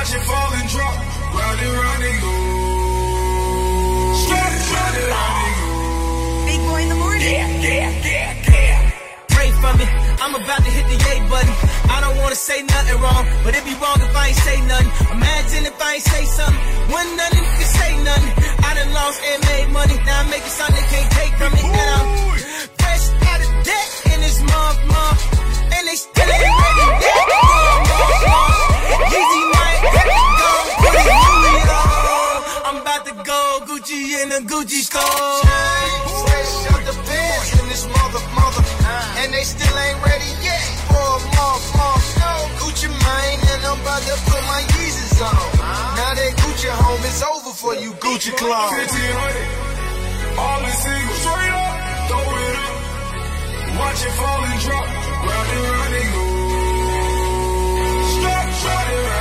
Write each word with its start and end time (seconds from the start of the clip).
Watch 0.00 0.16
it 0.16 0.24
fall 0.24 0.50
and 0.56 0.68
drop. 0.72 0.96
Round 1.36 1.60
and 1.60 1.72
round 1.76 2.02
and 2.08 2.18
go. 2.24 2.32
Straight, 4.16 4.60
round 4.72 4.94
and 4.96 5.08
round 5.12 5.36
and 5.44 5.54
go. 5.60 5.68
Big 6.48 6.60
boy 6.64 6.80
in 6.80 6.88
the 6.88 6.98
morning. 7.04 7.20
Yeah, 7.20 7.68
yeah, 7.68 8.08
yeah, 8.08 8.32
yeah. 8.48 8.80
pray 9.28 9.50
for 9.60 9.72
me. 9.76 9.84
I'm 10.24 10.34
about 10.40 10.64
to 10.64 10.70
hit 10.72 10.86
the 10.88 10.96
yay 11.04 11.20
button. 11.28 11.52
I 11.92 12.00
don't 12.00 12.16
wanna 12.16 12.40
say 12.48 12.62
nothing 12.64 12.96
wrong, 12.96 13.28
but 13.44 13.52
it 13.52 13.62
be 13.68 13.76
wrong 13.76 14.00
if 14.00 14.16
I 14.16 14.28
ain't 14.32 14.40
say 14.40 14.56
nothing. 14.72 14.90
Imagine 15.20 15.62
if 15.68 15.76
I 15.76 15.92
ain't 15.92 16.02
say 16.02 16.24
something. 16.24 16.62
When 16.96 17.06
nothing 17.20 17.44
can 17.44 17.68
say 17.68 17.92
nothing. 18.00 18.32
I 18.64 18.70
done 18.80 18.92
lost 18.96 19.20
and 19.20 19.38
made 19.52 19.68
money. 19.68 19.96
Now 20.08 20.24
I'm 20.24 20.30
making 20.32 20.48
something 20.48 20.80
they 20.80 20.88
can't 20.96 21.12
take 21.12 21.32
from 21.36 21.52
me. 21.52 21.60
And 21.76 21.88
I'm 22.00 22.08
fresh 22.80 23.04
out 23.28 23.40
of 23.44 23.50
debt 23.68 23.88
in 24.16 24.18
this 24.24 24.40
month, 24.48 24.78
month. 24.96 25.20
And 25.76 25.82
they 25.84 25.98
still 26.00 26.24
ain't 26.24 26.69
Gucci 34.10 34.22
in 34.22 34.28
the 34.28 34.42
Gucci 34.42 34.82
store. 34.82 35.02
Fresh 36.26 36.66
out 36.74 36.82
the 36.82 36.94
bins 37.06 37.60
in 37.62 37.68
this 37.68 37.86
mother, 37.86 38.18
mother. 38.34 38.64
Uh. 38.82 39.22
And 39.22 39.32
they 39.32 39.44
still 39.44 39.78
ain't 39.78 40.02
ready 40.04 40.30
yet. 40.42 40.66
For 40.90 40.98
a 40.98 41.20
month, 41.38 41.64
month. 41.78 42.18
No 42.18 42.32
Gucci 42.58 42.88
mine, 42.90 43.38
and 43.54 43.62
I'm 43.66 43.80
about 43.80 44.02
to 44.02 44.16
put 44.26 44.42
my 44.50 44.62
Yeezys 44.74 45.22
on. 45.22 45.30
Uh. 45.30 45.94
Now 45.94 46.14
that 46.18 46.32
Gucci 46.42 46.68
home 46.68 47.04
is 47.06 47.22
over 47.22 47.54
for 47.54 47.74
you, 47.76 47.92
Gucci 48.02 48.34
clone. 48.36 48.74
1500. 48.74 50.38
All 50.38 50.60
the 50.60 50.72
singles, 50.74 51.18
straight 51.22 51.54
up, 51.54 51.74
throw 52.10 52.26
it 52.34 52.56
up. 52.66 52.74
Watch 53.78 54.00
it 54.02 54.14
fall 54.18 54.42
and 54.42 54.60
drop. 54.60 54.86
Round 55.22 55.48
and 55.54 55.62
round 55.70 55.94
and 55.94 56.10
go. 56.10 56.22
Straight, 58.10 58.50
round 58.66 59.19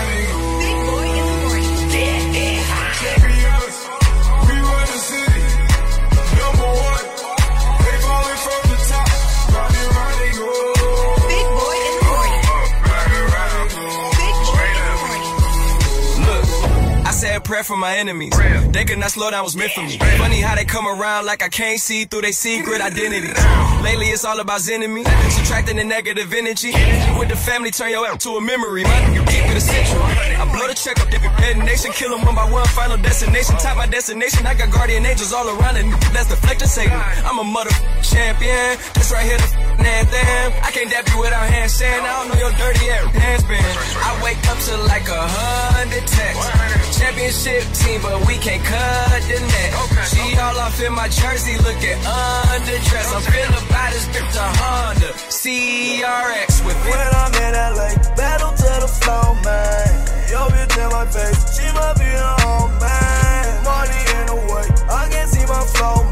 prayer 17.49 17.63
for 17.63 17.75
my 17.75 17.97
enemies. 17.97 18.31
They 18.69 18.85
could 18.85 18.99
not 18.99 19.09
slow 19.09 19.31
down, 19.31 19.43
was 19.43 19.55
meant 19.55 19.71
for 19.71 19.81
me. 19.81 19.97
Funny 20.21 20.39
how 20.39 20.53
they 20.53 20.65
come 20.65 20.85
around 20.85 21.25
like 21.25 21.41
I 21.41 21.49
can't 21.49 21.79
see 21.79 22.05
through 22.05 22.21
their 22.21 22.31
secret 22.31 22.79
identities. 22.79 23.33
Lately, 23.81 24.05
it's 24.13 24.23
all 24.23 24.39
about 24.39 24.61
enemy, 24.69 25.03
subtracting 25.03 25.77
the 25.77 25.83
negative 25.83 26.31
energy. 26.31 26.71
With 27.17 27.29
the 27.29 27.35
family, 27.35 27.71
turn 27.71 27.89
your 27.89 28.05
app 28.05 28.19
to 28.19 28.37
a 28.37 28.41
memory. 28.41 28.83
Man, 28.83 29.15
you 29.15 29.21
keep 29.21 29.45
it 29.49 29.57
essential. 29.57 29.97
I 29.97 30.45
blow 30.53 30.67
the 30.67 30.75
check 30.75 31.01
up, 31.01 31.09
different 31.09 31.65
nation, 31.65 31.91
kill 31.91 32.15
them 32.15 32.23
one 32.23 32.35
by 32.35 32.45
one. 32.51 32.67
Final 32.67 32.97
destination, 32.97 33.55
top 33.57 33.77
my 33.77 33.87
destination. 33.87 34.45
I 34.45 34.53
got 34.53 34.69
guardian 34.71 35.03
angels 35.05 35.33
all 35.33 35.49
around 35.49 35.77
it. 35.77 35.85
That's 36.13 36.29
the 36.29 36.37
Satan. 36.67 36.93
I'm 37.25 37.39
a 37.39 37.43
mother 37.43 37.71
champion. 38.03 38.77
This 38.93 39.11
right 39.11 39.25
here, 39.25 39.41
the 39.83 39.89
anthem. 39.89 40.47
I 40.63 40.69
can't 40.71 40.89
dap 40.89 41.07
you 41.09 41.19
without 41.19 41.47
hand 41.49 41.71
saying 41.71 42.03
I 42.03 42.11
don't 42.19 42.27
know 42.29 42.39
your 42.39 42.53
dirty 42.55 42.85
ass 42.89 43.15
hands 43.15 43.43
been. 43.43 43.63
I 44.03 44.11
wake 44.23 44.41
up 44.49 44.59
to 44.67 44.73
like 44.91 45.07
a 45.07 45.23
hundred 45.23 46.05
texts. 46.07 46.99
Championship 46.99 47.63
team, 47.79 48.01
but 48.01 48.19
we 48.27 48.35
can't 48.37 48.63
cut 48.63 49.21
the 49.27 49.39
net. 49.39 49.71
She 50.11 50.21
all 50.37 50.57
off 50.59 50.79
in 50.81 50.93
my 50.93 51.07
jersey, 51.07 51.55
looking 51.63 51.99
underdressed. 52.03 53.11
I'm 53.15 53.23
feeling 53.23 53.65
by 53.71 53.87
this 53.93 54.05
bitch 54.11 54.35
a 54.35 54.47
Honda 54.59 55.09
CRX 55.31 56.65
with 56.65 56.79
When 56.83 57.09
I'm 57.15 57.33
in 57.39 57.53
LA, 57.55 57.89
battle 58.15 58.51
to 58.51 58.71
the 58.83 58.89
flow, 58.99 59.35
man. 59.45 59.91
Yo, 60.29 60.47
bitch 60.51 60.75
in 60.75 60.89
my 60.91 61.05
face, 61.07 61.39
she 61.55 61.65
might 61.73 61.95
be 61.97 62.09
a 62.09 62.31
home, 62.43 62.71
man. 62.79 63.63
Money 63.63 64.01
in 64.19 64.25
the 64.27 64.37
way, 64.51 64.67
I 64.89 65.07
can't 65.09 65.29
see 65.29 65.45
my 65.45 65.63
flow, 65.73 66.08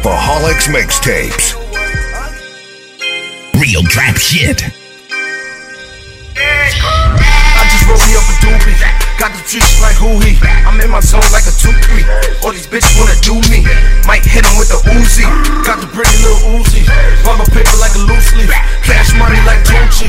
Trapaholics 0.00 0.72
mixtapes. 0.72 1.52
Real 3.60 3.82
trap 3.84 4.16
shit. 4.16 4.64
I 6.40 7.68
just 7.68 7.84
rolled 7.84 8.00
me 8.08 8.16
up 8.16 8.24
a 8.24 8.34
doobie. 8.40 8.80
Got 9.20 9.36
the 9.36 9.44
tricks 9.44 9.76
like 9.84 10.00
who 10.00 10.16
he. 10.24 10.40
I'm 10.64 10.80
in 10.80 10.88
my 10.88 11.04
zone 11.04 11.20
like 11.36 11.44
a 11.44 11.52
2-3. 11.52 12.40
All 12.40 12.52
these 12.52 12.66
bitches 12.66 12.96
wanna 12.96 13.12
do 13.20 13.44
me. 13.52 13.60
Might 14.08 14.24
hit 14.24 14.48
him 14.48 14.56
with 14.56 14.72
the 14.72 14.80
Uzi. 14.96 15.28
Got 15.68 15.84
the 15.84 15.88
pretty 15.92 16.16
little 16.24 16.56
Uzi. 16.56 16.88
Bought 17.20 17.36
my 17.36 17.44
paper 17.52 17.76
like 17.76 17.92
a 17.92 18.00
loose 18.00 18.32
leaf. 18.40 18.48
Cash 18.80 19.12
money 19.20 19.36
like 19.44 19.60
Gucci. 19.68 20.08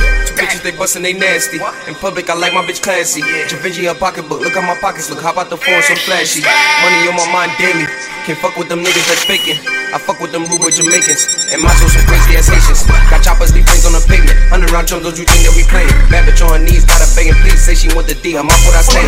Bitches, 0.51 0.63
they 0.67 0.75
bustin', 0.75 0.99
they 0.99 1.15
nasty. 1.15 1.63
In 1.87 1.95
public, 1.95 2.27
I 2.27 2.35
like 2.35 2.51
my 2.51 2.59
bitch 2.59 2.83
classy. 2.83 3.23
Da 3.23 3.55
Vinci 3.63 3.87
a 3.87 3.95
pocketbook, 3.95 4.43
look 4.43 4.51
at 4.51 4.67
my 4.67 4.75
pockets, 4.83 5.07
look, 5.07 5.23
hop 5.23 5.39
out 5.39 5.47
the 5.47 5.55
phone, 5.55 5.79
so 5.79 5.95
flashy. 6.03 6.43
Money 6.43 7.07
on 7.07 7.15
my 7.15 7.23
mind 7.31 7.55
daily. 7.55 7.87
Can't 8.27 8.35
fuck 8.35 8.59
with 8.59 8.67
them 8.67 8.83
niggas 8.83 9.07
that's 9.07 9.23
faking. 9.23 9.55
I 9.95 9.97
fuck 9.97 10.19
with 10.19 10.35
them 10.35 10.43
boy 10.51 10.67
Jamaicans. 10.67 11.55
And 11.55 11.63
my 11.63 11.71
some 11.71 12.03
crazy 12.03 12.35
ass 12.35 12.51
Haitians. 12.51 12.83
Got 13.07 13.23
choppers, 13.23 13.55
leave 13.55 13.63
brains 13.63 13.87
on 13.87 13.95
the 13.95 14.03
pavement. 14.03 14.35
Hundred 14.51 14.75
round 14.75 14.91
chums, 14.91 15.07
don't 15.07 15.15
you 15.15 15.23
think 15.23 15.39
that 15.47 15.55
we 15.55 15.63
playing? 15.71 15.87
Bad 16.11 16.27
bitch 16.27 16.43
on 16.43 16.51
her 16.51 16.59
knees, 16.59 16.83
got 16.83 16.99
her 16.99 17.07
begging, 17.15 17.39
please 17.39 17.63
say 17.63 17.71
she 17.71 17.87
want 17.95 18.11
the 18.11 18.15
D. 18.19 18.35
I'm 18.35 18.51
off 18.51 18.59
what 18.67 18.75
I 18.75 18.83
stand. 18.83 19.07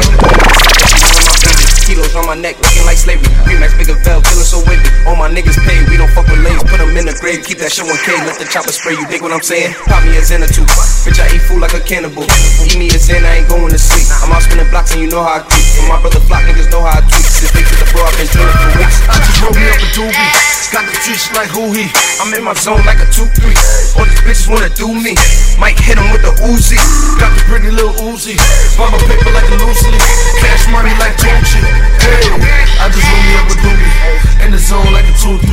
Kilos 1.84 2.16
on 2.16 2.24
my 2.24 2.40
neck, 2.40 2.56
like 2.94 3.02
slavery. 3.02 3.34
Remax, 3.50 3.74
bigger 3.74 3.98
veil, 4.06 4.22
feeling 4.22 4.46
so 4.46 4.62
wavy. 4.70 4.86
All 5.10 5.18
my 5.18 5.26
niggas 5.26 5.58
paid, 5.66 5.90
we 5.90 5.98
don't 5.98 6.12
fuck 6.14 6.30
with 6.30 6.38
lanes. 6.46 6.62
Put 6.62 6.78
them 6.78 6.94
in 6.94 7.10
the 7.10 7.18
grave, 7.18 7.42
keep 7.42 7.58
that 7.58 7.74
shit 7.74 7.90
1K. 7.90 8.22
Let 8.30 8.38
the 8.38 8.46
chopper 8.46 8.72
spray, 8.72 8.94
you 8.94 9.06
dig 9.10 9.26
what 9.26 9.34
I'm 9.34 9.42
saying? 9.42 9.74
Pop 9.90 10.06
me 10.06 10.14
a 10.18 10.22
Zen 10.22 10.46
or 10.46 10.52
two. 10.54 10.66
Bitch, 11.02 11.18
I 11.18 11.26
eat 11.34 11.42
food 11.50 11.60
like 11.60 11.74
a 11.74 11.82
cannibal. 11.82 12.24
Eat 12.62 12.78
me 12.78 12.94
a 12.94 13.00
Zen, 13.02 13.26
I 13.26 13.42
ain't 13.42 13.50
going 13.50 13.74
to 13.74 13.82
sleep. 13.82 14.06
I'm 14.22 14.30
out 14.30 14.46
spinning 14.46 14.70
blocks 14.70 14.94
and 14.94 15.02
you 15.02 15.10
know 15.10 15.26
how 15.26 15.42
I 15.42 15.50
creep. 15.50 15.66
And 15.82 15.90
my 15.90 15.98
brother 15.98 16.22
block 16.30 16.46
niggas 16.46 16.70
know 16.70 16.86
how 16.86 16.94
I 16.94 17.02
tweak. 17.02 17.26
Since 17.26 17.52
they 17.58 17.66
took 17.66 17.82
the 17.82 17.90
bro, 17.90 18.06
I've 18.06 18.14
been 18.14 18.30
drilling 18.30 18.54
for 18.62 18.70
weeks. 18.78 18.98
I 19.10 19.18
just 19.18 19.42
rolled 19.42 19.58
me 19.58 19.66
up 19.74 19.82
a 19.82 19.88
doobie. 19.98 20.63
Got 20.74 20.90
the 20.90 20.96
streets 20.98 21.30
like 21.38 21.54
who 21.54 21.70
he. 21.70 21.86
I'm 22.18 22.34
in 22.34 22.44
my 22.44 22.56
zone 22.58 22.82
like 22.84 22.98
a 22.98 23.06
2-3. 23.06 23.30
All 23.94 24.10
these 24.10 24.26
bitches 24.26 24.50
wanna 24.50 24.74
do 24.74 24.90
me. 24.90 25.14
Might 25.62 25.78
hit 25.78 26.02
him 26.02 26.10
with 26.10 26.26
the 26.26 26.34
Uzi. 26.50 26.82
Got 27.22 27.30
the 27.38 27.44
pretty 27.46 27.70
little 27.70 27.94
Uzi. 28.10 28.34
Bumper 28.76 28.98
paper 29.06 29.30
like 29.38 29.46
a 29.54 29.56
loose 29.62 29.86
leaf. 29.86 30.02
Cash 30.42 30.66
money 30.74 30.90
like 30.98 31.14
Gucci. 31.22 31.62
Hey, 32.02 32.26
I 32.82 32.90
just 32.90 33.06
roll 33.06 33.22
me 33.22 33.34
up 33.38 33.54
a 33.54 33.56
doobie. 33.62 34.33
Zone 34.64 34.96
like 34.96 35.04
a 35.04 35.16
2-3. 35.20 35.44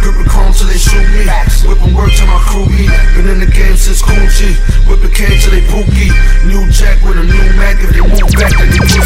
Gripping 0.00 0.24
chrome 0.24 0.48
till 0.56 0.64
they 0.64 0.80
shoot 0.80 1.04
me. 1.12 1.28
Whipping 1.68 1.92
work 1.92 2.08
till 2.16 2.24
my 2.32 2.40
crew 2.48 2.64
meet. 2.64 2.88
Been 3.12 3.28
in 3.28 3.38
the 3.44 3.50
game 3.50 3.76
since 3.76 4.00
Cool 4.00 4.24
G. 4.32 4.56
Whipping 4.88 5.12
cane 5.12 5.36
till 5.36 5.52
they 5.52 5.60
pookie. 5.68 6.08
New 6.48 6.64
jack 6.72 6.96
with 7.04 7.20
a 7.20 7.24
new 7.28 7.44
Mac. 7.60 7.76
If 7.84 7.92
they 7.92 8.00
move 8.00 8.24
back, 8.32 8.56
then 8.56 8.72
they 8.72 8.80
you. 8.88 9.04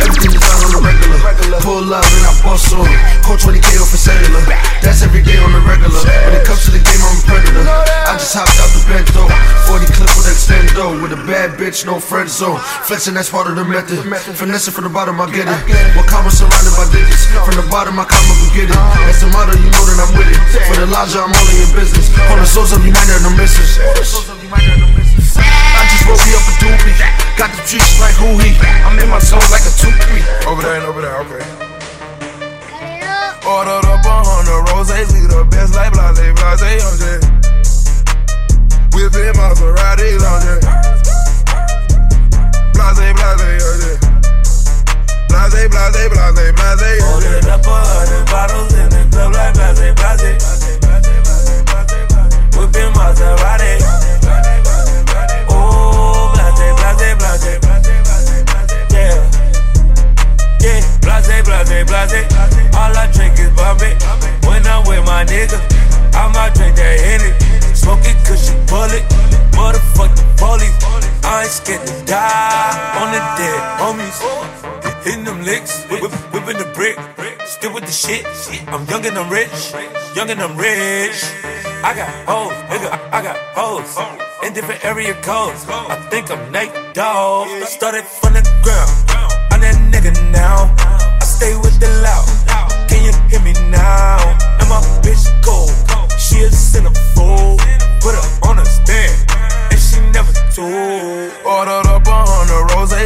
Everything 0.00 0.32
is 0.32 0.40
out 0.48 0.64
on 0.64 0.70
the 0.72 0.80
regular. 0.80 1.60
Pull 1.60 1.92
up 1.92 2.08
and 2.08 2.24
I 2.24 2.32
bust 2.40 2.72
on. 2.72 2.88
Call 3.20 3.36
20k 3.36 3.68
off 3.84 3.92
a 3.92 4.00
cellular. 4.00 4.40
That's 4.80 5.04
every 5.04 5.20
day 5.20 5.36
on 5.44 5.52
the 5.52 5.60
regular. 5.60 6.00
When 6.00 6.32
it 6.32 6.48
comes 6.48 6.64
to 6.64 6.72
the 6.72 6.80
game, 6.80 7.02
I'm 7.04 7.20
a 7.20 7.22
predator. 7.28 7.68
I 7.68 8.16
just 8.16 8.32
hopped 8.32 8.56
out 8.64 8.72
the 8.72 8.80
bento. 8.88 9.28
40 9.68 9.92
clip 9.92 10.08
with 10.16 10.24
extendo. 10.24 11.04
With 11.04 11.12
a 11.12 11.20
bad 11.28 11.60
bitch, 11.60 11.84
no 11.84 12.00
friend 12.00 12.32
zone. 12.32 12.56
Flexing, 12.88 13.12
that's 13.12 13.28
part 13.28 13.44
of 13.44 13.60
the 13.60 13.64
method. 13.68 14.00
Finessing 14.40 14.72
from 14.72 14.88
the 14.88 14.92
bottom, 14.92 15.20
I 15.20 15.28
get 15.28 15.44
it. 15.44 15.60
What 15.92 16.08
comma 16.08 16.32
surrounded 16.32 16.72
by 16.80 16.88
digits. 16.88 17.28
From 17.44 17.60
the 17.60 17.68
bottom, 17.68 18.00
I 18.00 18.08
up 18.08 18.40
and 18.40 18.52
get 18.56 18.72
it. 18.72 18.85
That's 19.06 19.20
the 19.20 19.28
motto, 19.32 19.54
you 19.58 19.70
know 19.72 19.84
that 19.88 19.98
I'm 19.98 20.12
with 20.14 20.30
it. 20.30 20.38
For 20.68 20.76
the 20.78 20.86
Elijah, 20.86 21.24
I'm 21.24 21.34
only 21.34 21.56
in 21.62 21.70
business. 21.74 22.06
On 22.30 22.38
the 22.38 22.46
souls 22.46 22.70
of 22.72 22.84
United, 22.84 23.22
I'm 23.26 23.36
missing. 23.36 23.66
I 23.86 25.82
just 25.90 26.04
woke 26.08 26.22
me 26.22 26.32
up 26.34 26.46
a 26.46 26.52
doobie. 26.62 26.94
Got 27.36 27.50
the 27.52 27.62
trees 27.66 28.00
like 28.00 28.14
who 28.16 28.38
he. 28.40 28.54
I'm 28.86 28.98
in 28.98 29.08
my 29.08 29.18
zone 29.18 29.44
like 29.50 29.66
a 29.66 29.72
2-3. 29.76 30.48
Over 30.48 30.62
there 30.62 30.76
and 30.78 30.86
over 30.86 31.02
there, 31.02 31.16
okay. 31.26 31.44
Ordered 33.46 33.86
up 33.86 34.04
a 34.04 34.14
hundred 34.26 34.74
roses, 34.74 35.12
we 35.14 35.20
the 35.28 35.44
best 35.50 35.74
like 35.74 35.92
blase, 35.92 36.18
blase, 36.18 36.82
on 36.82 36.98
jet. 36.98 37.22
Whipping 38.90 39.34
Maseratis 39.38 40.24
on 40.26 40.40
jet. 40.42 40.62
Blase, 42.74 42.98
blase, 43.14 43.62
on 43.62 43.78
jet. 43.80 44.15
Blase, 45.36 45.68
blase, 45.68 46.08
blase, 46.08 46.52
blase. 46.56 47.02
Ordered 47.12 47.44
up 47.44 47.66
a 47.66 47.76
hundred 47.76 48.24
bottles 48.32 48.72
in 48.72 48.88
the 48.88 49.04
club 49.12 49.34
like 49.36 49.52
blase, 49.52 49.92
blase. 49.92 50.40
Whipping 52.56 52.92
Maserati. 52.96 53.84
Oh, 55.52 56.32
blase, 56.32 56.72
blase, 56.80 57.20
blase. 57.20 57.60
Yeah. 58.90 59.20
Yeah, 60.64 60.80
blase, 61.04 61.44
blase, 61.44 61.84
blase. 61.84 62.24
All 62.74 62.96
I 62.96 63.04
drink 63.12 63.38
is 63.38 63.50
Bombay. 63.52 63.92
When 64.48 64.66
I'm 64.66 64.88
with 64.88 65.04
my 65.04 65.24
nigga, 65.28 65.60
I 66.16 66.32
might 66.32 66.54
drink 66.54 66.76
that 66.76 66.96
Henny. 66.98 67.30
Smoking 67.76 68.16
cushion 68.24 68.56
bullet. 68.66 69.04
Motherfucking 69.52 70.38
police. 70.38 70.72
I 71.24 71.42
ain't 71.42 71.50
scared 71.52 71.86
to 71.86 71.92
die 72.06 72.96
on 72.96 73.12
the 73.12 73.20
dead 73.36 73.60
homies. 73.78 74.65
Hitting 75.06 75.22
them 75.22 75.44
licks, 75.44 75.84
whip, 75.84 76.02
whip, 76.02 76.12
whipping 76.34 76.58
the 76.58 76.68
brick. 76.74 76.98
Still 77.46 77.72
with 77.72 77.86
the 77.86 77.92
shit. 77.92 78.26
I'm 78.66 78.84
young 78.88 79.06
and 79.06 79.16
I'm 79.16 79.30
rich. 79.30 79.72
Young 80.16 80.28
and 80.28 80.40
I'm 80.42 80.56
rich. 80.56 81.22
I 81.86 81.94
got 81.94 82.10
hoes, 82.26 82.52
nigga. 82.66 82.90
I, 83.12 83.22
got 83.22 83.36
hoes. 83.54 83.86
In 84.44 84.52
different 84.52 84.84
area 84.84 85.14
codes. 85.22 85.64
I 85.68 85.94
think 86.10 86.28
I'm 86.32 86.50
Nate 86.50 86.74
Dogg. 86.92 87.46
Started 87.68 88.02
from 88.02 88.32
the 88.32 88.42
ground. 88.64 88.90
I'm 89.52 89.60
that 89.60 89.78
nigga 89.94 90.10
now. 90.32 90.74
I 90.76 91.24
stay 91.24 91.54
with 91.54 91.78
the 91.78 91.86
loud. 92.02 92.26
Can 92.90 93.04
you 93.06 93.12
hear 93.30 93.40
me 93.46 93.52
now? 93.70 94.18
And 94.58 94.68
my 94.68 94.82
bitch 95.06 95.22
cold. 95.40 95.70
She 96.18 96.42
a 96.42 96.50
centerfold. 96.50 97.60
Put 98.00 98.16
her 98.18 98.48
on 98.48 98.58
a 98.58 98.64
stand. 98.66 99.30
And 99.70 99.78
she 99.78 100.00
never 100.10 100.32
told. 100.50 101.30
Ordered 101.46 101.86
up 101.94 102.06
roses, 102.76 102.98
the 102.98 103.05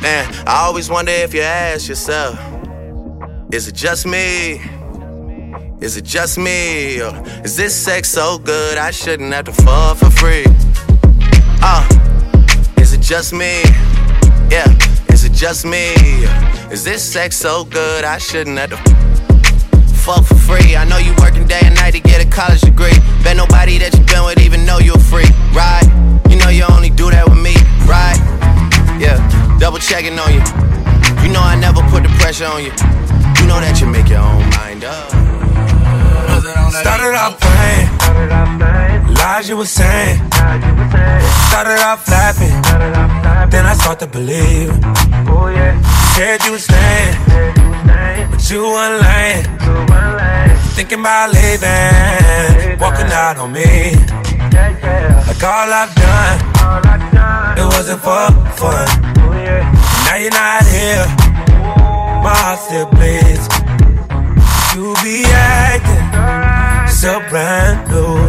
Man, 0.00 0.32
I 0.46 0.64
always 0.64 0.88
wonder 0.88 1.10
if 1.10 1.34
you 1.34 1.40
ask 1.40 1.88
yourself, 1.88 2.38
is 3.52 3.66
it 3.66 3.74
just 3.74 4.06
me? 4.06 4.60
Is 5.80 5.96
it 5.96 6.04
just 6.04 6.38
me? 6.38 7.00
Or 7.00 7.20
is 7.44 7.56
this 7.56 7.74
sex 7.74 8.08
so 8.08 8.38
good 8.38 8.78
I 8.78 8.92
shouldn't 8.92 9.32
have 9.32 9.46
to 9.46 9.52
fall 9.52 9.96
for 9.96 10.10
free? 10.10 10.44
Uh, 11.60 11.82
is 12.78 12.92
it 12.92 13.00
just 13.00 13.32
me? 13.32 13.62
Yeah, 14.50 14.70
is 15.12 15.24
it 15.24 15.32
just 15.32 15.64
me? 15.64 15.94
Is 16.70 16.84
this 16.84 17.02
sex 17.02 17.36
so 17.36 17.64
good 17.64 18.04
I 18.04 18.18
shouldn't 18.18 18.56
have 18.58 18.70
to 18.70 18.76
fuck 19.94 20.24
for 20.24 20.36
free? 20.36 20.76
I 20.76 20.84
know 20.84 20.98
you 20.98 21.12
working 21.18 21.46
day 21.46 21.60
and 21.64 21.74
night 21.74 21.92
to 21.92 22.00
get 22.00 22.24
a 22.24 22.28
college 22.30 22.60
degree. 22.60 22.94
Bet 23.24 23.36
nobody 23.36 23.78
that 23.78 23.96
you 23.98 24.04
been 24.04 24.24
with 24.24 24.40
even 24.40 24.64
know 24.64 24.78
you're 24.78 24.98
free, 24.98 25.30
right? 25.52 25.82
You 26.30 26.36
know 26.36 26.50
you 26.50 26.64
only 26.70 26.90
do 26.90 27.10
that 27.10 27.28
with 27.28 27.38
me, 27.38 27.54
right? 27.84 28.18
Yeah, 29.00 29.18
double 29.58 29.78
checking 29.78 30.18
on 30.18 30.32
you. 30.32 30.40
You 31.22 31.28
know 31.32 31.42
I 31.42 31.56
never 31.60 31.82
put 31.90 32.02
the 32.02 32.08
pressure 32.20 32.46
on 32.46 32.62
you. 32.62 32.72
You 33.38 33.46
know 33.46 33.60
that 33.60 33.80
you 33.80 33.86
make 33.86 34.08
your 34.08 34.20
own 34.20 34.42
mind 34.56 34.84
up. 34.84 35.10
Started 36.70 37.14
off 37.18 37.40
playing, 37.40 37.88
lies 39.14 39.48
you 39.48 39.56
were 39.56 39.66
saying. 39.66 40.18
Started 41.50 41.80
off 41.82 42.06
laughing, 42.08 42.54
then 43.50 43.66
I 43.66 43.74
start 43.74 43.98
to 44.00 44.06
believe. 44.06 44.70
Said 46.14 46.44
you 46.44 46.52
was 46.52 46.64
staying, 46.64 47.14
but 48.30 48.50
you 48.50 48.62
weren't 48.62 49.02
lying. 49.02 49.44
Thinking 50.76 51.00
about 51.00 51.32
leaving, 51.32 52.78
walking 52.78 53.10
out 53.10 53.38
on 53.38 53.52
me. 53.52 53.96
Like 55.26 55.42
all 55.42 55.68
I've 55.72 55.94
done, 55.94 56.38
it 57.58 57.64
wasn't 57.64 58.00
for 58.00 58.30
fun. 58.56 59.17
You're 60.18 60.30
not 60.30 60.66
here, 60.66 61.06
my 62.26 62.34
heart 62.34 62.58
still 62.58 62.90
bleeds. 62.90 63.46
You 64.74 64.92
be 65.04 65.22
acting 65.30 66.90
so 66.90 67.20
brand 67.30 67.86
new. 67.86 68.26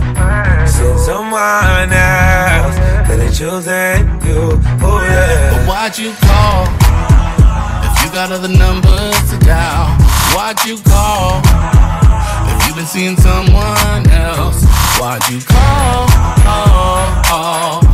Since 0.70 1.06
someone 1.10 1.90
else 1.90 2.78
that 3.10 3.18
ain't 3.18 3.34
choosing 3.34 4.06
you. 4.22 4.54
Oh 4.86 5.02
yeah. 5.02 5.50
But 5.50 5.66
why'd 5.68 5.98
you 5.98 6.14
call? 6.30 6.70
If 7.82 8.06
you 8.06 8.14
got 8.14 8.32
other 8.32 8.54
numbers 8.54 9.18
to 9.32 9.40
dial, 9.42 9.90
why'd 10.38 10.62
you 10.70 10.78
call? 10.86 11.42
If 12.54 12.68
you've 12.68 12.78
been 12.78 12.86
seeing 12.86 13.18
someone 13.18 14.06
else, 14.14 14.64
why'd 15.02 15.28
you 15.28 15.42
call? 15.42 16.06
Oh, 16.46 17.24
oh, 17.34 17.82
oh 17.82 17.89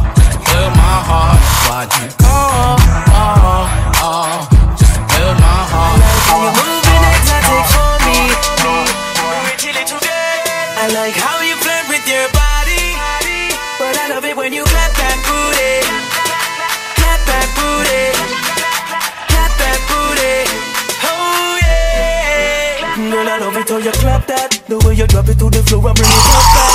build 0.55 0.73
my 0.79 0.97
heart. 1.09 1.39
Why'd 1.67 1.91
you 1.99 2.07
call? 2.23 2.79
Oh, 3.11 3.35
oh, 3.51 4.07
oh, 4.07 4.35
just 4.79 4.95
to 4.95 5.01
build 5.11 5.37
my 5.43 5.59
heart. 5.71 5.99
I 5.99 6.07
like 6.07 6.23
how 6.31 6.39
you 6.45 6.51
move 6.55 6.85
in 6.95 7.03
athletic 7.11 7.65
for 7.75 7.93
me. 8.07 8.15
me. 8.15 8.45
I 10.79 10.85
like 10.99 11.17
how 11.25 11.37
you 11.47 11.55
flirt 11.63 11.85
with 11.91 12.05
your 12.07 12.27
body. 12.31 12.85
But 13.79 13.93
I 13.99 14.05
love 14.13 14.23
it 14.23 14.35
when 14.39 14.51
you 14.55 14.63
clap 14.63 14.91
that 14.95 15.17
booty. 15.27 15.75
Clap 16.99 17.19
that 17.31 17.47
booty. 17.57 18.03
Clap 19.31 19.51
that 19.59 19.79
booty. 19.89 20.35
Oh, 21.03 21.59
yeah. 21.67 23.11
Girl, 23.11 23.27
I 23.27 23.37
love 23.43 23.57
it 23.59 23.67
how 23.67 23.79
you 23.83 23.91
clap 24.03 24.23
that. 24.31 24.49
The 24.69 24.77
way 24.87 24.93
you 24.95 25.07
drop 25.07 25.27
it 25.27 25.37
to 25.39 25.49
the 25.49 25.61
floor 25.67 25.87
and 25.89 25.95
bring 25.97 26.09
it 26.09 26.25
up. 26.31 26.74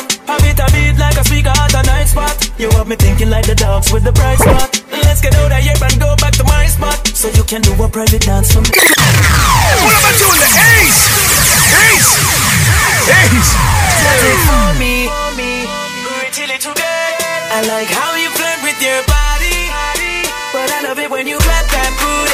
A 0.31 0.69
beat 0.71 0.93
like 0.99 1.17
a 1.17 1.23
speaker 1.25 1.49
at 1.49 1.73
a 1.73 1.81
night 1.89 2.05
spot. 2.05 2.37
You 2.59 2.69
have 2.77 2.87
me 2.87 2.95
thinking 2.95 3.29
like 3.31 3.47
the 3.47 3.55
dogs 3.55 3.91
with 3.91 4.03
the 4.03 4.11
bright 4.11 4.37
spot. 4.37 4.83
Let's 4.91 5.19
get 5.19 5.33
out 5.35 5.51
of 5.51 5.57
here 5.57 5.73
and 5.73 5.99
go 5.99 6.15
back 6.21 6.33
to 6.37 6.43
my 6.45 6.67
spot. 6.67 7.07
So 7.07 7.27
you 7.33 7.43
can 7.43 7.61
do 7.61 7.73
a 7.81 7.89
private 7.89 8.21
dance 8.21 8.53
for 8.53 8.61
me. 8.61 8.69
What 8.69 9.93
am 9.97 10.05
I 10.05 10.13
doing? 10.21 10.39
The 10.39 10.49
Ace! 10.77 11.01
Ace! 11.73 12.13
Ace! 13.09 13.51
That's 14.05 14.23
it 14.23 14.39
for 14.45 14.77
me. 14.77 15.09
Till 16.31 16.47
it 16.47 16.61
today. 16.61 17.17
I 17.51 17.65
like 17.67 17.89
how 17.89 18.15
you 18.15 18.29
flirt 18.29 18.61
with 18.63 18.79
your 18.79 19.01
body. 19.09 19.67
But 20.53 20.69
I 20.69 20.81
love 20.85 20.99
it 20.99 21.09
when 21.09 21.25
you 21.27 21.39
clap 21.39 21.65
that 21.73 21.91
booty. 21.97 22.30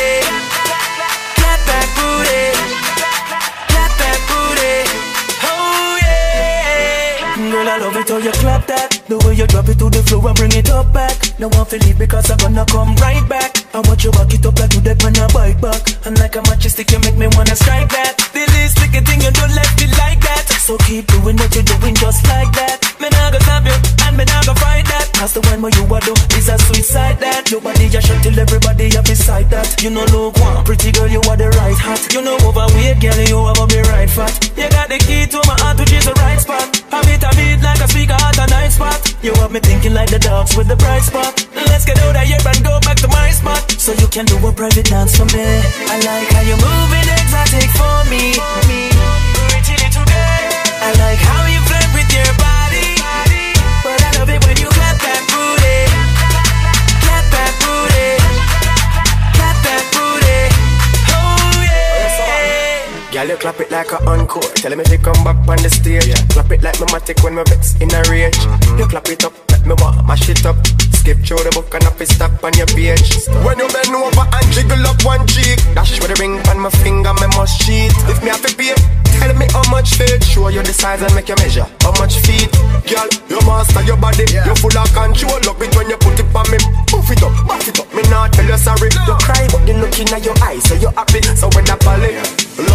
Girl, 7.58 7.70
I 7.70 7.78
love 7.80 7.96
it 7.96 8.10
how 8.10 8.18
you 8.18 8.32
clap 8.34 8.68
that. 8.68 8.97
The 9.08 9.16
way 9.24 9.40
you 9.40 9.48
drop 9.48 9.72
it 9.72 9.80
to 9.80 9.88
the 9.88 10.04
floor 10.04 10.28
and 10.28 10.36
bring 10.36 10.52
it 10.52 10.68
up 10.68 10.92
back. 10.92 11.16
No 11.40 11.48
one 11.48 11.64
feel 11.64 11.80
leave 11.80 11.98
because 11.98 12.28
I'm 12.28 12.36
gonna 12.44 12.68
come 12.68 12.92
right 13.00 13.24
back. 13.32 13.56
I 13.72 13.80
want 13.88 14.04
you 14.04 14.12
back 14.12 14.36
it 14.36 14.44
up 14.44 14.60
like 14.60 14.76
you 14.76 14.84
dead 14.84 15.00
when 15.00 15.16
I 15.16 15.32
bite 15.32 15.64
back. 15.64 15.80
And 16.04 16.20
like 16.20 16.36
a 16.36 16.44
match 16.44 16.68
stick, 16.68 16.92
you 16.92 17.00
make 17.00 17.16
me 17.16 17.32
wanna 17.32 17.56
strike 17.56 17.88
that. 17.96 18.20
The 18.36 18.44
least 18.60 18.76
little 18.84 19.00
thing 19.08 19.24
you 19.24 19.32
don't 19.32 19.56
let 19.56 19.72
me 19.80 19.88
like 19.96 20.20
that. 20.28 20.44
So 20.60 20.76
keep 20.84 21.08
doing 21.08 21.40
what 21.40 21.56
you're 21.56 21.64
doing 21.64 21.96
just 21.96 22.28
like 22.28 22.52
that. 22.60 22.84
Me 23.00 23.08
nah 23.08 23.32
go 23.32 23.40
stop 23.40 23.64
you 23.64 23.78
and 24.04 24.20
me 24.20 24.28
nah 24.28 24.44
go 24.44 24.52
fight 24.60 24.84
that. 24.92 25.08
Cause 25.16 25.32
the 25.32 25.42
one 25.48 25.64
where 25.64 25.72
you 25.72 25.88
are 25.88 26.04
do 26.04 26.12
is 26.36 26.52
a 26.52 26.60
suicide 26.60 27.24
that. 27.24 27.48
Your 27.48 27.64
body 27.64 27.88
just 27.88 28.12
shut 28.12 28.20
till 28.20 28.36
everybody 28.36 28.92
up 29.00 29.08
beside 29.08 29.48
that. 29.56 29.72
You 29.80 29.88
know 29.88 30.04
look 30.12 30.36
one 30.44 30.68
pretty 30.68 30.92
girl, 30.92 31.08
you 31.08 31.24
are 31.32 31.40
the 31.40 31.48
right 31.56 31.80
hat. 31.80 32.12
You 32.12 32.20
know 32.20 32.36
overweight 32.44 33.00
girl, 33.00 33.20
you 33.24 33.40
have 33.48 33.56
on 33.56 33.72
the 33.72 33.88
right 33.88 34.12
fat. 34.12 34.36
You 34.60 34.68
got 34.68 34.92
the 34.92 35.00
key 35.00 35.32
to 35.32 35.40
my 35.48 35.56
heart, 35.64 35.80
which 35.80 35.96
is 35.96 36.04
the 36.04 36.16
right 36.20 36.42
spot. 36.44 36.68
Have 36.92 37.08
it 37.08 37.24
a 37.24 37.32
beat 37.40 37.64
like 37.64 37.80
a 37.80 37.88
speaker 37.88 38.20
at 38.20 38.36
a 38.36 38.46
night 38.52 38.76
spot. 38.76 38.97
You 39.22 39.34
have 39.36 39.52
me 39.52 39.60
thinking 39.60 39.94
like 39.94 40.10
the 40.10 40.20
dogs 40.20 40.56
with 40.56 40.68
the 40.68 40.76
bright 40.76 41.04
spot. 41.04 41.34
Let's 41.56 41.86
get 41.86 42.00
out 42.00 42.16
of 42.16 42.22
here 42.22 42.38
and 42.38 42.64
go 42.64 42.80
back 42.82 42.98
to 42.98 43.08
my 43.08 43.32
spot. 43.32 43.72
So 43.72 43.94
you 43.94 44.08
can 44.08 44.26
do 44.26 44.38
a 44.46 44.52
private 44.52 44.86
dance 44.86 45.16
for 45.18 45.26
me. 45.26 45.46
I 45.92 45.98
like 46.06 46.28
how 46.34 46.42
you're 46.42 46.58
moving 46.58 47.08
exotic 47.18 47.70
for 47.76 47.98
me. 48.10 48.34
me. 48.68 49.37
Girl, 63.28 63.36
you 63.36 63.42
clap 63.42 63.60
it 63.60 63.72
like 63.72 63.92
a 63.92 64.00
encore. 64.08 64.48
Tell 64.56 64.72
me 64.72 64.88
if 64.88 64.92
you 64.92 65.00
come 65.04 65.20
back 65.20 65.36
on 65.52 65.60
the 65.60 65.68
stage. 65.68 66.16
Clap 66.32 66.48
it 66.48 66.64
like 66.64 66.80
me 66.80 66.88
matic 66.88 67.20
when 67.28 67.36
me 67.36 67.44
vex 67.44 67.76
in 67.84 67.92
a 67.92 68.00
rage. 68.08 68.40
Mm-hmm. 68.40 68.80
You 68.80 68.88
clap 68.88 69.12
it 69.12 69.20
up, 69.28 69.36
let 69.52 69.68
me 69.68 69.76
want 69.84 70.00
mash 70.08 70.32
it 70.32 70.48
up. 70.48 70.56
Skip 70.96 71.20
through 71.28 71.44
the 71.44 71.52
book 71.52 71.68
and 71.76 71.84
up 71.84 72.00
it 72.00 72.08
stop 72.08 72.32
on 72.40 72.56
your 72.56 72.72
page. 72.72 73.20
When 73.44 73.60
you 73.60 73.68
bend 73.68 73.92
over 73.92 74.24
and 74.24 74.48
jiggle 74.56 74.80
up 74.88 75.04
one 75.04 75.28
cheek, 75.28 75.60
dash 75.76 75.92
with 76.00 76.08
the 76.08 76.16
ring 76.24 76.40
on 76.48 76.64
my 76.64 76.72
finger, 76.80 77.12
me 77.20 77.28
must 77.36 77.60
cheat. 77.68 77.92
If 78.08 78.24
me 78.24 78.32
have 78.32 78.40
to 78.48 78.52
pay, 78.56 78.72
tell 79.20 79.36
me 79.36 79.44
how 79.52 79.68
much 79.68 80.00
feet. 80.00 80.24
Show 80.24 80.48
you 80.48 80.64
the 80.64 80.72
size 80.72 81.04
and 81.04 81.12
make 81.12 81.28
you 81.28 81.36
measure 81.44 81.68
how 81.84 81.92
much 82.00 82.24
feet. 82.24 82.48
Girl, 82.88 83.12
you 83.28 83.44
master 83.44 83.84
your 83.84 84.00
body, 84.00 84.24
you're 84.32 84.56
full 84.56 84.72
of 84.72 84.88
control. 84.96 85.36
Love 85.44 85.60
it 85.60 85.76
when 85.76 85.92
you 85.92 86.00
put 86.00 86.16
it 86.16 86.32
on 86.32 86.48
me. 86.48 86.64
Move 86.96 87.12
it 87.12 87.20
up, 87.20 87.36
back 87.44 87.68
it 87.68 87.76
up. 87.76 87.92
Me 87.92 88.08
not 88.08 88.32
tell 88.32 88.48
you 88.48 88.56
sorry. 88.56 88.88
You 88.88 89.20
cry, 89.20 89.44
but 89.52 89.68
the 89.68 89.76
look 89.84 90.00
in 90.00 90.08
your 90.24 90.38
eyes, 90.40 90.64
so 90.64 90.80
you 90.80 90.88
happy. 90.96 91.20
So 91.36 91.52
when 91.52 91.68
that 91.68 91.84
ballet, 91.84 92.24
The 92.58 92.66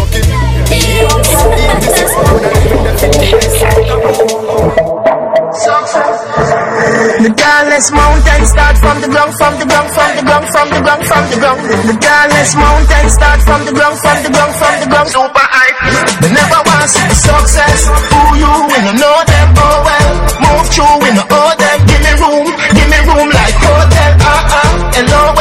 tallest 7.35 7.91
mountain 7.91 8.45
start 8.47 8.79
from 8.79 9.01
the 9.03 9.11
ground, 9.11 9.35
from 9.35 9.59
the 9.59 9.67
ground, 9.67 9.91
from 9.91 10.15
the 10.15 10.23
ground, 10.23 10.47
from 10.55 10.69
the 10.71 10.79
ground, 10.79 11.03
from 11.03 11.27
the 11.27 11.35
ground. 11.35 11.59
The 11.67 11.99
tallest 11.99 12.55
mountain 12.55 13.09
start 13.11 13.43
from 13.43 13.67
the 13.67 13.75
ground, 13.75 13.99
from 13.99 14.23
the 14.23 14.31
ground, 14.31 14.55
from 14.55 14.79
the 14.79 14.87
ground. 14.87 15.11
Super 15.11 15.47
high. 15.51 15.75
They 16.23 16.31
never 16.31 16.63
want 16.63 16.79
to 16.79 16.87
see 16.87 17.11
success. 17.19 17.83
Who 18.07 18.39
you 18.39 18.47
when 18.71 18.87
you 18.87 18.95
know 19.03 19.19
them 19.27 19.51
oh 19.59 19.83
well. 19.83 20.15
Move 20.47 20.63
through 20.71 20.95
when 21.03 21.19
you 21.19 21.27
owe 21.27 21.59
them. 21.59 21.83
Give 21.91 21.99
me 21.99 22.15
room, 22.23 22.47
give 22.71 22.87
me 22.87 23.03
room 23.03 23.27
like 23.35 23.59
hotel. 23.59 24.15
Uh 24.15 24.47
uh. 24.47 24.95
Hello 24.95 25.32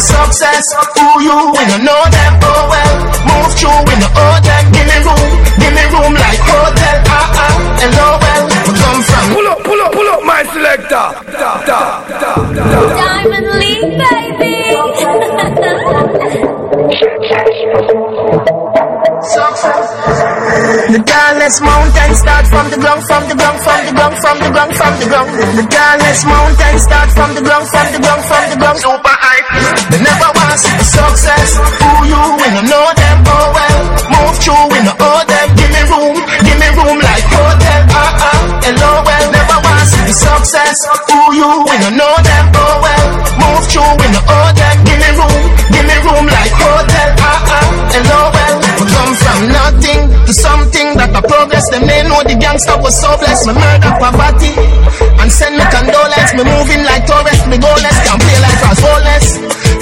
the 0.00 0.06
success. 0.06 0.64
Who 0.96 1.20
you 1.20 1.36
when 1.52 1.66
you 1.68 1.80
know 1.84 2.02
them 2.08 2.32
oh 2.40 2.64
well. 2.72 2.92
Move 3.28 3.52
through 3.56 3.80
when 3.84 3.98
you 4.00 4.08
owe 4.16 4.38
them. 4.40 4.64
Give 4.72 4.86
me 4.88 4.96
room, 5.04 5.28
give 5.60 5.72
me 5.76 5.84
room 5.92 6.12
like 6.16 6.40
hotel. 6.40 6.96
Uh 7.04 7.40
uh. 7.44 7.54
Hello 7.84 8.08
well. 8.16 8.42
We 8.64 8.72
come 8.80 9.00
from. 9.04 9.24
Pull 9.34 9.46
up, 9.52 9.58
pull 9.64 9.80
up, 9.84 9.92
pull 9.92 10.08
up, 10.08 10.22
my 10.24 10.42
selector. 10.52 11.06
Da, 11.36 11.52
da, 11.68 11.80
da, 12.08 12.32
da. 12.48 12.70
Diamond 12.96 13.48
League, 13.60 14.00
tallest 21.50 21.66
mountain 21.66 22.14
start 22.14 22.46
from 22.46 22.70
the 22.70 22.78
ground, 22.78 23.02
from 23.10 23.26
the 23.26 23.34
ground, 23.34 23.58
from 23.58 23.80
the 23.82 23.90
ground, 23.90 24.14
from 24.22 24.38
the 24.38 24.50
ground, 24.54 24.72
from 24.78 24.92
the 25.02 25.06
ground. 25.10 25.30
The 25.58 25.66
tallest 25.66 26.22
mountain 26.26 26.78
start 26.78 27.10
from 27.10 27.30
the 27.34 27.42
ground, 27.42 27.66
from 27.66 27.86
the 27.90 27.98
ground, 27.98 28.22
from 28.22 28.44
the 28.50 28.56
ground. 28.56 28.78
Super 28.78 29.16
high. 29.18 29.42
They 29.90 29.98
never 29.98 30.30
want 30.30 30.58
see 30.62 30.78
success. 30.78 31.58
Who 31.82 31.90
you 32.06 32.22
when 32.38 32.52
you 32.54 32.64
know 32.70 32.86
them 32.94 33.18
oh 33.26 33.50
well. 33.50 33.82
Move 34.14 34.36
through 34.38 34.66
when 34.70 34.84
you 34.86 34.94
owe 34.94 35.22
them. 35.26 35.48
Give 35.58 35.70
me 35.74 35.82
room, 35.90 36.16
give 36.46 36.58
me 36.62 36.68
room 36.78 36.98
like 37.02 37.26
hotel. 37.26 37.82
Uh 37.98 38.26
uh. 38.30 38.40
Hello 38.62 38.90
well. 39.02 39.26
Never 39.34 39.58
want 39.58 39.90
the 40.06 40.14
success. 40.14 40.76
Who 41.10 41.34
you 41.34 41.50
when 41.66 41.80
you 41.82 41.92
know 41.98 42.14
them 42.22 42.46
oh 42.54 42.78
well. 42.78 43.06
Move 43.42 43.64
through 43.66 43.90
when 43.98 44.10
you 44.14 44.22
owe 44.22 44.50
them. 44.54 44.76
Give 44.86 44.98
me 45.02 45.10
room, 45.18 45.42
give 45.74 45.82
me 45.82 45.96
room 46.06 46.26
like 46.30 46.54
hotel. 46.54 46.79
Progress. 51.60 51.70
Them 51.70 51.86
they 51.86 52.02
know 52.08 52.22
the 52.24 52.36
gangster 52.40 52.76
was 52.80 52.96
so 52.96 53.16
blessed. 53.18 53.46
Me 53.46 53.52
murder 53.54 53.92
poverty 54.00 54.52
and 55.20 55.30
send 55.30 55.56
me 55.56 55.64
condolence. 55.68 56.32
Me 56.34 56.44
moving 56.44 56.84
like 56.84 57.06
tourist. 57.06 57.46
Me 57.48 57.56
goalless 57.58 57.96
Can't 58.06 58.20
play 58.20 58.38
like 58.40 58.60
as 58.70 58.80
homeless. 58.80 59.26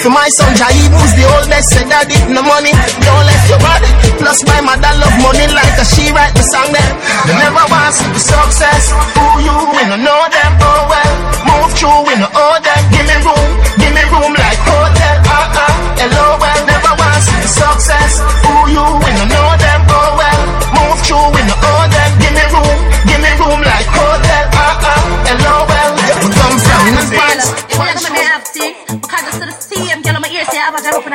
For 0.02 0.11
my 0.11 0.28
son 0.30 0.54
Jai, 0.54 0.70
who's 0.94 1.12
the 1.18 1.26
oldest, 1.26 1.75
said 1.75 1.90
daddy, 1.90 2.14
no 2.30 2.38
money, 2.38 2.70
don't 3.02 3.25
let 3.26 3.42
your 3.50 3.58
body. 3.58 3.90
Plus 4.23 4.47
my 4.47 4.62
mother 4.62 4.94
love 4.94 5.16
money 5.18 5.50
like 5.50 5.75
a 5.75 5.85
she 5.85 6.14
write 6.14 6.30
the 6.38 6.44
song 6.47 6.70
them. 6.70 6.92
They 7.26 7.35
never 7.35 7.66
want 7.66 7.99
the 8.14 8.20
success. 8.23 8.94
Who 9.18 9.26
you 9.42 9.54
when 9.75 9.90
you 9.90 9.99
know 10.06 10.23
them 10.30 10.52
oh 10.62 10.87
well. 10.87 11.14
Move 11.50 11.75
through 11.75 12.06
when 12.06 12.23
you 12.23 12.30
owe 12.30 12.58
them. 12.62 12.82
Give 12.94 13.06
me 13.11 13.16
room, 13.26 13.50
give 13.82 13.90
me 13.90 14.02
room 14.06 14.32
like 14.38 14.61
hotel. 14.62 15.16
Uh 15.26 15.66
uh. 15.66 15.75
Hello 15.99 16.38
well, 16.38 16.61
never 16.62 16.94
want 16.94 17.25
the 17.26 17.50
success. 17.50 18.23
Who 18.47 18.54
you 18.70 18.85
when 19.02 19.14
you 19.18 19.26
know 19.35 19.50
them 19.58 19.82
oh 19.90 20.14
well. 20.14 20.42
Move 20.78 20.99
through 21.02 21.26
when 21.35 21.47
you 21.50 21.58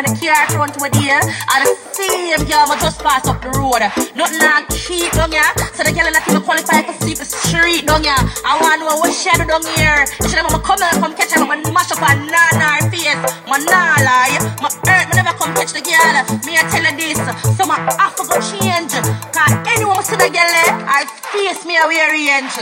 say 0.02 0.30
I 0.30 0.34
have 0.34 0.50
a 0.50 0.58
girl 0.58 0.70
up 0.70 0.74
in 0.74 0.74
the 0.74 0.74
car 0.74 0.74
front 0.74 0.76
with 0.82 0.96
here. 0.98 1.22
And 1.22 1.62
the 1.62 1.74
same 1.94 2.42
girl 2.50 2.66
I 2.66 2.78
just 2.82 3.00
pass 3.02 3.28
up 3.28 3.42
the 3.42 3.50
road. 3.54 3.84
Nothing 4.18 4.42
like 4.42 4.66
down 5.14 5.32
here. 5.32 5.52
So 5.74 5.84
the 5.86 5.94
girl 5.94 6.10
not 6.10 6.26
even 6.26 6.42
qualify 6.42 6.82
for 6.82 6.96
sleep 7.04 7.18
the 7.18 7.26
street 7.26 7.86
down 7.86 8.02
here. 8.02 8.18
I 8.46 8.58
want 8.58 8.82
to 8.82 8.90
know 8.90 8.98
what 8.98 9.14
she 9.14 9.30
do 9.38 9.46
down 9.46 9.62
here. 9.78 10.06
She 10.26 10.34
never 10.34 10.58
come 10.58 10.82
and 10.82 10.98
come 10.98 11.14
catch 11.14 11.34
her, 11.38 11.46
but 11.46 11.62
mash 11.70 11.94
up 11.94 12.02
her 12.02 12.16
nana 12.18 12.90
face. 12.90 13.22
My 13.46 13.62
nah 13.62 14.02
lie. 14.02 14.38
My 14.62 14.70
hurt, 14.90 15.06
me 15.10 15.14
never 15.14 15.36
come 15.38 15.54
catch 15.54 15.74
the 15.74 15.84
girl. 15.86 16.16
Me 16.46 16.58
I 16.58 16.64
tell 16.74 16.86
her 16.86 16.96
this. 16.98 17.20
So 17.58 17.64
my 17.70 17.78
to 18.18 18.24
go 18.26 18.38
change. 18.42 18.98
Cause 18.98 19.54
anyone 19.70 20.02
see 20.04 20.18
the 20.18 20.30
girl, 20.30 20.54
eh, 20.64 20.74
her 20.90 21.06
face 21.30 21.66
me 21.66 21.78
a 21.78 21.86
wear 21.86 22.10
range. 22.14 22.58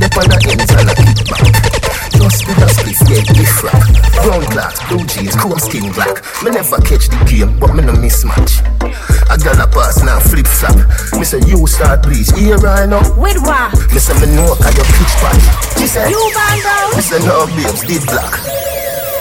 Dep 0.00 0.16
on 0.20 0.28
the 0.28 0.36
inside 0.52 0.84
back. 0.84 1.00
So 1.00 1.81
Just 2.22 2.46
with 2.46 2.62
a 2.62 2.70
spliff, 2.70 3.02
yeah, 3.10 3.26
different. 3.34 3.98
Brown 4.22 4.46
glass, 4.54 4.78
blue 4.86 5.04
jeans, 5.06 5.34
chrome 5.34 5.58
skin 5.58 5.90
black. 5.90 6.22
Me 6.44 6.52
never 6.52 6.78
catch 6.78 7.08
the 7.10 7.18
game, 7.26 7.58
but 7.58 7.74
me 7.74 7.82
no 7.82 7.94
mismatch. 7.94 8.62
I 9.28 9.36
got 9.42 9.58
a 9.58 9.66
pass 9.66 10.04
now, 10.04 10.20
flip 10.20 10.46
flop. 10.46 10.78
Me 11.18 11.24
say 11.24 11.40
you 11.44 11.66
start 11.66 12.04
please, 12.04 12.30
here 12.30 12.64
I 12.64 12.86
know. 12.86 13.02
With 13.18 13.42
what? 13.42 13.74
Me 13.90 13.98
say 13.98 14.14
me 14.22 14.32
know, 14.36 14.54
cause 14.54 14.70
you 14.70 14.86
pitch 14.86 15.14
patch. 15.18 15.78
She 15.80 15.88
said, 15.88 16.10
You 16.10 16.22
bro. 16.30 16.94
Me 16.94 17.02
say 17.02 17.18
no 17.26 17.46
babes, 17.58 17.82
did 17.82 18.06
black. 18.06 18.38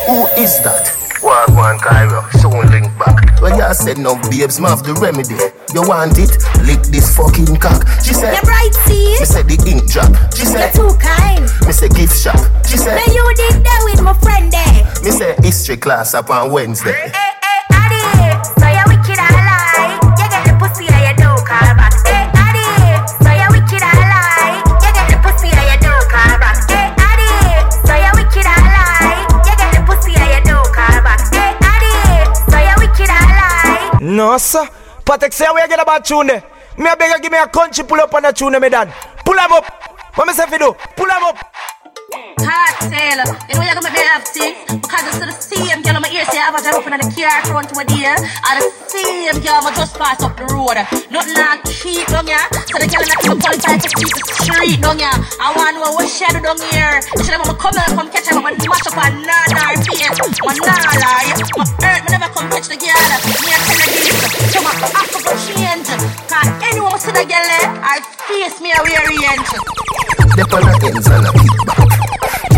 Who 0.06 0.28
is 0.38 0.62
that? 0.62 1.01
Wagwan 1.32 1.80
Cairo, 1.80 2.28
soon 2.42 2.60
link 2.72 2.92
back. 3.00 3.40
Well, 3.40 3.56
you 3.56 3.74
said 3.74 3.98
no 3.98 4.16
babes, 4.30 4.60
me 4.60 4.68
have 4.68 4.84
the 4.84 4.94
remedy. 5.00 5.40
You 5.74 5.88
want 5.88 6.20
it? 6.20 6.36
Lick 6.68 6.84
this 6.92 7.16
fucking 7.16 7.56
cock. 7.56 7.88
She 8.04 8.12
said, 8.14 8.36
You're 8.36 8.44
bright, 8.44 8.74
see? 8.84 9.16
She 9.16 9.26
said, 9.26 9.48
the 9.48 9.56
ink 9.64 9.88
drop. 9.88 10.12
She 10.36 10.44
said, 10.44 10.76
You're 10.76 10.92
said, 10.92 10.92
too 10.92 10.92
kind. 11.00 11.48
Me 11.66 11.72
say 11.72 11.88
gift 11.88 12.20
shop. 12.20 12.36
She 12.68 12.76
said, 12.76 13.00
Now 13.00 13.08
you 13.08 13.24
did 13.40 13.64
that 13.64 13.82
with 13.88 14.02
my 14.04 14.14
friend 14.20 14.52
there. 14.52 14.84
Me 15.04 15.12
say 15.12 15.36
history 15.40 15.78
class 15.78 16.14
up 16.14 16.30
on 16.30 16.52
Wednesday. 16.52 16.92
Eh, 16.92 17.12
eh, 17.16 17.41
No, 34.12 34.38
sir. 34.38 34.68
Patek, 35.06 35.32
say 35.32 35.46
where 35.54 35.64
you 35.64 35.70
get 35.70 35.82
about 35.82 36.04
tune. 36.04 36.28
Me 36.28 36.90
a 36.90 36.96
beg 36.98 37.22
give 37.22 37.32
me 37.32 37.38
a 37.38 37.48
country 37.48 37.86
pull 37.86 38.02
up 38.02 38.14
on 38.14 38.24
the 38.24 38.32
tune, 38.34 38.60
me 38.60 38.68
dad. 38.68 38.94
Pull 39.24 39.38
him 39.38 39.52
up. 39.54 39.64
What 40.16 40.28
me 40.28 40.34
say 40.34 40.46
fi 40.48 40.58
do? 40.58 40.76
Pull 40.98 41.06
him 41.06 41.24
up. 41.24 41.38
Cartel, 42.12 43.24
you 43.48 43.56
know 43.56 43.64
you're 43.64 43.72
gonna 43.72 43.88
make 43.88 43.96
me 43.96 44.04
have 44.12 44.28
things 44.28 44.60
because 44.68 45.06
it's 45.08 45.20
the 45.24 45.32
same 45.40 45.80
girl 45.80 45.96
on 45.96 46.04
my 46.04 46.12
ear 46.12 46.28
say 46.28 46.44
I 46.44 46.52
have 46.52 46.56
a 46.56 46.62
drive 46.62 46.76
up 46.76 46.88
in 46.90 47.00
the 47.00 47.08
car 47.16 47.40
front 47.48 47.72
with 47.72 47.88
dear. 47.88 48.12
And 48.12 48.56
the 48.60 48.68
same 48.92 49.40
girl 49.40 49.64
I 49.64 49.72
just 49.72 49.96
pass 49.96 50.20
up 50.20 50.36
the 50.36 50.44
road. 50.52 50.76
Nothing 51.08 51.38
like 51.40 51.64
cheap 51.72 52.04
down 52.12 52.28
here. 52.28 52.44
So 52.68 52.76
the 52.84 52.88
girl 52.92 53.08
not 53.08 53.24
even 53.24 53.40
qualified 53.40 53.80
to 53.80 53.90
keep 53.96 54.12
the 54.12 54.24
street 54.44 54.84
down 54.84 55.00
here. 55.00 55.16
I 55.40 55.56
want 55.56 55.80
to 55.80 55.88
know 55.88 55.96
what 55.96 56.12
she 56.12 56.28
do 56.28 56.44
down 56.44 56.60
here. 56.76 57.00
She 57.24 57.32
never 57.32 57.56
come 57.56 57.80
and 57.80 57.96
come 57.96 58.10
catch 58.12 58.28
her, 58.28 58.36
but 58.36 58.60
mash 58.60 58.88
up 58.92 59.00
and 59.00 59.24
nah 59.24 59.48
nah 59.56 59.72
face. 59.80 60.20
My 60.44 60.52
lie. 60.52 61.32
My 61.56 61.66
earth 61.88 62.06
never 62.12 62.28
come 62.36 62.52
catch 62.52 62.68
the 62.68 62.76
girl. 62.76 63.08
Me 63.40 63.56
a 63.56 63.60
tell 63.64 63.80
her. 63.80 63.88
So 64.52 64.60
my 64.60 64.74
have 64.76 65.08
to 65.16 65.32
change. 65.48 65.88
Cause 66.28 66.52
anyone 66.68 67.00
see 67.00 67.16
the 67.16 67.24
girl, 67.24 67.64
I 67.80 68.04
face 68.28 68.60
me 68.60 68.76
a 68.76 68.80
weary 68.84 69.16
end. 69.32 69.48
The 70.36 70.44
on 70.52 70.64
the 70.68 70.92
ends 70.92 71.08
and 71.08 71.24
a 71.24 71.32
kickback. 71.32 72.01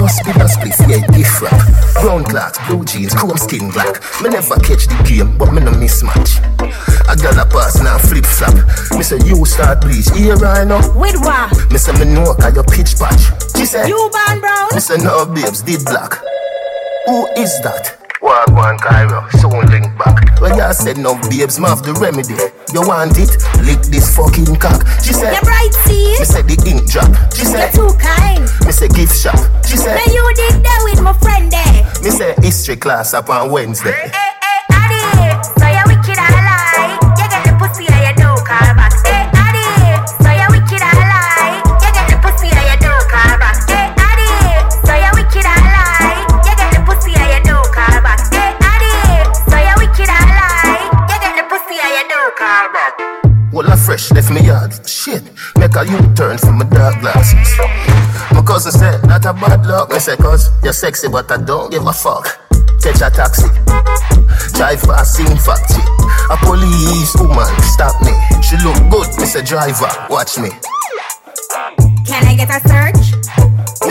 Just 0.04 0.28
with 0.28 0.36
a 0.36 0.48
spliff, 0.52 0.90
yeah, 0.90 1.08
different. 1.16 1.56
Brown 2.02 2.26
cloth, 2.26 2.60
blue 2.68 2.84
jeans, 2.84 3.14
chrome 3.14 3.38
skin 3.38 3.72
black. 3.72 4.04
Me 4.22 4.28
never 4.28 4.56
catch 4.60 4.86
the 4.86 5.00
game, 5.08 5.38
but 5.38 5.54
me 5.54 5.62
no 5.62 5.72
mismatch. 5.72 6.44
I 7.08 7.16
got 7.16 7.40
a 7.40 7.48
pass 7.50 7.82
now, 7.82 7.98
flip 8.00 8.26
flop. 8.26 8.54
Me 8.98 9.02
say 9.02 9.18
you 9.24 9.46
start 9.46 9.80
bleach, 9.80 10.10
here 10.12 10.36
I 10.44 10.66
know. 10.66 10.82
With 10.94 11.16
what? 11.22 11.56
Me 11.72 11.78
say 11.78 11.94
me 11.94 12.12
know, 12.14 12.36
cause 12.36 12.54
you 12.54 12.64
pitch 12.64 13.00
patch. 13.00 13.32
She 13.56 13.66
said, 13.66 13.88
You 13.88 14.10
ban 14.12 14.42
brown? 14.42 14.68
Me 14.74 14.82
say 14.82 14.98
no 14.98 15.26
babes, 15.26 15.62
did 15.62 15.86
black. 15.86 16.20
Who 17.06 17.26
is 17.38 17.62
that? 17.62 18.03
Wagwan 18.24 18.80
Cairo, 18.80 19.28
soon 19.36 19.68
link 19.68 19.92
back. 20.00 20.40
Well, 20.40 20.56
you 20.56 20.74
said 20.74 20.98
no 20.98 21.20
babes, 21.28 21.60
me 21.60 21.68
have 21.68 21.84
the 21.84 21.92
remedy. 22.00 22.40
You 22.72 22.88
want 22.88 23.20
it? 23.20 23.36
Lick 23.68 23.84
this 23.92 24.16
fucking 24.16 24.56
cock. 24.64 24.88
She 25.04 25.12
said, 25.12 25.36
You're 25.36 25.44
bright, 25.44 25.74
see? 25.84 26.16
Me 26.18 26.24
said 26.26 26.48
the 26.48 26.56
ink 26.64 26.90
drop. 26.90 27.12
She 27.36 27.44
said, 27.44 27.68
You're 27.76 27.92
said, 27.92 27.92
too 27.92 27.92
kind. 28.00 28.48
Me 28.66 28.72
say 28.72 28.88
gift 28.88 29.20
shop. 29.20 29.36
She 29.68 29.76
said, 29.76 30.00
Now 30.00 30.08
you 30.08 30.24
did 30.40 30.64
that 30.64 30.80
with 30.88 31.02
my 31.04 31.12
friend 31.20 31.52
there. 31.52 31.84
Me 32.02 32.10
say 32.10 32.34
history 32.40 32.78
class 32.78 33.14
up 33.14 33.30
on 33.30 33.52
Wednesday. 33.52 33.92
Hey, 33.92 34.33
fresh 53.94 54.12
left 54.12 54.32
me 54.32 54.42
yard. 54.48 54.74
Shit, 54.88 55.24
make 55.58 55.76
a 55.76 55.86
U-turn 55.86 56.38
from 56.38 56.58
my 56.58 56.66
dark 56.66 57.00
glasses. 57.02 57.50
My 58.34 58.42
cousin 58.42 58.72
said 58.72 59.02
that 59.04 59.26
a 59.26 59.34
bad 59.34 59.66
luck. 59.68 59.94
I 59.94 60.00
said, 60.00 60.18
cause 60.18 60.50
you're 60.64 60.74
sexy, 60.74 61.08
but 61.08 61.30
I 61.32 61.38
don't 61.38 61.70
give 61.70 61.86
a 61.86 61.94
fuck. 61.94 62.26
Catch 62.82 63.02
a 63.06 63.10
taxi, 63.14 63.48
drive 64.58 64.82
past 64.82 65.16
sing 65.16 65.38
factory. 65.38 65.86
A 66.34 66.38
police 66.42 67.14
woman 67.22 67.54
stop 67.62 67.96
me. 68.02 68.14
She 68.42 68.58
look 68.66 68.78
good, 68.90 69.10
Mr. 69.22 69.46
driver, 69.46 69.92
watch 70.10 70.38
me. 70.40 70.50
Can 72.08 72.26
I 72.28 72.36
get 72.36 72.50
a 72.50 72.60
search? 72.68 73.03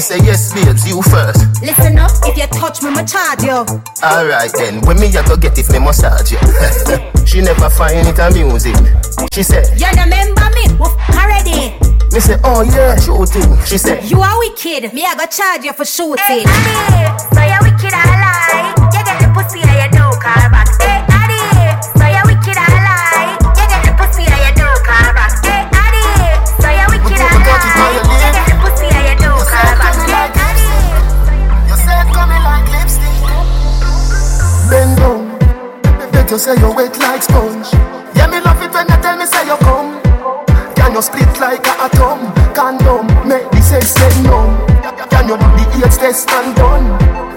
Me 0.02 0.18
say 0.18 0.26
yes, 0.26 0.52
babes, 0.52 0.88
you 0.88 1.00
first. 1.00 1.62
Listen 1.62 1.96
up, 1.96 2.10
if 2.26 2.36
you 2.36 2.48
touch 2.48 2.82
me, 2.82 2.88
I'ma 2.90 3.06
charge 3.06 3.44
you. 3.44 3.62
Alright 4.02 4.50
then, 4.58 4.80
when 4.82 4.98
me 4.98 5.06
a 5.14 5.22
go 5.22 5.36
get 5.36 5.56
if 5.56 5.70
me 5.70 5.78
massage 5.78 6.32
you. 6.32 6.42
she 7.24 7.40
never 7.40 7.70
find 7.70 8.04
it 8.08 8.18
amusing. 8.18 8.74
She 9.32 9.44
said, 9.44 9.70
You 9.78 9.86
remember 9.94 10.42
me? 10.58 10.74
We 10.74 10.90
f- 10.90 10.98
already. 11.14 11.78
me 12.10 12.18
say, 12.18 12.34
oh 12.42 12.66
yeah, 12.66 12.98
shooting. 12.98 13.46
She 13.64 13.78
said, 13.78 14.02
You 14.10 14.18
are 14.18 14.36
wicked. 14.40 14.92
Me, 14.92 15.06
I 15.06 15.14
go 15.14 15.24
charge 15.26 15.62
you 15.62 15.72
for 15.72 15.84
shooting. 15.84 16.18
Hey, 16.18 16.42
Addy, 16.50 17.06
so 17.30 17.38
you 17.38 17.58
wicked, 17.62 17.94
I 17.94 18.02
lie. 18.18 18.74
You 18.82 19.04
get 19.06 19.06
the 19.22 19.30
pussy 19.30 19.62
and 19.62 19.70
you 19.70 19.98
don't 20.00 20.18
call 20.18 20.50
back. 20.50 20.71
You 36.32 36.38
say 36.38 36.56
you 36.56 36.72
wet 36.72 36.96
like 37.04 37.20
sponge. 37.20 37.68
Yeah, 38.16 38.24
me 38.24 38.40
love 38.40 38.56
it 38.64 38.72
when 38.72 38.88
you 38.88 38.98
tell 39.04 39.20
me 39.20 39.28
say 39.28 39.44
you 39.44 39.56
come. 39.60 40.00
Can 40.72 40.96
you 40.96 41.02
split 41.04 41.28
like 41.36 41.60
a 41.68 41.84
atom? 41.84 42.32
Condom, 42.56 43.04
make 43.28 43.44
the 43.52 43.60
sex 43.60 43.92
get 44.00 44.16
numb. 44.24 44.56
Can 45.12 45.28
you 45.28 45.36
do 45.36 45.44
the 45.44 45.84
AIDS 45.84 46.00
test 46.00 46.32
and 46.32 46.56
done? 46.56 46.88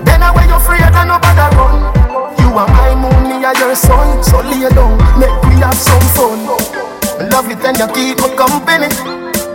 Then 0.08 0.24
away 0.24 0.48
you 0.48 0.56
afraid 0.56 0.80
and 0.80 1.12
nobody 1.12 1.44
run. 1.60 1.92
You 2.40 2.56
are 2.56 2.72
my 2.72 2.96
moon, 2.96 3.36
me 3.36 3.44
are 3.44 3.52
your 3.60 3.76
sun. 3.76 4.24
So 4.24 4.40
lay 4.48 4.64
down, 4.72 4.96
make 5.20 5.36
we 5.44 5.60
have 5.60 5.76
some 5.76 6.08
fun. 6.16 6.48
Love 7.28 7.52
it 7.52 7.60
when 7.60 7.76
you 7.76 7.92
keep 7.92 8.16
me 8.24 8.32
company. 8.40 8.88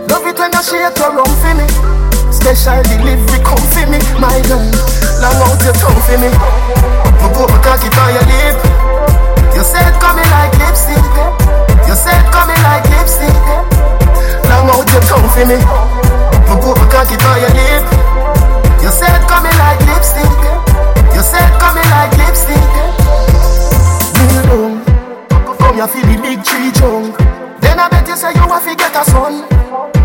Love 0.05 0.29
it 0.29 0.37
when 0.37 0.53
you 0.53 0.61
shake 0.61 0.93
your 1.01 1.17
rum 1.17 1.33
for 1.41 1.53
me. 1.57 1.65
Special 2.29 2.77
delivery 2.93 3.41
come 3.41 3.65
for 3.73 3.89
me, 3.89 3.97
my 4.21 4.37
girl. 4.45 4.61
Long 5.17 5.41
out 5.49 5.57
your 5.65 5.73
tongue 5.81 5.97
for 6.05 6.17
me. 6.21 6.29
Me 6.29 7.27
put 7.33 7.49
my 7.49 7.57
cocky 7.65 7.89
on 7.89 8.13
your 8.13 8.25
lip. 8.29 8.70
You 9.61 9.67
said 9.67 9.93
coming 10.01 10.25
like 10.33 10.57
lipstick. 10.57 10.97
You 11.85 11.93
said 11.93 12.25
coming 12.33 12.57
like 12.65 12.81
lipstick. 12.97 13.29
Long 14.49 14.65
out 14.73 14.89
your 14.89 15.05
tongue 15.05 15.29
for 15.29 15.45
me. 15.45 15.61
Me 16.49 16.53
put 16.65 16.81
my 16.81 16.85
cocky 16.89 17.13
on 17.21 17.37
your 17.37 17.53
lip. 17.53 17.85
You 18.81 18.89
said 18.89 19.21
coming 19.29 19.53
like 19.61 19.77
lipstick. 19.85 20.33
You 21.13 21.21
said 21.21 21.53
coming 21.61 21.85
like 21.93 22.09
lipstick. 22.17 22.57
Kneel 24.17 24.41
down. 24.49 24.81
Come 25.29 25.77
you 25.77 25.85
feel 25.93 26.09
the 26.09 26.17
big 26.17 26.41
tree 26.41 26.73
trunk. 26.73 27.13
Then 27.61 27.77
I 27.77 27.87
bet 27.87 28.07
you 28.07 28.17
say 28.17 28.33
you 28.33 28.41
have 28.41 28.65
to 28.65 28.73
get 28.73 28.97
a 28.97 29.05
son. 29.13 29.45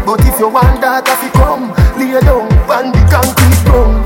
But 0.05 0.21
if 0.29 0.39
you 0.39 0.53
want 0.53 0.85
that, 0.85 1.09
if 1.09 1.25
you 1.25 1.33
come, 1.33 1.73
lay 1.97 2.13
down 2.21 2.45
on 2.69 2.93
the 2.93 3.01
concrete 3.09 3.65
ground. 3.65 4.05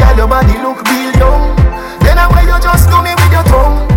Girl, 0.00 0.16
your 0.16 0.28
body 0.28 0.56
look 0.64 0.80
real 0.88 1.12
young. 1.20 1.60
Then 2.00 2.16
I 2.16 2.24
way 2.32 2.48
you 2.48 2.56
just 2.56 2.88
do 2.88 2.96
me 3.04 3.12
with 3.12 3.32
your 3.36 3.44
tongue. 3.52 3.91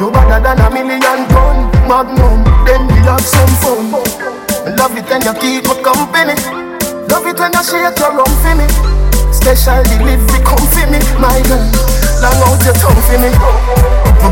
You 0.00 0.10
better 0.10 0.40
than 0.42 0.60
a 0.60 0.68
million 0.70 1.00
ton. 1.30 1.70
Magnum, 1.86 2.42
then 2.66 2.86
we 2.88 2.98
have 3.06 3.20
some 3.20 3.54
fun. 3.62 3.92
Love 4.76 4.96
it 4.96 5.06
when 5.08 5.22
you 5.22 5.34
keep 5.38 5.64
me 5.68 5.74
company. 5.82 6.34
Love 7.08 7.26
it 7.26 7.38
when 7.38 7.52
you 7.52 7.62
shake 7.62 7.98
your 7.98 8.12
rum 8.16 8.32
for 8.42 8.54
me. 8.58 8.66
Special 9.32 9.82
delivery 9.84 10.40
come 10.42 10.66
for 10.72 10.86
me, 10.90 10.98
my 11.20 11.38
girl. 11.46 11.62
Long 12.22 12.40
out 12.48 12.64
your 12.64 12.74
tongue 12.74 13.02
for 13.06 13.18
me. 13.22 13.30
Me 13.30 14.28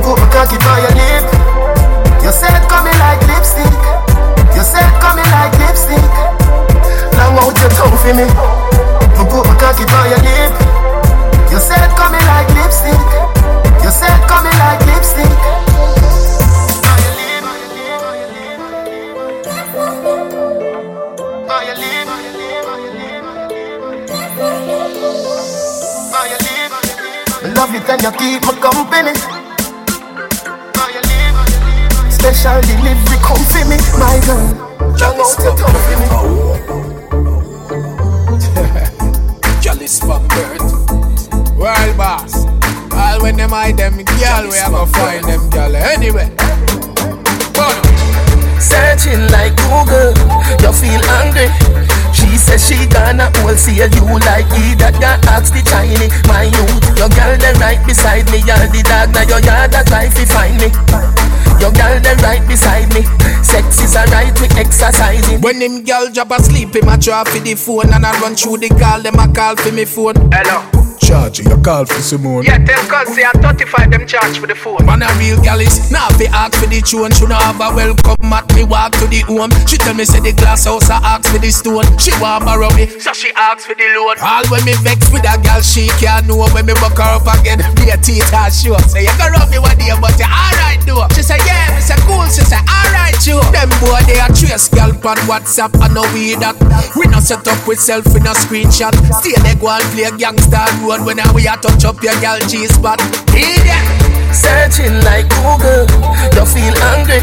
draw 67.03 67.25
for 67.25 67.41
the 67.41 67.55
phone 67.55 67.93
And 67.93 68.07
I 68.07 68.19
run 68.21 68.37
through 68.37 68.59
the 68.59 68.69
call, 68.69 69.03
them 69.03 69.19
a 69.19 69.27
call 69.35 69.57
for 69.57 69.73
me 69.73 69.85
phone 69.85 70.15
Hello 70.31 70.63
Charge 71.03 71.41
you 71.41 71.59
call 71.59 71.85
for 71.85 71.99
Simone. 71.99 72.45
Yeah, 72.47 72.63
tell 72.63 72.79
cuz 72.87 73.15
say 73.15 73.27
I 73.27 73.35
35 73.35 73.91
them 73.91 74.07
charge 74.07 74.39
for 74.39 74.47
the 74.47 74.55
phone. 74.55 74.87
Man 74.87 75.03
a 75.03 75.11
real 75.19 75.35
gal 75.43 75.59
is 75.59 75.91
now 75.91 76.07
fi 76.15 76.31
ask 76.31 76.55
for 76.55 76.71
the 76.71 76.79
tune. 76.79 77.11
She 77.11 77.27
no 77.27 77.35
have 77.35 77.59
a 77.59 77.75
welcome 77.75 78.15
mat 78.23 78.47
me 78.55 78.63
walk 78.63 78.95
to 79.03 79.11
the 79.11 79.19
home. 79.27 79.51
She 79.67 79.83
tell 79.83 79.99
me 79.99 80.07
say 80.07 80.23
the 80.23 80.31
glass 80.31 80.65
house 80.65 80.89
I 80.89 81.03
ask 81.03 81.27
for 81.27 81.43
the 81.43 81.51
stone. 81.51 81.83
She 81.99 82.15
want 82.23 82.47
borrow 82.47 82.71
me, 82.79 82.87
so 83.03 83.11
she 83.13 83.35
ask 83.35 83.67
for 83.67 83.75
the 83.75 83.83
loan. 83.99 84.23
All 84.23 84.47
when 84.47 84.63
me 84.63 84.79
vex 84.79 85.11
with 85.11 85.27
a 85.27 85.35
gal, 85.43 85.59
she 85.61 85.91
can't 85.99 86.31
know 86.31 86.47
when 86.55 86.71
me 86.71 86.75
buck 86.79 86.95
her 86.95 87.19
up 87.19 87.27
again. 87.35 87.59
Be 87.75 87.91
a 87.91 87.99
teeth 87.99 88.31
her 88.31 88.47
sure. 88.47 88.79
Say 88.87 89.03
you 89.03 89.15
can 89.19 89.35
rub 89.35 89.51
me 89.51 89.59
one 89.59 89.75
day, 89.75 89.91
but 89.99 90.15
you 90.23 90.31
alright 90.31 90.79
though. 90.87 91.03
She 91.19 91.27
say 91.27 91.43
yeah, 91.43 91.75
me 91.75 91.83
say 91.83 91.99
cool. 92.07 92.31
She 92.31 92.47
say 92.47 92.63
alright 92.63 93.02
you. 93.27 93.39
Them 93.53 93.69
boy 93.81 94.01
they 94.07 94.19
a 94.21 94.29
trace 94.33 94.69
gal 94.69 94.91
on 94.91 95.19
WhatsApp 95.29 95.75
and 95.83 95.95
no 95.95 96.03
we 96.15 96.35
that. 96.41 96.57
We 96.97 97.07
not 97.09 97.23
set 97.23 97.47
up 97.47 97.61
with 97.67 97.81
self 97.81 98.07
in 98.17 98.27
a 98.27 98.35
screenshot. 98.35 98.95
Stay 99.21 99.37
there 99.43 99.57
go 99.57 99.69
and 99.69 99.85
play 99.93 100.11
gangster 100.17 100.65
road 100.83 101.05
when 101.05 101.21
we 101.35 101.47
a 101.47 101.55
touch 101.61 101.85
up 101.85 102.03
your 102.03 102.17
gal 102.21 102.41
G 102.49 102.67
spot. 102.67 103.01
Idiot. 103.35 103.85
Searching 104.33 104.97
like 105.05 105.29
Google, 105.29 105.85
you 106.33 106.45
feel 106.49 106.77
angry. 106.97 107.21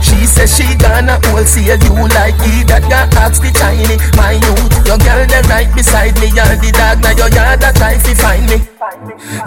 She 0.00 0.24
says 0.24 0.56
she 0.56 0.64
gonna 0.78 1.18
wholesale 1.28 1.76
you 1.76 1.92
like 2.14 2.38
he 2.40 2.62
that 2.70 2.86
got 2.88 3.10
ask 3.18 3.42
the 3.42 3.50
tiny 3.50 3.98
My 4.14 4.38
youth, 4.38 4.86
your 4.86 4.96
girl 5.02 5.26
them 5.26 5.44
right 5.50 5.68
beside 5.74 6.14
me 6.22 6.30
You're 6.30 6.54
the 6.54 6.70
dog 6.70 7.02
now 7.02 7.10
your 7.18 7.28
yard 7.34 7.60
that 7.60 7.74
try 7.74 7.98
to 7.98 8.12
find 8.14 8.46
me 8.46 8.62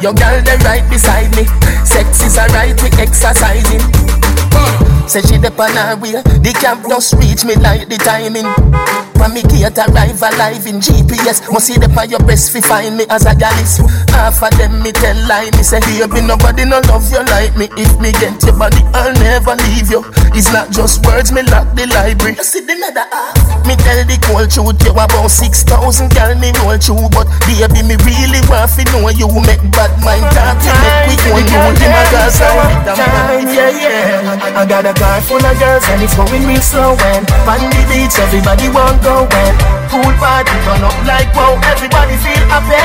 Your 0.04 0.14
girl 0.14 0.44
them 0.44 0.60
right 0.68 0.84
beside 0.92 1.32
me 1.40 1.48
Sex 1.88 2.22
is 2.28 2.38
alright 2.38 2.76
we 2.84 2.92
exercising 3.00 4.91
Say 5.12 5.20
she 5.24 5.38
dep 5.38 5.60
on 5.60 5.72
her 5.72 5.98
way 5.98 6.14
The 6.14 6.58
camp 6.58 6.88
just 6.88 7.12
reach 7.16 7.44
me 7.44 7.56
like 7.56 7.90
the 7.90 7.98
timing 7.98 9.11
When 9.22 9.38
me 9.38 9.46
gate 9.46 9.78
arrive 9.78 10.18
alive 10.18 10.66
in 10.66 10.82
GPS 10.82 11.46
Must 11.54 11.68
see 11.70 11.78
dep 11.78 11.94
on 11.94 12.10
your 12.10 12.18
breast 12.26 12.50
fi 12.50 12.60
find 12.60 12.98
me 12.98 13.06
as 13.14 13.30
a 13.30 13.38
gallus 13.38 13.78
Half 14.10 14.42
of 14.42 14.50
them 14.58 14.82
me 14.82 14.90
tell 14.92 15.14
lie 15.30 15.54
Me 15.54 15.62
say 15.62 15.78
baby 15.86 16.26
nobody 16.26 16.66
no 16.66 16.82
love 16.90 17.06
you 17.14 17.22
like 17.30 17.54
me. 17.54 17.70
If 17.78 18.02
me 18.02 18.18
get 18.18 18.42
your 18.42 18.58
body 18.58 18.82
I'll 18.98 19.14
never 19.22 19.54
leave 19.70 19.94
you. 19.94 20.02
It's 20.34 20.50
not 20.50 20.74
just 20.74 21.06
words 21.06 21.30
me 21.30 21.46
lock 21.54 21.70
the 21.78 21.86
library. 21.94 22.34
You 22.34 22.44
see 22.44 22.66
the 22.66 22.74
another 22.74 23.06
half. 23.14 23.38
Me 23.70 23.78
tell 23.78 24.02
the 24.10 24.18
cold 24.26 24.50
truth 24.50 24.82
You 24.82 24.98
about 24.98 25.30
6,000 25.30 25.70
girl 26.18 26.34
me 26.42 26.50
roll 26.58 26.82
through. 26.82 27.06
But 27.14 27.30
baby 27.46 27.86
me 27.86 28.02
really 28.02 28.42
want 28.50 28.74
fi 28.74 28.82
know 28.90 29.06
you 29.14 29.30
Make 29.46 29.62
bad 29.70 29.94
mind. 30.02 30.26
Talk 30.34 30.58
You 30.66 30.74
make 31.06 31.22
we 31.30 31.46
own 31.62 31.78
you 31.78 31.78
The 31.78 31.88
my 31.94 32.04
girls 32.10 32.42
Time, 32.42 33.46
yeah, 33.54 33.70
yeah. 33.70 34.58
I 34.58 34.66
got 34.66 34.90
a 34.90 34.94
car 34.98 35.22
full 35.22 35.38
of 35.38 35.56
girls 35.62 35.86
and 35.94 36.02
it's 36.02 36.18
going 36.18 36.46
real 36.50 36.62
slow. 36.62 36.98
And 36.98 37.30
on 37.46 37.62
the 37.70 37.82
beach, 37.86 38.18
everybody 38.18 38.70
want 38.70 39.02
go. 39.04 39.11
And 39.12 39.60
pool 39.92 40.14
party 40.24 40.56
run 40.64 40.88
up 40.88 40.96
like 41.04 41.28
wow. 41.36 41.60
Everybody 41.68 42.16
feel 42.24 42.44
happy 42.48 42.80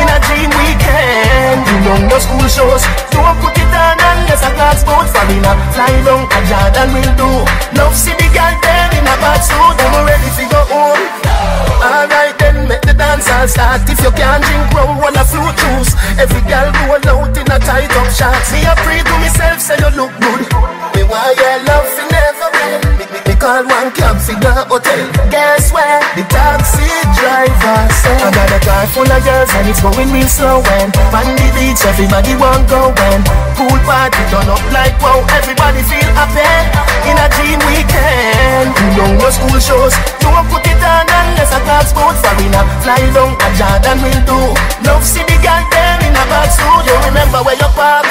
in 0.00 0.08
a 0.08 0.16
dream 0.24 0.48
weekend. 0.56 1.60
You 1.68 1.76
know 1.84 2.08
no 2.08 2.16
school 2.16 2.48
shows. 2.48 2.88
Don't 3.12 3.36
put 3.44 3.52
it 3.52 3.68
on 3.76 4.00
unless 4.00 4.40
a 4.48 4.50
class 4.56 4.80
boat 4.80 5.12
dinner. 5.28 5.52
Fly 5.76 5.92
down 6.08 6.24
a 6.24 6.40
Jordan 6.48 6.88
will 6.96 7.12
do. 7.20 7.30
Love 7.76 7.92
see 7.92 8.16
the 8.16 8.32
girl 8.32 8.56
there 8.64 8.88
in 8.96 9.04
a 9.04 9.14
bad 9.20 9.44
suit. 9.44 9.76
Them 9.76 10.08
ready 10.08 10.30
to 10.40 10.44
go 10.48 10.60
home. 10.72 11.04
Alright 11.84 12.32
then, 12.40 12.64
make 12.64 12.80
the 12.88 12.96
dance 12.96 13.28
all 13.28 13.46
start. 13.46 13.84
If 13.84 14.00
you 14.00 14.12
can't 14.16 14.40
drink 14.40 14.72
rum, 14.72 14.96
roll 14.96 15.12
a 15.12 15.24
fruit 15.28 15.52
juice. 15.52 15.92
Every 16.16 16.40
girl 16.48 16.72
go 16.72 16.96
out 16.96 17.36
in 17.36 17.44
a 17.44 17.58
tight 17.60 17.92
up 17.92 18.08
shorts. 18.08 18.56
Me 18.56 18.64
a 18.64 18.72
pray 18.80 19.04
to 19.04 19.14
myself, 19.20 19.60
say 19.60 19.76
you 19.76 19.92
look 20.00 20.16
good. 20.16 20.48
Me 20.96 21.04
why 21.04 21.36
your 21.36 21.60
love 21.68 21.84
fi 21.92 22.27
call 23.38 23.62
one 23.64 23.90
cab 23.94 24.18
fi 24.18 24.34
the 24.34 24.50
hotel. 24.66 25.00
Guess 25.30 25.70
where? 25.72 26.02
The 26.18 26.26
taxi 26.26 26.90
driver 27.14 27.80
said. 28.02 28.18
I 28.20 28.30
got 28.34 28.50
a 28.50 28.58
car 28.60 28.86
full 28.90 29.06
of 29.06 29.20
girls 29.22 29.50
and 29.54 29.70
it's 29.70 29.80
going 29.80 30.10
real 30.10 30.26
slow. 30.26 30.60
And 30.78 30.90
on 31.14 31.28
the 31.38 31.48
beach, 31.54 31.82
everybody 31.86 32.34
want 32.34 32.66
go. 32.68 32.90
Pool 33.54 33.78
party 33.86 34.22
done 34.30 34.50
up 34.50 34.62
like 34.74 34.98
wow. 34.98 35.22
Everybody 35.38 35.82
feel 35.86 36.10
happy 36.18 36.46
in 37.06 37.16
a 37.16 37.26
dream 37.38 37.62
weekend. 37.70 38.74
You 38.74 38.88
know 38.98 39.10
no 39.22 39.28
school 39.30 39.58
shows. 39.62 39.94
Don't 40.18 40.44
put 40.50 40.66
it 40.66 40.82
on 40.82 41.06
unless 41.06 41.54
a 41.54 41.60
class 41.62 41.94
boat 41.94 42.18
foreigner. 42.18 42.64
Fly 42.82 43.02
down 43.14 43.38
a 43.38 43.48
Jordan 43.54 43.98
will 44.02 44.22
do. 44.26 44.40
Love 44.82 45.06
see 45.06 45.22
the 45.22 45.38
girl 45.40 45.62
there 45.70 45.98
in 46.02 46.14
a 46.14 46.24
bad 46.26 46.50
suit. 46.50 46.82
You 46.86 46.96
remember 47.06 47.40
where 47.46 47.58
you 47.58 47.70
park? 47.78 48.06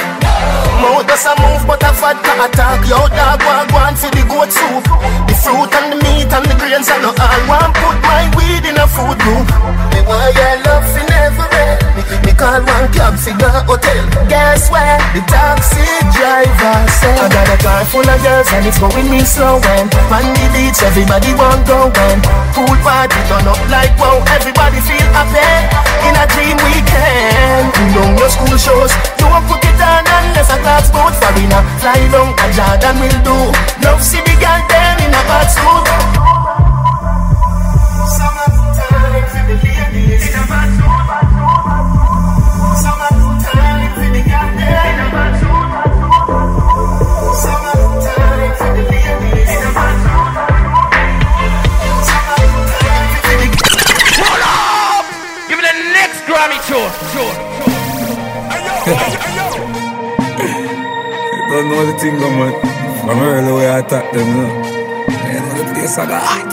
Mouth 0.81 1.07
does 1.07 1.25
a 1.25 1.33
move, 1.41 1.65
but 1.65 1.81
a 1.81 1.91
vodka 1.97 2.33
attack. 2.45 2.85
Yo, 2.85 3.01
dog, 3.09 3.41
want 3.41 3.69
go 3.71 3.77
on 3.81 3.95
for 3.95 4.11
the 4.13 4.23
goat 4.29 4.51
soup. 4.53 4.85
The 5.25 5.33
fruit 5.33 5.73
and 5.73 5.87
the 5.93 5.97
meat 6.05 6.29
and 6.29 6.45
the 6.45 6.55
grains 6.61 6.89
and 6.89 7.03
the 7.03 7.09
all. 7.09 7.41
Want 7.49 7.73
put 7.73 7.97
my 8.05 8.29
weed 8.37 8.63
in 8.69 8.77
a 8.77 8.87
food 8.87 9.17
group. 9.17 9.47
Me 9.93 9.99
want 10.05 10.35
your 10.37 10.55
love 10.65 10.85
fi 10.93 11.01
never 11.09 11.47
end. 11.65 11.86
Me, 11.97 12.31
call 12.37 12.61
one 12.61 12.87
cab 12.93 13.17
fi 13.17 13.33
the 13.33 13.49
hotel. 13.65 14.05
Guess 14.29 14.69
where? 14.69 15.01
The 15.17 15.21
taxi 15.25 15.81
driver 16.13 16.77
said. 17.01 17.17
I 17.17 17.27
got 17.33 17.49
a 17.49 17.57
car 17.57 17.83
full 17.89 18.05
of 18.05 18.19
girls 18.21 18.47
and 18.53 18.69
it's 18.69 18.77
going 18.77 19.09
me 19.09 19.25
slow. 19.25 19.57
And 19.57 19.89
on 20.13 20.25
the 20.37 20.45
beach, 20.53 20.77
everybody 20.85 21.33
want 21.33 21.65
go. 21.65 21.89
And 21.89 22.21
pool 22.53 22.77
party 22.85 23.17
done 23.25 23.49
up 23.49 23.57
like 23.73 23.97
wow. 23.97 24.21
Everybody 24.29 24.77
feel 24.85 25.07
happy 25.17 25.41
in 26.05 26.13
a 26.13 26.25
dream 26.37 26.57
weekend. 26.61 27.73
You 27.73 27.85
know 27.97 28.09
your 28.13 28.29
school 28.29 28.57
shows. 28.61 28.93
Don't 29.17 29.41
put 29.49 29.65
it 29.65 29.81
on 29.81 30.05
unless 30.05 30.53
a 30.53 30.57
class 30.61 30.93
boat 30.93 31.17
foreigner. 31.17 31.65
Fly 31.81 31.97
down 32.13 32.37
a 32.37 32.45
Jordan 32.53 32.95
will 33.01 33.19
do. 33.25 33.37
Love 33.81 34.05
see 34.05 34.21
the 34.21 34.37
girl 34.37 34.61
there 34.69 34.95
in 35.01 35.17
a 35.17 35.21
bad 35.25 35.49
suit. 35.49 36.46
Thing, 62.09 62.19
go, 62.19 62.29
man. 62.29 62.53
From 63.01 63.19
early 63.19 63.51
way 63.53 63.69
I 63.69 63.79
attack 63.79 64.11
them, 64.13 64.27
you 64.27 64.35
know. 64.35 64.51
You 65.27 65.39
know 65.43 65.53
the 65.59 65.63
place 65.73 65.97
I 65.97 66.05
got 66.05 66.23
hot. 66.23 66.51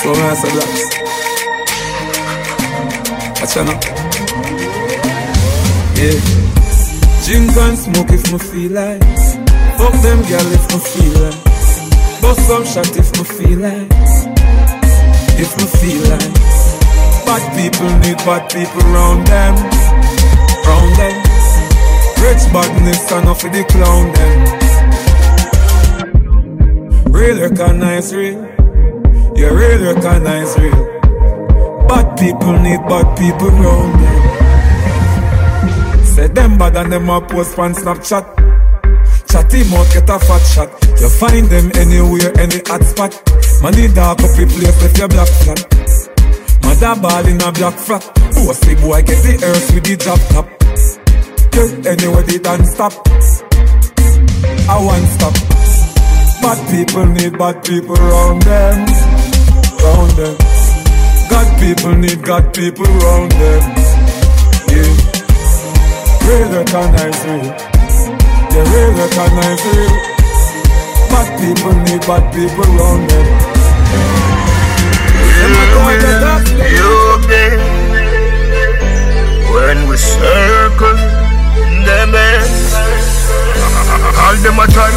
So 0.00 0.08
nice, 0.12 0.44
I 0.44 0.48
blacks. 0.54 0.82
Watch 3.40 3.56
out 3.58 3.66
now. 3.68 3.78
Yeah. 5.98 6.18
Drink 7.24 7.56
and 7.56 7.78
smoke 7.78 8.12
if 8.12 8.24
me 8.32 8.38
feel 8.38 8.72
like. 8.72 9.02
Fuck 9.78 9.94
them 10.02 10.20
girl 10.28 10.48
if 10.56 10.64
me 10.72 10.78
feel 10.92 11.14
like. 11.24 11.42
Bust 12.20 12.40
some 12.48 12.64
shot 12.64 12.96
if 12.96 13.10
me 13.16 13.24
feel 13.24 13.58
like. 13.58 13.90
If 15.42 15.50
me 15.58 15.66
feel 15.78 16.02
like. 16.12 16.34
Bad 17.26 17.44
people 17.56 17.90
need 18.00 18.18
bad 18.18 18.50
people 18.50 18.82
round 18.92 19.26
them. 19.26 19.54
Round 20.66 20.96
them. 20.96 21.23
Rich 22.24 22.44
badness 22.54 23.12
enough 23.12 23.40
for 23.42 23.50
the 23.50 23.62
clown 23.68 24.12
them. 24.16 24.32
Real 27.12 27.36
recognize 27.38 28.14
real. 28.14 28.40
You 29.36 29.48
real 29.54 29.80
recognize 29.92 30.56
real. 30.58 30.80
Bad 31.86 32.16
people 32.18 32.58
need 32.64 32.80
bad 32.88 33.16
people 33.18 33.50
round 33.50 33.94
them. 34.00 34.18
Say 36.06 36.28
them 36.28 36.56
bad 36.56 36.76
and 36.78 36.90
them 36.90 37.10
a 37.10 37.20
post 37.20 37.58
on 37.58 37.74
Snapchat. 37.74 38.24
Chatty 39.28 39.64
mouth 39.68 39.92
get 39.92 40.08
a 40.08 40.18
fat 40.18 40.44
shot. 40.46 40.70
You 40.98 41.10
find 41.10 41.46
them 41.48 41.70
anywhere, 41.76 42.32
any 42.40 42.60
hot 42.64 42.84
spot. 42.84 43.12
Money 43.60 43.88
dark 43.88 44.22
up 44.24 44.30
the 44.32 44.46
place 44.48 44.82
if 44.82 44.96
you 44.96 45.08
black 45.08 45.28
flat. 45.28 45.60
Mother 46.62 46.94
ball 47.02 47.26
in 47.26 47.42
a 47.42 47.52
black 47.52 47.74
flat. 47.74 48.02
Bossy 48.32 48.74
boy 48.76 49.02
get 49.02 49.22
the 49.22 49.34
earth 49.44 49.74
with 49.74 49.84
the 49.84 49.96
drop 49.96 50.20
top. 50.32 50.63
Get 51.54 51.86
anywhere 51.86 52.22
they 52.24 52.38
don't 52.38 52.66
stop. 52.66 52.92
I 54.66 54.76
won't 54.82 55.06
stop. 55.16 55.34
Bad 56.42 56.58
people 56.70 57.06
need 57.06 57.38
bad 57.38 57.64
people 57.64 57.94
round 57.94 58.42
them, 58.42 58.86
round 59.84 60.10
them. 60.18 60.36
God 61.30 61.48
people 61.60 61.94
need 61.94 62.22
God 62.24 62.52
people 62.52 62.84
round 62.84 63.32
them. 63.32 63.62
Yeah. 64.68 64.92
Real 66.26 66.48
recognize 66.58 67.18
real. 67.24 67.46
Yeah, 68.50 68.64
real 68.74 68.90
recognize 68.98 69.62
real. 69.70 69.94
Bad 71.12 71.28
people 71.40 71.74
need 71.86 72.02
bad 72.02 72.24
people 72.34 72.66
round 72.74 73.10
them. 73.10 73.26
You 76.74 76.94
be 77.28 77.44
when 79.54 79.88
we 79.88 79.96
circle 79.96 81.13
them 81.84 82.14
ends. 82.16 82.74
All 84.24 84.36
them 84.40 84.58
a 84.58 84.66
try, 84.72 84.92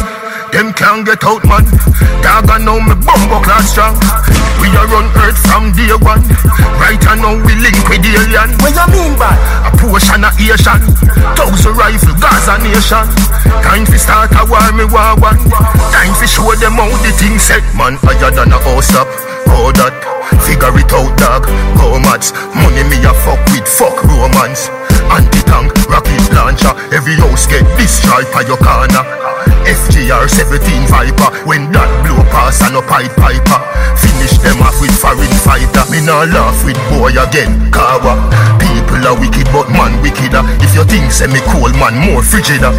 them 0.52 0.72
can't 0.72 1.04
get 1.04 1.22
out, 1.24 1.44
man. 1.44 1.64
Dog 2.24 2.50
I 2.50 2.58
know 2.58 2.80
me 2.80 2.96
bumbo 3.04 3.38
class 3.44 3.70
strong. 3.70 3.94
We 4.58 4.66
a 4.74 4.82
run 4.90 5.06
earth 5.22 5.38
from 5.46 5.70
day 5.76 5.94
one. 6.02 6.24
Right 6.82 6.98
I 7.06 7.14
know 7.14 7.38
we 7.38 7.54
link 7.60 7.78
with 7.86 8.02
the 8.02 8.10
alien. 8.16 8.50
What 8.58 8.74
you 8.74 8.86
mean 8.90 9.14
by 9.14 9.36
a 9.62 9.70
portion 9.78 10.24
of 10.24 10.34
Asian? 10.34 10.82
Thousand 11.38 11.76
rifle, 11.78 12.16
Gaza 12.18 12.58
nation. 12.58 13.06
Time 13.62 13.86
to 13.86 13.98
start 13.98 14.34
a 14.34 14.42
war, 14.48 14.66
me 14.74 14.88
war 14.88 15.14
one. 15.20 15.38
Time 15.94 16.14
to 16.18 16.26
show 16.26 16.50
them 16.58 16.80
how 16.80 16.90
the 17.04 17.12
thing 17.14 17.38
set, 17.38 17.62
man. 17.78 18.00
Higher 18.02 18.32
than 18.34 18.50
a 18.50 18.58
house 18.58 18.94
up. 18.98 19.06
Oh 19.52 19.70
that, 19.78 19.94
figure 20.42 20.74
it 20.74 20.92
out, 20.92 21.12
dog. 21.18 21.46
Go 21.78 21.98
mats, 22.00 22.32
money 22.56 22.82
me 22.90 22.98
a 23.06 23.12
fuck 23.22 23.40
with, 23.52 23.68
fuck 23.68 23.96
romance. 24.04 24.70
Anti-tank, 25.10 25.72
rocket 25.88 26.24
launcher, 26.34 26.74
every 26.94 27.14
house 27.14 27.46
get 27.46 27.64
destroyed 27.78 28.26
by 28.32 28.42
your 28.42 28.58
corner. 28.58 29.04
FGR 29.68 30.28
17 30.28 30.88
Viper, 30.88 31.30
when 31.46 31.70
that 31.72 31.88
blow 32.04 32.24
pass 32.32 32.62
and 32.62 32.76
a 32.76 32.82
pipe 32.82 33.12
piper. 33.16 33.60
Finish 34.00 34.38
them 34.38 34.62
off 34.62 34.80
with 34.80 34.94
foreign 34.96 35.32
fighter. 35.44 35.84
Me 35.90 36.00
nah 36.04 36.24
laugh 36.24 36.64
with 36.64 36.78
boy 36.88 37.12
again, 37.12 37.70
Kawa. 37.70 38.47
Are 38.98 39.14
wicked, 39.14 39.46
but 39.54 39.70
man 39.70 39.94
wickeder. 40.02 40.42
If 40.58 40.74
you 40.74 40.82
think 40.82 41.14
say 41.14 41.30
me 41.30 41.38
cool 41.54 41.70
man 41.78 41.94
more 41.96 42.20
frigider. 42.20 42.74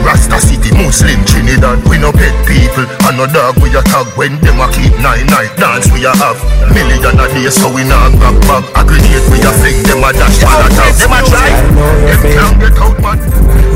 Rasta 0.00 0.40
City, 0.40 0.72
Muslim 0.72 1.20
Trinidad. 1.28 1.84
We 1.86 1.98
no 2.00 2.10
pet 2.10 2.32
people, 2.48 2.88
and 3.04 3.20
no 3.20 3.28
dog 3.28 3.60
we 3.60 3.68
a 3.76 3.82
tag 3.84 4.08
when 4.16 4.40
them 4.40 4.58
a 4.64 4.66
keep 4.72 4.96
nine 5.04 5.28
night 5.28 5.52
dance 5.60 5.92
we 5.92 6.08
a 6.08 6.12
have. 6.16 6.40
Million 6.72 7.20
a 7.20 7.28
day, 7.28 7.52
so 7.52 7.68
we 7.68 7.84
nah 7.84 8.08
grab 8.16 8.40
bag. 8.48 8.64
A 8.74 8.82
grenade 8.82 9.28
we 9.28 9.38
a 9.44 9.52
fling 9.60 9.78
them 9.84 10.02
a 10.02 10.10
dash 10.16 10.40
man 10.40 10.64
a 10.64 10.68
tag. 10.72 10.92
Them 10.96 11.12
a 11.12 11.20
try, 11.28 11.52
them 11.52 12.22
can't 12.32 12.56
get 12.64 12.78
out 12.80 12.96
man. 13.04 13.18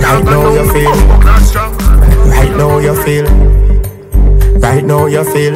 Right 0.01 0.25
now 0.25 0.49
you 0.49 0.65
feel. 0.73 0.97
Right 2.25 2.57
now 2.57 2.79
you 2.81 2.95
feel. 3.05 3.27
Right 4.59 4.85
now 4.85 5.07
you 5.07 5.25
feel. 5.29 5.55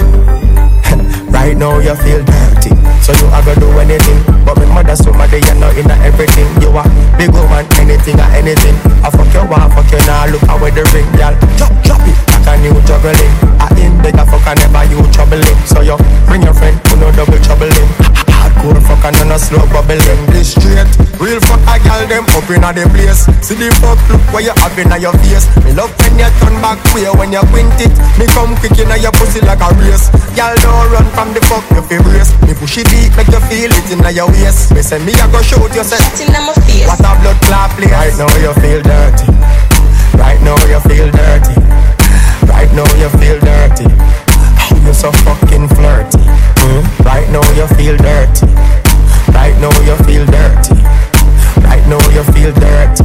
right 1.33 1.57
now 1.57 1.79
you 1.81 1.94
feel 1.96 2.22
dirty. 2.25 2.76
So 3.07 3.14
you 3.23 3.31
are 3.31 3.38
gonna 3.47 3.61
do 3.61 3.71
anything. 3.79 4.19
But 4.42 4.59
my 4.59 4.83
mother 4.83 4.97
somebody 4.97 5.38
you 5.38 5.55
know 5.62 5.71
in 5.71 5.87
everything. 6.03 6.51
You 6.59 6.75
are 6.75 6.83
big 7.14 7.31
woman, 7.31 7.62
anything 7.79 8.19
or 8.19 8.31
anything. 8.35 8.75
I 8.99 9.14
fuck 9.14 9.31
you 9.31 9.47
one, 9.47 9.71
fuck 9.71 9.87
you 9.95 10.03
now. 10.11 10.27
Look 10.27 10.42
how 10.42 10.59
the 10.59 10.83
ring, 10.90 11.07
y'all. 11.14 11.38
Drop, 11.55 11.71
drop 11.87 12.03
it. 12.03 12.19
Like 12.35 12.59
a 12.59 12.66
new 12.66 12.75
juggling. 12.83 13.31
I 13.62 13.71
in 13.79 13.95
beg 14.03 14.19
a 14.19 14.27
fuck 14.27 14.42
I 14.42 14.59
never 14.59 14.83
you 14.90 14.99
troubling. 15.14 15.47
So 15.71 15.87
you 15.87 15.95
bring 16.27 16.42
your 16.42 16.55
friend 16.55 16.75
who 16.88 16.99
no 16.99 17.12
double 17.14 17.38
troubling. 17.47 18.16
Hardcore 18.57 18.81
fuck 18.88 19.05
and 19.05 19.29
no 19.29 19.37
slow 19.37 19.64
bubbling. 19.69 20.01
This 20.33 20.53
straight. 20.53 20.88
Real 21.21 21.40
fuck 21.40 21.61
a 21.69 21.77
girl 21.85 22.03
them 22.09 22.25
up 22.33 22.49
in 22.49 22.64
the 22.64 22.85
place. 22.92 23.29
See 23.45 23.57
the 23.57 23.69
fuck 23.81 24.01
look 24.09 24.21
what 24.33 24.45
you 24.45 24.53
have 24.57 24.77
in 24.79 24.92
your 25.01 25.12
face. 25.21 25.49
Me 25.64 25.73
love 25.73 25.92
when 26.01 26.19
you 26.19 26.31
turn 26.40 26.57
back 26.64 26.81
way 26.95 27.09
when 27.16 27.33
you 27.33 27.45
quint 27.53 27.73
it. 27.81 27.92
Me 28.16 28.27
come 28.33 28.57
quick 28.57 28.77
in 28.79 28.88
your 29.01 29.12
pussy 29.12 29.40
like 29.45 29.61
a 29.61 29.69
race. 29.81 30.09
Girl 30.37 30.55
don't 30.64 30.88
run 30.92 31.07
from 31.12 31.33
the 31.37 31.40
fuck 31.49 31.64
you 31.73 31.83
feel 31.85 32.03
brace. 32.03 32.33
Me 32.49 32.55
push 32.57 32.79
it 32.81 32.88
deep 32.88 33.12
make 33.16 33.29
you 33.29 33.40
feel 33.49 33.73
it 33.73 33.88
in 33.92 34.01
your 34.14 34.29
waist. 34.33 34.73
Me 34.73 34.81
say 34.81 35.01
me 35.05 35.12
a 35.12 35.27
go 35.29 35.40
shoot 35.45 35.73
you 35.77 35.85
say 35.85 36.01
in 36.25 36.33
my 36.33 36.53
face. 36.64 36.88
What 36.88 37.01
a 37.01 37.12
blood 37.21 37.38
clot 37.45 37.71
place. 37.77 37.92
Right 37.92 38.16
now 38.16 38.31
you 38.40 38.53
feel 38.61 38.81
dirty. 38.81 39.29
Right 40.16 40.40
now 40.40 40.57
you 40.69 40.81
feel 40.88 41.09
dirty. 41.12 41.55
Right 42.49 42.71
now 42.73 42.88
you 42.97 43.11
feel 43.21 43.38
dirty. 43.40 43.87
Oh, 44.69 44.81
you 44.85 44.95
so 44.95 45.12
fucking 45.12 45.69
flirty. 45.69 45.86
Right 47.27 47.43
now 47.43 47.53
you 47.57 47.67
feel 47.75 47.97
dirty. 47.97 48.47
Right 49.33 49.59
now 49.59 49.75
you 49.83 49.97
feel 50.05 50.25
dirty. 50.27 50.75
Right 51.61 51.85
now 51.89 51.99
you 52.15 52.23
feel 52.33 52.53
dirty. 52.53 53.03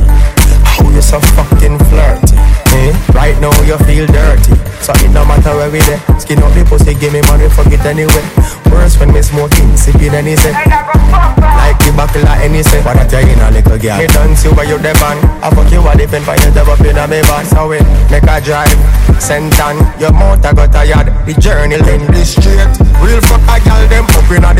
Oh, 0.77 0.91
you 0.93 1.01
so 1.01 1.19
fucking 1.19 1.79
flirty. 1.89 2.37
Mm? 2.69 3.15
Right 3.15 3.41
now 3.41 3.51
you 3.63 3.77
feel 3.79 4.05
dirty. 4.05 4.60
So 4.81 4.93
it 4.97 5.13
no 5.13 5.21
matter 5.25 5.53
where 5.53 5.69
we 5.69 5.79
there. 5.85 6.01
Skin 6.17 6.41
up 6.41 6.53
the 6.57 6.65
pussy, 6.65 6.97
give 6.97 7.13
me 7.13 7.21
money, 7.29 7.45
fuck 7.53 7.69
it 7.69 7.85
anyway. 7.85 8.25
Worse 8.73 8.97
when 8.97 9.13
me 9.13 9.21
smoking, 9.21 9.77
sipping 9.77 10.17
any 10.17 10.35
say. 10.35 10.49
Like 10.51 11.77
the 11.77 11.93
buckle 11.93 12.25
of 12.25 12.41
any 12.41 12.65
say. 12.65 12.81
What 12.81 12.97
I 12.97 13.05
tell 13.05 13.21
you, 13.21 13.37
a 13.37 13.53
little 13.53 13.77
girl. 13.77 13.97
Me 14.01 14.07
dance 14.09 14.41
you 14.41 14.51
where 14.57 14.65
you 14.65 14.81
the 14.81 14.93
van. 14.97 15.21
I 15.45 15.53
fuck 15.53 15.69
you 15.69 15.85
a 15.85 15.93
different 15.93 16.25
for 16.25 16.33
you, 16.33 16.49
the 16.49 16.65
up 16.65 16.81
in 16.81 16.97
a 16.97 17.05
me 17.05 17.21
van. 17.21 17.45
So 17.45 17.69
we 17.69 17.77
make 18.09 18.25
a 18.25 18.41
drive. 18.41 18.73
Send 19.21 19.53
on 19.61 19.77
your 20.01 20.09
motor 20.17 20.49
got 20.49 20.73
tired. 20.73 21.13
The 21.29 21.37
journey 21.37 21.77
lane 21.77 22.09
this 22.09 22.33
straight. 22.33 22.65
Real 23.05 23.21
fuck 23.21 23.45
a 23.53 23.61
girl, 23.61 23.85
them 23.85 24.05
up 24.09 24.29
in 24.33 24.41
a 24.41 24.51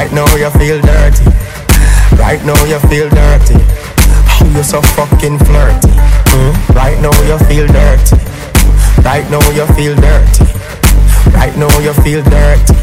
Right 0.00 0.12
now 0.14 0.34
you 0.34 0.48
feel 0.56 0.80
dirty. 0.80 1.24
Right 2.16 2.42
now 2.42 2.56
you 2.64 2.80
feel 2.88 3.10
dirty. 3.10 3.60
Oh, 4.40 4.50
you 4.56 4.62
so 4.62 4.80
fucking 4.80 5.36
flirty. 5.40 5.92
Mm? 6.32 6.74
Right 6.74 6.98
now 7.04 7.12
you 7.28 7.36
feel 7.44 7.66
dirty. 7.66 8.16
Right 9.04 9.28
now 9.30 9.44
you 9.52 9.66
feel 9.76 9.94
dirty. 9.94 10.44
Right 11.36 11.54
now 11.54 11.68
you 11.80 11.92
feel 12.00 12.22
dirty. 12.22 12.74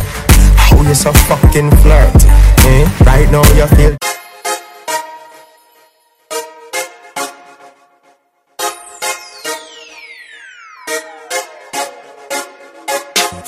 Oh, 0.78 0.86
you 0.88 0.94
so 0.94 1.12
fucking 1.12 1.72
flirty. 1.82 2.30
Mm? 2.70 2.86
Right 3.02 3.32
now 3.32 3.42
you 3.58 3.66
feel. 3.66 3.98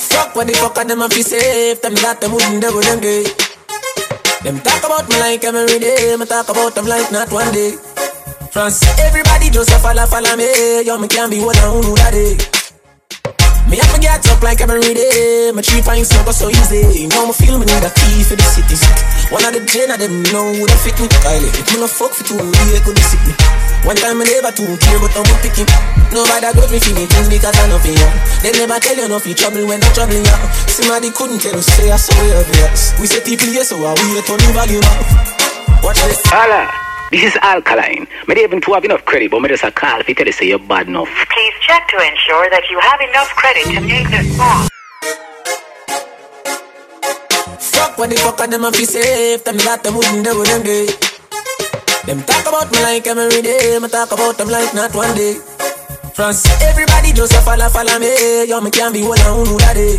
Fuck 0.09 0.35
what 0.35 0.47
the 0.47 0.53
fuck 0.53 0.75
are 0.75 0.85
them 0.85 1.03
a 1.03 1.09
fi 1.09 1.21
safe 1.21 1.81
Them 1.83 1.93
that 2.01 2.19
them 2.19 2.31
wouldn't 2.33 2.61
do 2.61 2.81
them 2.81 2.99
gay 2.99 3.48
Them 4.43 4.59
talk 4.61 4.83
about 4.85 5.09
me 5.09 5.19
like 5.19 5.43
every 5.43 5.79
day. 5.79 6.15
Me 6.15 6.25
talk 6.25 6.49
about 6.49 6.75
them 6.75 6.85
like 6.85 7.11
not 7.11 7.31
one 7.31 7.51
day. 7.51 7.75
France, 8.51 8.81
everybody 8.99 9.49
just 9.49 9.69
a 9.69 9.79
follow, 9.79 10.05
follow 10.05 10.35
me. 10.37 10.81
Yo, 10.85 10.97
me 10.97 11.07
can't 11.07 11.29
be 11.29 11.39
one 11.39 11.57
on 11.57 11.83
who 11.83 11.95
that 11.95 12.11
day 12.13 12.58
me 13.69 13.77
have 13.77 13.93
to 13.93 13.99
get 14.01 14.25
up 14.29 14.41
like 14.41 14.61
every 14.61 14.81
day. 14.93 15.51
My 15.53 15.61
three 15.61 15.81
pints 15.81 16.09
not 16.13 16.25
go 16.25 16.31
so 16.33 16.49
easy. 16.49 17.07
Now 17.07 17.25
me 17.29 17.33
feel 17.33 17.57
me 17.61 17.65
need 17.65 17.85
a 17.85 17.91
key 17.93 18.25
for 18.25 18.35
the 18.35 18.43
city. 18.43 18.75
One 19.29 19.45
of 19.45 19.53
the 19.53 19.61
gen 19.61 19.93
of 19.93 19.99
them 20.01 20.25
know 20.33 20.49
who 20.53 20.65
they 20.65 20.79
fit 20.81 20.97
me. 20.97 21.07
Kylie, 21.21 21.53
me 21.53 21.75
no 21.79 21.87
fuck 21.87 22.13
for 22.13 22.25
two, 22.25 22.37
we 22.41 22.79
could 22.81 22.97
sick 23.05 23.21
me. 23.29 23.33
One 23.85 23.95
time 23.95 24.17
me 24.17 24.25
never 24.25 24.51
too 24.51 24.65
care, 24.81 24.99
but 24.99 25.13
I'm 25.13 25.29
picking. 25.45 25.69
Nobody 26.09 26.49
got 26.49 26.69
me 26.73 26.79
feeling 26.81 27.07
things 27.07 27.29
because 27.29 27.53
I 27.53 27.69
know 27.69 27.77
for 27.77 27.93
you. 27.93 28.09
They 28.41 28.51
never 28.57 28.81
tell 28.81 28.97
you 28.97 29.07
nothing 29.07 29.35
trouble 29.37 29.65
when 29.69 29.79
they're 29.79 29.93
troubling 29.93 30.25
you. 30.25 30.37
Somebody 30.65 31.13
couldn't 31.13 31.39
tell 31.39 31.55
us 31.55 31.69
say 31.69 31.91
I 31.93 31.97
saw 31.97 32.17
you. 32.25 32.41
We 32.97 33.05
say 33.05 33.21
people 33.21 33.47
yes, 33.53 33.69
so 33.69 33.77
I 33.85 33.93
we 33.93 34.17
turn 34.25 34.41
the 34.41 34.49
volume 34.57 34.83
up. 34.83 35.83
Watch 35.83 36.01
this. 36.09 36.21
Hola. 36.25 36.78
This 37.11 37.23
is 37.33 37.37
alkaline. 37.41 38.05
Me 38.27 38.35
dey 38.35 38.43
even 38.43 38.61
to 38.61 38.73
have 38.73 38.85
enough 38.85 39.03
credit, 39.05 39.31
but 39.31 39.41
me 39.41 39.49
just 39.49 39.63
a 39.63 39.71
call 39.71 39.99
if 39.99 40.07
you 40.07 40.13
tell 40.15 40.27
you 40.27 40.31
say 40.31 40.47
you're 40.47 40.59
bad 40.59 40.87
enough. 40.87 41.09
Please 41.33 41.53
check 41.65 41.87
to 41.89 41.97
ensure 41.97 42.49
that 42.53 42.69
you 42.69 42.77
have 42.79 43.01
enough 43.01 43.29
credit 43.33 43.65
to 43.73 43.81
make 43.81 44.07
this 44.13 44.29
call. 44.37 44.67
Fuck 47.57 47.97
what 47.97 48.09
the 48.11 48.17
fuck 48.21 48.39
are 48.39 48.47
them 48.47 48.63
a 48.63 48.71
be 48.71 48.85
safe. 48.85 49.43
Them 49.43 49.57
that 49.65 49.81
them 49.83 49.95
wouldn't 49.95 50.23
do 50.23 50.43
them 50.45 50.61
gay. 50.61 50.85
Them 52.05 52.21
talk 52.29 52.45
about 52.45 52.69
me 52.71 52.77
like 52.85 53.07
every 53.07 53.41
day. 53.41 53.79
Me 53.81 53.87
talk 53.89 54.11
about 54.11 54.37
them 54.37 54.49
like 54.49 54.73
not 54.75 54.93
one 54.93 55.15
day. 55.17 55.33
France, 56.13 56.45
everybody 56.61 57.11
just 57.13 57.33
a 57.33 57.41
follow, 57.41 57.69
follow 57.69 57.97
me. 57.97 58.45
Yo, 58.45 58.61
me 58.61 58.69
can't 58.69 58.93
be 58.93 59.01
one 59.01 59.19
on 59.25 59.47
who 59.47 59.57
that 59.57 59.73
day. 59.73 59.97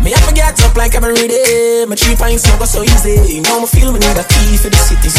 Me 0.00 0.16
have 0.16 0.24
to 0.28 0.32
get 0.32 0.56
up 0.64 0.72
like 0.80 0.96
every 0.96 1.12
day. 1.28 1.84
My 1.84 1.92
three 1.94 2.16
pints 2.16 2.48
go 2.56 2.64
so 2.64 2.80
easy. 2.80 3.44
Now 3.44 3.60
me 3.60 3.68
feel 3.68 3.92
me 3.92 4.00
need 4.00 4.16
a 4.16 4.24
key 4.24 4.56
for 4.56 4.72
the 4.72 4.80
city. 4.80 5.12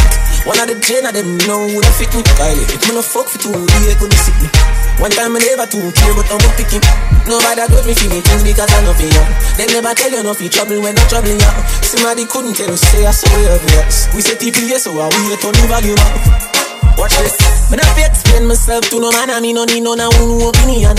One 0.49 0.57
of 0.57 0.65
the 0.65 0.75
gen 0.81 1.05
of 1.05 1.13
them 1.13 1.37
know 1.45 1.69
who 1.69 1.77
they 1.77 1.93
fit 2.01 2.09
me. 2.17 2.25
Kylie, 2.33 2.65
if 2.65 2.81
me 2.89 2.97
no 2.97 3.05
fuck 3.05 3.29
for 3.29 3.37
two, 3.37 3.53
they 3.53 3.93
could 4.01 4.09
sick 4.17 4.33
me. 4.41 4.49
One 4.97 5.13
time 5.13 5.37
I 5.37 5.39
never 5.45 5.69
too 5.69 5.85
care, 5.93 6.13
but 6.17 6.25
I'm 6.33 6.41
picking. 6.57 6.81
Nobody 7.29 7.61
got 7.61 7.85
me 7.85 7.93
feeling 7.93 8.25
things 8.25 8.41
because 8.41 8.73
I 8.73 8.81
know 8.81 8.97
for 8.97 9.05
you. 9.05 9.23
They 9.61 9.69
never 9.69 9.93
tell 9.93 10.09
you 10.09 10.25
nothing 10.25 10.49
trouble 10.49 10.81
when 10.81 10.97
they're 10.97 11.09
troubling 11.13 11.37
you. 11.37 11.53
Somebody 11.85 12.25
couldn't 12.25 12.57
tell 12.57 12.73
us 12.73 12.81
say 12.81 13.05
I 13.05 13.13
saw 13.13 13.29
you 13.37 13.53
obvious. 13.53 14.09
We 14.17 14.25
say 14.25 14.33
TPS, 14.33 14.89
so 14.89 14.97
I 14.97 15.13
we 15.29 15.37
turn 15.37 15.53
the 15.61 15.69
volume 15.69 16.01
up. 16.01 16.97
Watch 16.97 17.13
this. 17.21 17.37
Me 17.69 17.77
not 17.77 17.85
fi 17.93 18.09
explain 18.09 18.49
myself 18.49 18.89
to 18.89 18.97
no 18.97 19.13
man, 19.13 19.29
and 19.29 19.45
me 19.45 19.53
no 19.53 19.61
need 19.69 19.85
no 19.85 19.93
no 19.93 20.09
opinion. 20.09 20.97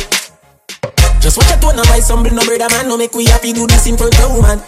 Just 1.22 1.38
watch 1.38 1.54
a 1.54 1.56
tone 1.62 1.78
and 1.78 1.86
buy 1.86 2.02
some 2.02 2.26
no 2.26 2.42
brother 2.42 2.66
man, 2.74 2.90
no 2.90 2.98
make 2.98 3.14
we 3.14 3.30
happy 3.30 3.54
do 3.54 3.62
this 3.70 3.86
in 3.86 3.96
front 3.96 4.18
of 4.18 4.34
woman. 4.34 4.58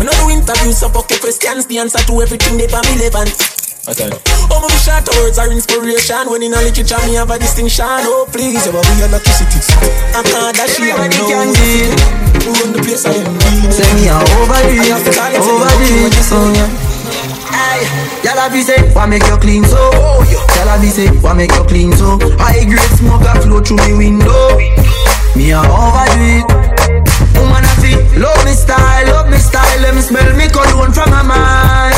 Me 0.00 0.08
no 0.08 0.12
do 0.16 0.32
interviews, 0.32 0.80
so 0.80 0.88
fuck 0.88 1.12
your 1.12 1.20
questions, 1.20 1.68
the 1.68 1.76
answer 1.76 2.00
to 2.08 2.24
everything 2.24 2.56
they 2.56 2.64
for 2.64 2.80
me 2.88 2.96
relevant. 2.96 3.36
Okay. 3.84 4.08
Oh, 4.48 4.64
my 4.64 4.72
short 4.80 5.04
words 5.14 5.36
are 5.36 5.52
inspiration. 5.52 6.26
When 6.32 6.42
in 6.42 6.56
a 6.56 6.58
literature, 6.64 6.98
me 7.04 7.20
have 7.20 7.28
a 7.28 7.38
distinction. 7.38 7.84
Oh, 8.08 8.24
please, 8.32 8.64
you 8.64 8.72
we 8.72 8.80
are 8.80 9.12
lucky 9.12 9.28
cities. 9.28 9.68
I 10.16 10.24
can't 10.24 10.56
dash 10.56 10.80
you, 10.80 10.96
I 10.96 11.04
know 11.04 11.28
it. 11.28 11.92
Who 12.42 12.56
run 12.56 12.72
the 12.72 12.80
place 12.80 13.04
I 13.04 13.20
am? 13.20 13.36
Say 13.68 13.84
me 13.92 14.08
a 14.08 14.16
over 14.16 14.56
it, 14.72 14.88
over 15.36 15.68
oh 16.32 16.48
yeah. 16.56 16.66
Aye, 17.52 17.84
y'all 18.24 18.48
be 18.50 18.64
say, 18.64 18.80
why 18.96 19.04
make 19.04 19.22
you 19.22 19.36
clean 19.36 19.64
so? 19.68 19.76
Oh, 19.78 20.24
y'all 20.32 20.80
be 20.80 20.88
say, 20.88 21.12
why 21.20 21.36
make 21.36 21.52
you 21.52 21.64
clean 21.68 21.92
so? 21.92 22.16
High 22.40 22.64
grade 22.64 22.80
smoke 22.96 23.22
a 23.22 23.40
flow 23.44 23.60
through 23.60 23.84
me 23.84 24.16
window. 24.16 24.56
Me 25.36 25.52
a 25.52 25.60
overdo 25.60 26.16
it. 26.32 26.48
Woman 27.36 27.62
a 27.62 27.72
fit, 27.76 28.00
love 28.16 28.42
me 28.44 28.52
style, 28.52 29.06
love 29.12 29.28
me 29.28 29.36
style. 29.36 29.94
Me 29.94 30.00
smell 30.00 30.34
me 30.34 30.48
cologne 30.48 30.92
from 30.92 31.10
my 31.10 31.22
mind. 31.22 31.94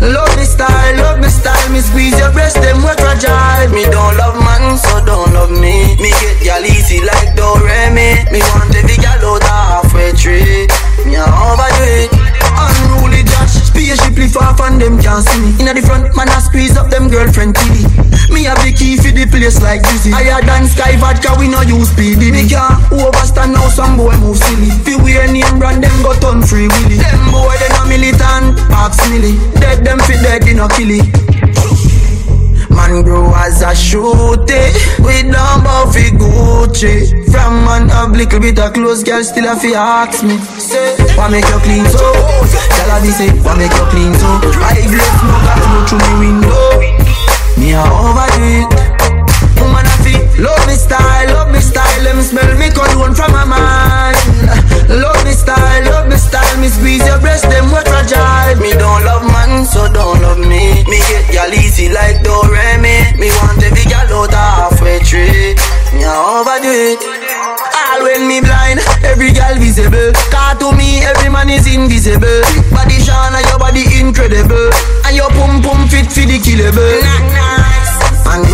Love 0.00 0.30
me 0.36 0.44
style, 0.44 0.96
love 0.96 1.18
me 1.18 1.28
style. 1.28 1.68
Me 1.72 1.80
squeeze 1.80 2.16
your 2.18 2.30
breast, 2.30 2.62
them 2.62 2.78
we 2.78 2.94
fragile. 3.02 3.68
Me 3.74 3.84
don't 3.90 4.16
love 4.16 4.38
man, 4.38 4.78
so 4.78 5.04
don't 5.04 5.34
love 5.34 5.50
me. 5.50 5.96
Me 5.98 6.10
get 6.22 6.38
y'all 6.46 6.64
easy 6.64 7.00
like 7.02 7.34
Doremi. 7.34 8.30
Me 8.30 8.38
want 8.54 8.74
every 8.74 8.96
gal 8.96 9.18
out 9.26 9.42
halfway 9.42 10.12
tree. 10.12 10.68
Me 11.04 11.16
a 11.16 11.26
overdo 11.26 12.06
it. 12.06 12.29
Unruly 13.80 13.96
Josh, 13.96 14.04
spaceship 14.04 14.18
lift 14.18 14.78
them 14.78 15.00
can't 15.00 15.24
see 15.24 15.40
me. 15.40 15.48
Inna 15.60 15.72
the 15.72 15.80
front, 15.80 16.14
man 16.14 16.28
I 16.28 16.40
squeeze 16.40 16.76
up 16.76 16.90
them 16.90 17.08
girlfriend 17.08 17.54
TV. 17.54 17.88
Me 18.28 18.44
have 18.44 18.60
the 18.60 18.72
key 18.76 18.96
for 18.96 19.08
the 19.08 19.24
place 19.24 19.60
like 19.62 19.82
Dizzy. 19.82 20.10
Higher 20.10 20.44
than 20.44 20.68
Sky 20.68 20.96
Vodka, 20.96 21.34
we 21.40 21.48
no 21.48 21.62
use 21.62 21.88
speedy. 21.88 22.30
Me 22.30 22.44
can't 22.48 22.76
overstand 22.92 23.52
now 23.56 23.68
some 23.68 23.96
boy 23.96 24.16
move 24.20 24.36
silly. 24.36 24.68
Fi 24.84 24.96
wear 25.00 25.26
name 25.32 25.58
brand, 25.58 25.82
them 25.82 25.96
go 26.02 26.12
turn 26.20 26.42
free 26.44 26.68
willy. 26.68 27.00
Them 27.00 27.32
boy 27.32 27.56
they 27.56 27.72
no 27.72 27.88
militant, 27.88 28.60
box 28.68 29.00
milly. 29.08 29.40
Dead 29.56 29.80
them 29.84 29.98
fit 30.04 30.20
dead, 30.20 30.42
they 30.42 30.52
no 30.52 30.68
kill 30.68 30.92
it. 30.92 31.39
Man 32.70 33.02
grow 33.02 33.34
as 33.34 33.62
a 33.62 33.74
shooty 33.74 34.72
We 35.04 35.22
don't 35.30 35.62
bow 35.64 35.90
fi 35.90 36.10
Gucci. 36.10 37.30
From 37.30 37.64
man 37.64 37.88
have 37.88 38.12
little 38.12 38.40
bit 38.40 38.58
of 38.58 38.72
clothes 38.72 39.02
Girl 39.04 39.22
still 39.22 39.46
a 39.46 39.56
fi 39.56 39.74
ask 39.74 40.22
me. 40.22 40.38
Say, 40.58 40.96
why 41.16 41.28
make 41.28 41.44
you 41.48 41.58
clean 41.60 41.84
so? 41.86 42.12
Tell 42.76 42.90
her 42.90 43.00
say, 43.10 43.30
why 43.42 43.56
make 43.56 43.72
you 43.72 43.86
clean 43.90 44.14
so? 44.14 44.30
I 44.62 44.80
smoke 44.86 45.50
a 45.50 45.54
flow 45.60 45.82
through 45.86 46.18
me 46.20 46.30
window. 46.30 46.80
Me 47.58 47.72
a 47.74 47.82
overdo 47.82 48.64
it. 48.64 48.70
Woman 49.60 49.86
a 49.86 49.94
fi 50.02 50.19
love 50.40 50.66
me 50.66 50.74
style, 50.74 51.28
love 51.36 51.52
me 51.52 51.60
style 51.60 52.02
Let 52.02 52.16
me 52.16 52.22
smell 52.22 52.50
me 52.58 52.68
cologne 52.70 53.14
from 53.14 53.32
my 53.32 53.44
mind. 53.44 54.16
Love 54.88 55.22
me 55.24 55.32
style, 55.32 55.84
love 55.84 56.08
me 56.08 56.16
style 56.16 56.56
Me 56.58 56.68
squeeze 56.68 57.04
your 57.06 57.20
breast, 57.20 57.44
them 57.48 57.70
we 57.70 57.80
fragile. 57.86 58.56
Me 58.58 58.72
don't 58.72 59.04
love 59.04 59.24
man, 59.28 59.64
so 59.64 59.86
don't 59.92 60.20
love 60.20 60.40
me. 60.40 60.82
Me 60.88 60.98
get 61.08 61.30
gal 61.30 61.52
easy 61.52 61.88
like 61.88 62.24
Doremi 62.24 63.14
Me 63.18 63.28
want 63.42 63.62
every 63.62 63.84
gal 63.84 64.08
out 64.10 64.32
halfway 64.32 64.98
tree. 65.00 65.54
Me 65.92 66.02
a 66.04 66.14
overdo 66.14 66.72
it 66.72 67.00
All 67.92 68.02
when 68.02 68.26
me 68.26 68.40
blind, 68.40 68.80
every 69.04 69.32
gal 69.32 69.54
visible. 69.58 70.12
Car 70.32 70.56
to 70.58 70.72
me, 70.72 71.04
every 71.04 71.28
man 71.28 71.50
is 71.50 71.66
invisible. 71.66 72.42
Body 72.72 72.98
shine 72.98 73.36
your 73.48 73.58
body 73.58 73.84
incredible. 73.98 74.70
And 75.06 75.14
your 75.16 75.30
pum 75.30 75.62
pum 75.62 75.88
fit 75.88 76.06
for 76.10 76.26
the 76.26 76.38
killable. 76.38 77.02
And 77.02 77.79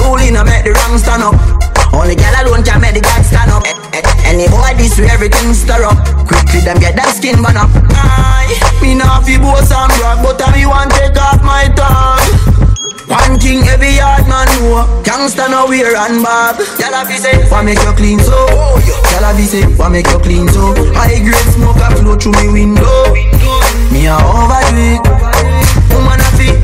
rolling, 0.00 0.36
I 0.36 0.42
make 0.44 0.64
the 0.64 0.72
wrong 0.72 0.96
stand 0.98 1.22
up 1.22 1.36
only 1.96 2.14
gal 2.14 2.34
alone 2.44 2.62
can 2.62 2.80
make 2.80 2.92
the 2.94 3.00
god 3.00 3.24
stand 3.24 3.50
up. 3.50 3.64
Eh, 3.64 3.72
eh, 3.96 4.28
Any 4.28 4.46
boy 4.52 4.74
this 4.76 4.98
way 5.00 5.08
everything 5.08 5.54
stir 5.54 5.80
up. 5.84 5.96
Quickly 6.28 6.60
them 6.60 6.76
get 6.78 6.92
them 6.92 7.08
skin 7.08 7.40
burn 7.40 7.56
up. 7.56 7.70
Aye, 7.96 8.52
me 8.82 8.94
nah 8.94 9.24
fi 9.24 9.38
boast 9.40 9.72
and 9.72 9.88
brag, 9.96 10.20
but 10.20 10.36
I 10.44 10.52
me 10.52 10.66
want 10.66 10.92
take 10.92 11.16
off 11.16 11.40
my 11.40 11.64
tongue. 11.72 12.20
One 13.08 13.38
thing 13.38 13.62
every 13.70 13.94
yard 13.96 14.26
man 14.26 14.50
know 14.58 14.82
Gangsta 15.06 15.46
no 15.48 15.66
wear 15.70 15.94
and 15.94 16.24
bag 16.26 16.58
Y'all 16.82 16.90
have 16.90 17.06
to 17.06 17.14
say, 17.16 17.38
why 17.48 17.62
make 17.62 17.78
you 17.78 17.92
clean 17.94 18.18
so? 18.18 18.34
Y'all 18.34 19.22
have 19.22 19.36
to 19.38 19.46
say, 19.46 19.62
why 19.78 19.88
make 19.88 20.10
you 20.10 20.18
clean 20.18 20.48
so? 20.48 20.74
High 20.90 21.22
grade 21.22 21.54
smoke 21.54 21.78
a 21.78 21.94
flow 22.02 22.16
through 22.18 22.34
me 22.42 22.48
window 22.50 23.14
Me 23.94 24.10
a 24.10 24.18
overdo 24.18 24.98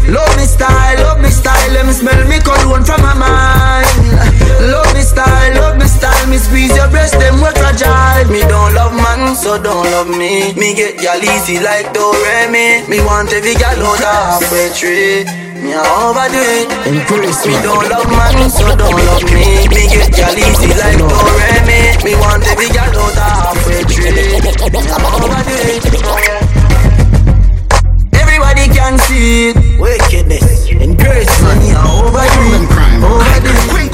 Love 0.09 0.37
me 0.37 0.45
style, 0.45 0.99
love 1.03 1.21
me 1.21 1.31
style 1.31 1.71
Let 1.73 1.87
me 1.87 1.92
smell 1.92 2.23
me 2.29 2.38
cologne 2.40 2.85
from 2.85 3.01
my 3.03 3.14
mind. 3.14 3.87
Love 4.71 4.92
me 4.95 5.03
style, 5.03 5.55
love 5.55 5.79
me 5.79 5.87
style 5.87 6.27
Me 6.29 6.38
squeeze 6.38 6.75
your 6.77 6.88
breast, 6.88 7.18
them 7.18 7.40
we 7.40 7.51
fragile. 7.57 8.27
Me 8.31 8.40
don't 8.47 8.75
love 8.75 8.95
man, 8.95 9.35
so 9.35 9.61
don't 9.61 9.87
love 9.90 10.09
me. 10.09 10.52
Me 10.54 10.75
get 10.75 10.98
gal 10.98 11.23
easy 11.23 11.59
like 11.59 11.92
Doremi 11.94 12.87
Me 12.88 13.00
want 13.04 13.33
every 13.33 13.54
gal 13.54 13.79
out 13.83 13.98
halfway 13.98 14.71
tree 14.75 15.25
me 15.63 15.75
a 15.75 15.79
overdo 15.79 16.42
it 16.42 16.69
Me 16.90 17.54
don't 17.63 17.88
love 17.88 18.11
man, 18.11 18.50
so 18.50 18.67
don't 18.75 18.98
love 19.06 19.23
me. 19.31 19.69
Me 19.69 19.87
get 19.87 20.11
gal 20.11 20.37
easy 20.37 20.75
like 20.75 20.98
Doremi 20.98 22.02
Me 22.02 22.15
want 22.19 22.42
every 22.50 22.69
gal 22.69 22.90
out 22.98 23.15
halfway 23.15 23.85
tree 23.85 24.11
Me 24.11 24.90
a 24.90 24.98
overdo 25.23 25.54
it 25.71 26.42
Everybody 28.93 28.99
can 28.99 28.99
see 28.99 29.49
it 29.49 29.57
Wickedness 29.81 30.69
Increase 30.69 31.40
Me 31.59 31.73
a 31.73 31.81
overdo 31.81 32.45
it 32.53 32.69
Overdo 33.03 33.53
it 33.81 33.93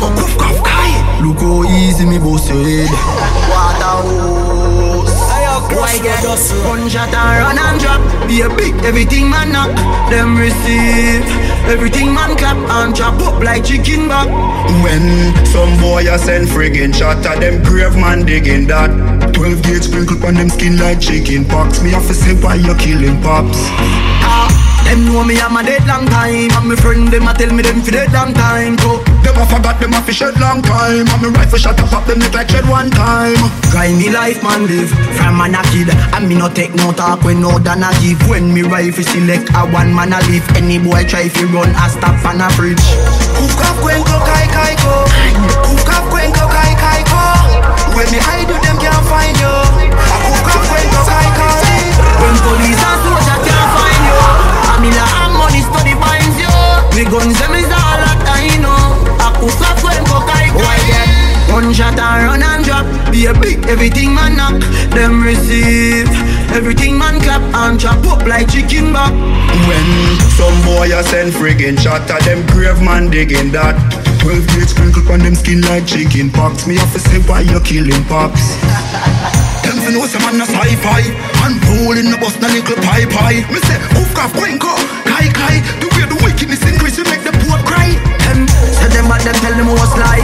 Look 1.22 1.40
how 1.40 1.64
easy 1.64 2.04
me 2.06 2.18
boss 2.18 2.48
your 2.48 2.64
head 2.64 2.90
Waterhouse. 3.50 5.14
Why 5.70 5.98
get 6.02 6.24
us 6.24 6.52
run 6.64 6.88
shot 6.88 7.12
and 7.14 7.42
run 7.42 7.58
and 7.58 7.80
drop. 7.80 8.00
Be 8.26 8.40
a 8.40 8.48
big 8.48 8.74
everything 8.84 9.30
man 9.30 9.52
knock 9.52 9.76
Them 10.10 10.36
receive. 10.36 11.24
Everything 11.68 12.14
man 12.14 12.36
clap 12.36 12.56
and 12.56 12.96
chop 12.96 13.20
up 13.20 13.42
like 13.42 13.64
chicken 13.64 14.08
back. 14.08 14.28
When 14.82 15.34
some 15.46 15.78
boy 15.80 16.10
a 16.10 16.18
send 16.18 16.48
friggin' 16.48 16.94
shot 16.94 17.24
at 17.26 17.40
them 17.40 17.62
grave 17.62 17.94
man 17.94 18.24
digging 18.24 18.66
that. 18.68 18.90
12 19.34 19.62
gauge 19.62 19.82
sprinkle 19.82 20.26
on 20.26 20.34
them 20.34 20.48
skin 20.48 20.78
like 20.78 21.00
chicken 21.00 21.44
pox. 21.44 21.82
Me 21.82 21.90
have 21.90 22.06
to 22.06 22.14
say 22.14 22.34
why 22.42 22.54
you 22.54 22.74
killing 22.76 23.20
pops. 23.22 23.58
Ah, 24.24 24.57
them 24.88 25.04
know 25.04 25.22
me 25.24 25.36
I'm 25.38 25.56
a 25.56 25.62
dead 25.62 25.84
long 25.86 26.06
time. 26.06 26.48
And 26.56 26.68
my 26.68 26.76
friend 26.76 27.08
them 27.08 27.28
a 27.28 27.34
tell 27.34 27.52
me 27.52 27.62
them 27.62 27.82
for 27.84 27.92
dead 27.92 28.12
long 28.12 28.32
time. 28.32 28.78
So 28.80 29.04
Them 29.20 29.36
a 29.36 29.44
forgot 29.44 29.76
them 29.80 29.92
a 29.92 30.00
fi 30.00 30.12
shed 30.12 30.40
long 30.40 30.62
time. 30.62 31.04
And 31.04 31.20
me 31.22 31.28
rifle 31.28 31.58
shot 31.58 31.78
up 31.80 31.92
up 31.92 32.06
them 32.06 32.18
neck 32.18 32.32
like 32.34 32.48
shed 32.48 32.64
one 32.68 32.90
time. 32.90 33.36
Grimy 33.70 34.08
life 34.08 34.42
man 34.42 34.66
live. 34.66 34.90
From 35.16 35.36
man 35.36 35.54
a 35.54 35.62
kid. 35.70 35.92
And 36.16 36.28
me 36.28 36.34
no 36.34 36.48
take 36.48 36.74
no 36.74 36.92
talk 36.92 37.22
when 37.22 37.40
no 37.40 37.58
than 37.58 37.84
a 37.84 37.92
give. 38.00 38.20
When 38.28 38.52
me 38.52 38.62
rifle 38.62 39.04
select 39.04 39.50
a 39.54 39.68
one 39.68 39.92
man 39.94 40.12
a 40.12 40.20
live 40.28 40.44
Any 40.56 40.78
boy 40.78 41.04
try 41.04 41.28
fi 41.28 41.44
run 41.52 41.70
a 41.76 41.86
stop 41.92 42.16
and 42.24 42.42
a 42.42 42.48
bridge. 42.56 42.80
Kukaf 43.36 43.76
kwenko 43.84 44.16
kai 44.26 44.46
kai 44.50 44.74
ko 44.82 44.94
Kukaf 45.68 46.04
kwenko 46.10 46.44
kai 46.50 46.72
kai 46.74 47.00
ko 47.06 47.22
When 47.94 48.08
me 48.10 48.18
hide 48.18 48.48
you 48.48 48.58
them 48.64 48.76
can't 48.80 49.04
find 49.06 49.36
you. 49.36 49.54
Kukaf 49.92 50.62
kwenko 50.72 51.00
kai 51.06 51.28
kai. 51.38 51.78
When 52.18 52.34
police 52.42 52.82
Me 56.98 57.04
guns 57.04 57.38
them 57.38 57.54
is 57.54 57.70
all 57.70 57.94
that 58.02 58.18
I 58.26 58.58
know 58.58 58.74
A 59.22 59.30
kukaf 59.38 59.78
kwenko 59.78 60.18
kai 60.26 60.50
kai 60.50 61.54
One 61.54 61.70
shot 61.72 61.94
and 61.94 62.26
run 62.26 62.42
and 62.42 62.64
drop. 62.66 62.86
Be 63.12 63.26
a 63.26 63.34
big 63.38 63.62
everything 63.70 64.12
man 64.12 64.34
knock. 64.34 64.58
Them 64.90 65.22
receive. 65.22 66.10
Everything 66.50 66.98
man 66.98 67.20
clap 67.20 67.40
and 67.54 67.78
chop 67.78 68.02
up 68.10 68.26
like 68.26 68.50
chicken 68.50 68.92
back. 68.92 69.14
When 69.70 69.86
some 70.34 70.58
boy 70.66 70.90
a 70.90 71.06
send 71.06 71.30
friggin' 71.38 71.78
shot 71.78 72.10
at 72.10 72.26
them 72.26 72.44
grave 72.50 72.82
man 72.82 73.10
digging 73.10 73.52
that. 73.52 73.78
12 74.18 74.46
gauge 74.58 74.68
sprinkle 74.74 75.06
on 75.12 75.20
them 75.20 75.36
skin 75.36 75.62
like 75.70 75.86
chicken 75.86 76.30
pox. 76.34 76.66
Me 76.66 76.74
have 76.82 76.92
to 76.92 76.98
say 76.98 77.22
why 77.30 77.46
you 77.46 77.60
killing 77.60 78.02
pops. 78.10 78.58
Them 79.62 79.78
fi 79.86 79.94
know 79.94 80.02
some 80.10 80.26
man 80.26 80.42
a 80.42 80.46
sci-fi. 80.50 81.06
And 81.46 81.62
rolling 81.78 82.10
the 82.10 82.18
bus 82.18 82.34
na 82.42 82.50
little 82.50 82.74
pie 82.82 83.06
pie. 83.06 83.46
Me 83.54 83.62
say 83.62 83.78
oof 84.02 84.10
cough 84.18 84.34
quinko 84.34 84.97
kai 85.18 85.28
kai 85.34 85.56
The 85.82 85.88
way 85.98 86.06
the 86.06 86.18
wickedness 86.22 86.62
increase 86.62 86.96
we 86.98 87.04
make 87.10 87.26
the 87.26 87.34
poor 87.42 87.58
cry. 87.66 87.98
Them 88.30 88.46
say 88.70 88.88
them 88.94 89.10
but 89.10 89.22
them 89.26 89.34
tell 89.42 89.54
them 89.54 89.66
most 89.66 89.98
lie 89.98 90.22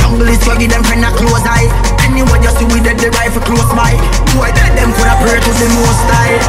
Jungle 0.00 0.28
is 0.32 0.40
swaggy 0.40 0.68
them 0.68 0.82
friend 0.82 1.04
a 1.04 1.10
close 1.12 1.44
eye. 1.44 1.68
Anyone 2.00 2.42
you 2.42 2.50
see 2.56 2.64
with 2.72 2.82
them 2.82 2.96
the 2.96 3.10
rifle 3.20 3.42
close 3.44 3.68
by. 3.76 3.92
Boy 4.32 4.48
dead 4.56 4.72
them 4.78 4.90
could 4.96 5.06
a 5.06 5.14
pray 5.20 5.38
to 5.38 5.52
the 5.60 5.68
most 5.76 6.08
high. 6.08 6.40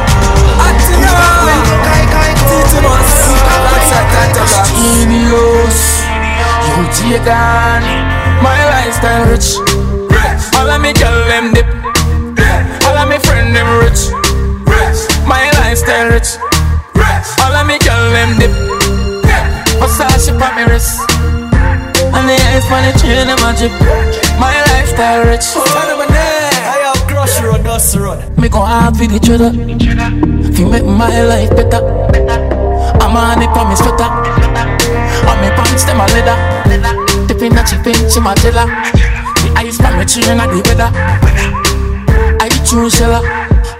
Genius, 4.72 6.02
you 6.64 6.84
take 6.96 7.28
on 7.28 7.82
my 8.42 8.58
lifestyle 8.72 9.28
rich. 9.30 9.54
All 10.56 10.70
of 10.70 10.80
me 10.80 10.92
girl 10.94 11.26
them 11.28 11.52
dip, 11.52 11.66
all 12.86 12.96
of 12.96 13.08
me 13.08 13.18
friend 13.18 13.54
them 13.54 13.68
rich. 13.84 14.10
My 15.26 15.50
lifestyle 15.60 16.10
rich, 16.10 16.34
all 17.42 17.54
of 17.54 17.66
me 17.66 17.78
girl 17.78 18.04
them 18.12 18.38
dip. 18.38 18.52
Versace 19.80 20.30
pa 20.38 20.54
me 20.54 20.64
wrist, 20.70 21.00
eyes 22.52 22.70
on 22.70 22.82
the 22.84 22.92
chain, 23.00 23.26
them 23.26 23.42
a 23.44 23.50
drip. 23.56 23.72
My 24.38 24.54
lifestyle 24.72 25.24
rich. 25.26 25.46
I 25.56 26.84
have 26.84 27.02
crush 27.08 27.40
road, 27.40 27.64
dust 27.64 27.96
road. 27.96 28.18
Me 28.38 28.48
go 28.48 28.60
hard 28.60 28.96
for 28.96 29.06
the 29.06 29.18
cheddar. 29.18 29.52
Fi 30.54 30.64
make 30.64 30.84
my 30.84 31.22
life 31.22 31.50
better. 31.50 31.82
I'm 33.00 33.16
on 33.16 33.42
it 33.42 33.50
for 33.54 33.64
me 33.68 33.76
sweater. 33.76 34.08
On 35.28 35.36
me 35.40 35.48
pants 35.56 35.84
them 35.84 36.00
a 36.00 36.06
leather. 36.14 36.36
Dipping 37.26 37.56
a 37.56 37.62
chip 37.64 37.86
in 37.86 37.98
chimachella. 38.10 38.64
The 39.42 39.48
ice 39.56 39.78
for 39.78 39.92
me 39.96 40.04
chain 40.04 40.40
a 40.40 40.44
the 40.46 40.60
weather. 40.68 40.90
I 42.40 42.48
true 42.66 42.90
seller. 42.90 43.22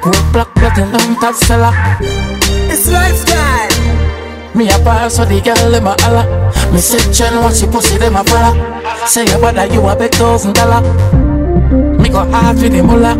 Gold 0.00 0.32
black 0.32 0.54
platinum 0.54 1.16
top 1.20 1.34
seller. 1.34 1.72
It's 2.72 2.88
lifestyle. 2.88 3.68
Me 4.56 4.64
a 4.72 4.78
pass 4.80 5.16
so 5.16 5.26
the 5.28 5.44
girl 5.44 5.60
them 5.68 5.84
a 5.84 5.92
holla. 6.00 6.24
Me 6.72 6.80
Chen 7.12 7.36
watch 7.44 7.60
she 7.60 7.66
pussy 7.66 7.98
them 7.98 8.16
a 8.16 8.24
follow. 8.24 8.56
Say 9.04 9.28
your 9.28 9.38
brother 9.40 9.68
you 9.68 9.84
a 9.84 9.92
big 9.94 10.10
thousand 10.12 10.54
dollar. 10.56 10.80
Me 12.00 12.08
go 12.08 12.24
hard 12.32 12.56
for 12.56 12.70
the 12.72 12.80
mullah. 12.80 13.12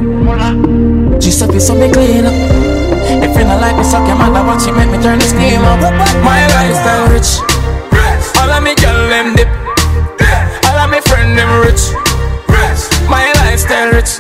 Giuseppe 1.20 1.60
so 1.60 1.74
me 1.76 1.92
clean. 1.92 2.24
If 2.24 3.36
you 3.36 3.44
not 3.44 3.60
like 3.60 3.76
me, 3.76 3.84
suck 3.84 4.08
your 4.08 4.16
mother, 4.16 4.40
watch 4.40 4.64
you 4.64 4.72
make 4.72 4.88
me 4.88 4.96
turn 5.04 5.18
the 5.18 5.28
steam 5.28 5.60
up. 5.68 5.84
My 6.24 6.48
lifestyle 6.56 7.12
rich. 7.12 7.36
All 8.40 8.48
of 8.48 8.64
me 8.64 8.72
girl 8.80 9.04
them 9.12 9.36
dip. 9.36 9.52
All 10.64 10.80
of 10.80 10.88
me 10.88 11.04
friend 11.04 11.36
them 11.36 11.52
rich. 11.60 11.92
My 13.04 13.28
lifestyle 13.44 13.92
rich. 13.92 14.16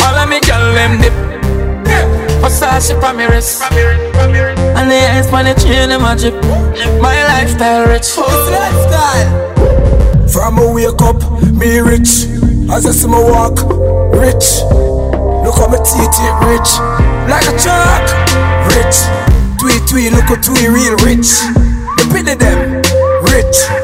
All 0.00 0.16
of 0.16 0.24
me 0.24 0.40
girl 0.40 0.72
them 0.72 1.04
dip. 1.04 1.41
Versace 2.52 2.94
pa 3.00 3.14
me 3.14 3.24
wrist. 3.24 3.62
And 3.72 4.90
the 4.90 5.00
eyes 5.08 5.26
on 5.32 5.46
the 5.46 5.54
chain 5.54 5.88
them 5.88 6.04
a. 6.04 6.12
My 7.00 7.16
lifestyle 7.24 7.88
rich. 7.88 8.12
Oh, 8.18 8.28
lifestyle. 8.52 10.28
From 10.28 10.58
a 10.58 10.70
wake 10.70 11.00
up, 11.00 11.16
me 11.52 11.78
rich. 11.78 12.28
As 12.70 12.84
I 12.84 12.92
see 12.92 13.08
my 13.08 13.18
walk, 13.18 13.56
rich. 14.12 14.60
Look 15.44 15.56
how 15.56 15.68
my 15.72 15.80
teeth 15.80 16.12
rich. 16.44 16.76
Like 17.32 17.48
a 17.48 17.56
chalk, 17.56 18.04
rich. 18.76 19.00
Tweet 19.58 19.88
tweet, 19.88 20.12
look 20.12 20.28
at 20.28 20.44
tweet 20.44 20.68
real 20.68 20.96
rich. 21.08 21.32
The 21.96 22.04
pity 22.12 22.34
them, 22.36 22.82
rich. 23.32 23.81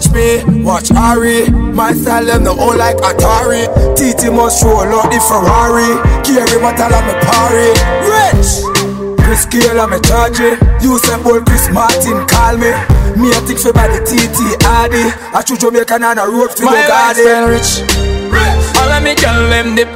Watch 0.00 0.16
me, 0.16 0.62
watch 0.64 0.90
Ari. 0.92 1.50
My 1.50 1.92
style 1.92 2.24
them 2.24 2.44
the 2.44 2.56
old 2.56 2.80
like 2.80 2.96
Atari. 3.04 3.68
TT 3.92 4.32
must 4.32 4.64
roll 4.64 4.80
out 4.80 5.12
the 5.12 5.20
Ferrari. 5.20 5.92
Carry 6.24 6.56
my 6.56 6.72
tell 6.72 6.88
me 7.04 7.12
party. 7.20 7.68
Rich. 8.08 8.64
Chris 9.20 9.44
Gayle 9.44 9.78
I'm 9.78 9.92
a 9.92 10.00
charge 10.00 10.40
Usain 10.80 11.22
Bolt 11.22 11.44
Chris 11.44 11.68
Martin 11.70 12.26
call 12.26 12.56
me 12.56 12.72
Me 13.14 13.30
a 13.30 13.38
think 13.44 13.60
for 13.60 13.72
by 13.72 13.86
the 13.86 14.00
TT 14.02 14.64
Hardy 14.64 15.04
I 15.36 15.42
choose 15.42 15.58
Jamaican 15.58 16.02
on 16.02 16.18
a 16.18 16.26
road 16.26 16.48
for 16.48 16.64
My 16.64 16.80
garden 16.88 17.22
lifestyle 17.22 17.48
rich. 17.52 18.74
All 18.80 18.88
of 18.88 19.02
me 19.04 19.14
girl 19.14 19.50
them 19.52 19.76
dip. 19.76 19.88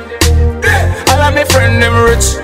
All 1.09 1.23
of 1.25 1.35
me 1.35 1.45
friend 1.49 1.81
them 1.83 1.97
rich. 2.05 2.37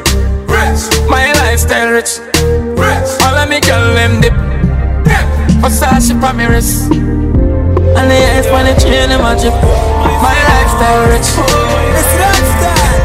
Rich. 0.48 0.88
My 1.12 1.30
lifestyle 1.44 1.92
rich. 1.92 2.24
Rich. 2.72 3.20
All 3.20 3.36
of 3.36 3.48
me 3.50 3.60
girl 3.60 3.94
them 3.94 4.22
dip. 4.22 4.32
Versace 5.60 6.18
pa 6.18 6.32
me 6.32 6.46
wrist. 6.46 6.88
And 7.98 8.10
the 8.10 8.16
eyes 8.16 8.46
on 8.46 8.64
the 8.64 8.74
chain 8.80 9.08
them 9.08 9.24
a 9.24 9.34
drip. 9.40 9.54
My 10.22 10.36
lifestyle 10.48 11.08
rich. 11.10 11.30
It's 11.98 12.12
lifestyle. 12.22 13.00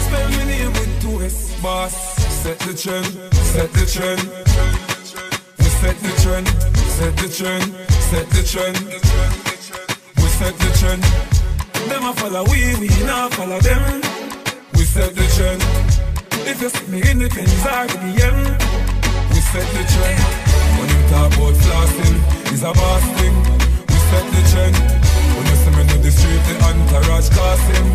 Spell 0.00 0.28
my 0.30 0.68
with 0.74 0.92
two 1.00 1.22
S. 1.22 1.60
Boss, 1.62 1.94
set 2.42 2.58
the 2.60 2.74
trend, 2.74 3.06
set 3.34 3.72
the 3.72 3.84
trend. 3.86 4.22
We 5.58 5.64
set 5.64 5.96
the 6.00 6.12
trend, 6.22 6.48
set 6.96 7.16
the 7.16 7.28
trend, 7.28 7.64
set 8.10 8.26
the 8.30 8.42
trend. 8.42 8.78
We 10.16 10.28
set 10.28 10.54
the 10.58 10.70
trend. 10.78 11.02
Them 11.88 12.04
a 12.04 12.12
follow 12.14 12.44
we, 12.50 12.74
we 12.80 12.88
not 13.04 13.32
follow 13.34 13.60
them. 13.60 14.00
We 14.74 14.84
set 14.84 15.14
the 15.14 15.26
trend. 15.36 15.62
If 16.46 16.60
you 16.62 16.68
see 16.68 16.86
me 16.90 17.02
in 17.10 17.18
the 17.18 17.28
pennies 17.28 17.66
or 17.66 17.86
the 17.86 18.22
end, 18.24 18.46
we 18.48 18.59
set 19.50 19.66
the 19.74 19.82
trend. 19.82 20.22
When 20.78 20.86
you 20.86 21.00
talk 21.10 21.34
about 21.34 21.54
flossing, 21.58 22.16
it's 22.54 22.62
a 22.62 22.70
boss 22.70 23.02
thing. 23.18 23.34
We 23.90 23.98
set 24.10 24.26
the 24.30 24.42
trend. 24.46 24.76
When 25.34 25.44
you 25.50 25.56
see 25.58 25.72
me 25.74 25.82
in 25.90 26.00
the 26.06 26.12
street, 26.14 26.42
the 26.46 26.54
entourage 26.70 27.28
casting. 27.34 27.88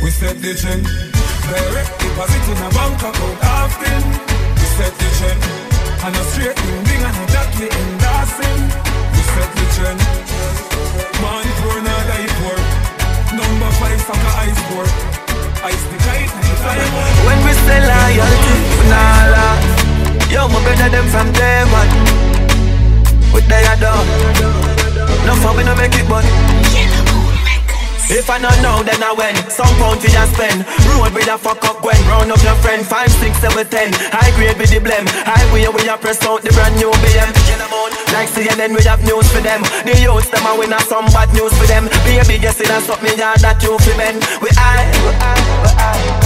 We 0.00 0.08
set 0.08 0.40
the 0.40 0.56
trend. 0.56 0.88
Direct 1.44 1.92
deposit 2.00 2.44
in 2.48 2.56
a 2.56 2.68
bank 2.72 2.96
account 3.04 3.38
often. 3.44 4.02
We 4.56 4.66
set 4.80 4.92
the 4.96 5.08
trend. 5.20 5.40
And 6.08 6.16
a 6.16 6.24
straight 6.32 6.56
ring 6.88 7.04
and 7.04 7.16
a 7.20 7.24
that 7.36 7.52
we 7.60 7.68
endorsing. 7.68 8.60
We 9.12 9.20
set 9.28 9.50
the 9.60 9.66
trend. 9.76 10.00
Man 11.20 11.44
poor, 11.60 11.78
not 11.84 12.02
die 12.08 12.32
poor. 12.40 12.56
Number 13.36 13.70
five 13.76 14.00
soccer 14.08 14.34
ice 14.40 14.62
board. 14.72 14.88
Ice 15.68 15.84
the 15.84 15.98
kite. 16.00 16.32
When 17.28 17.38
we 17.44 17.52
say 17.68 17.80
loyalty, 17.92 18.56
we 18.72 18.88
lie. 18.88 19.73
Yo, 20.34 20.50
my 20.50 20.58
brother 20.66 20.90
them 20.90 21.06
from 21.14 21.30
day 21.30 21.62
one. 21.70 21.86
What 23.30 23.46
they 23.46 23.62
are 23.70 23.78
done. 23.78 24.02
No 25.30 25.38
fun, 25.38 25.54
we 25.54 25.62
no 25.62 25.78
make 25.78 25.94
it, 25.94 26.10
but. 26.10 26.26
If 28.10 28.28
I 28.28 28.42
not 28.42 28.58
know, 28.58 28.82
then 28.82 28.98
I 28.98 29.14
win. 29.14 29.38
Some 29.46 29.70
pound 29.78 30.02
for 30.02 30.10
your 30.10 30.26
spend. 30.34 30.66
Road 30.90 31.14
with 31.14 31.30
a 31.30 31.38
fuck 31.38 31.62
up 31.62 31.86
when. 31.86 31.94
Round 32.10 32.34
up 32.34 32.42
your 32.42 32.58
friend. 32.66 32.82
5, 32.82 33.10
6, 33.10 33.38
7, 33.46 33.62
10. 33.62 33.94
High 34.10 34.34
grade 34.34 34.58
with 34.58 34.74
the 34.74 34.82
blem. 34.82 35.06
Highway 35.22 35.70
we 35.70 35.86
a 35.86 35.94
press 35.96 36.18
out 36.26 36.42
the 36.42 36.50
brand 36.50 36.74
new 36.82 36.90
BM. 36.98 37.30
Like 38.10 38.26
CNN, 38.34 38.74
we 38.74 38.82
have 38.90 39.06
news 39.06 39.30
for 39.30 39.38
them. 39.40 39.62
The 39.86 39.94
youths, 40.02 40.34
them 40.34 40.42
a 40.50 40.58
win 40.58 40.74
a 40.74 40.82
some 40.82 41.06
bad 41.14 41.30
news 41.30 41.54
for 41.54 41.70
them. 41.70 41.86
Baby, 42.02 42.42
guess 42.42 42.58
it 42.58 42.74
and 42.74 42.82
something 42.82 43.16
yard 43.16 43.38
that 43.38 43.62
you 43.62 43.78
fi 43.78 43.94
men. 43.94 44.18
We 44.42 44.50
I, 44.58 44.82
we 44.98 45.10
I, 45.14 45.34
we 45.62 45.70
I. 45.78 46.23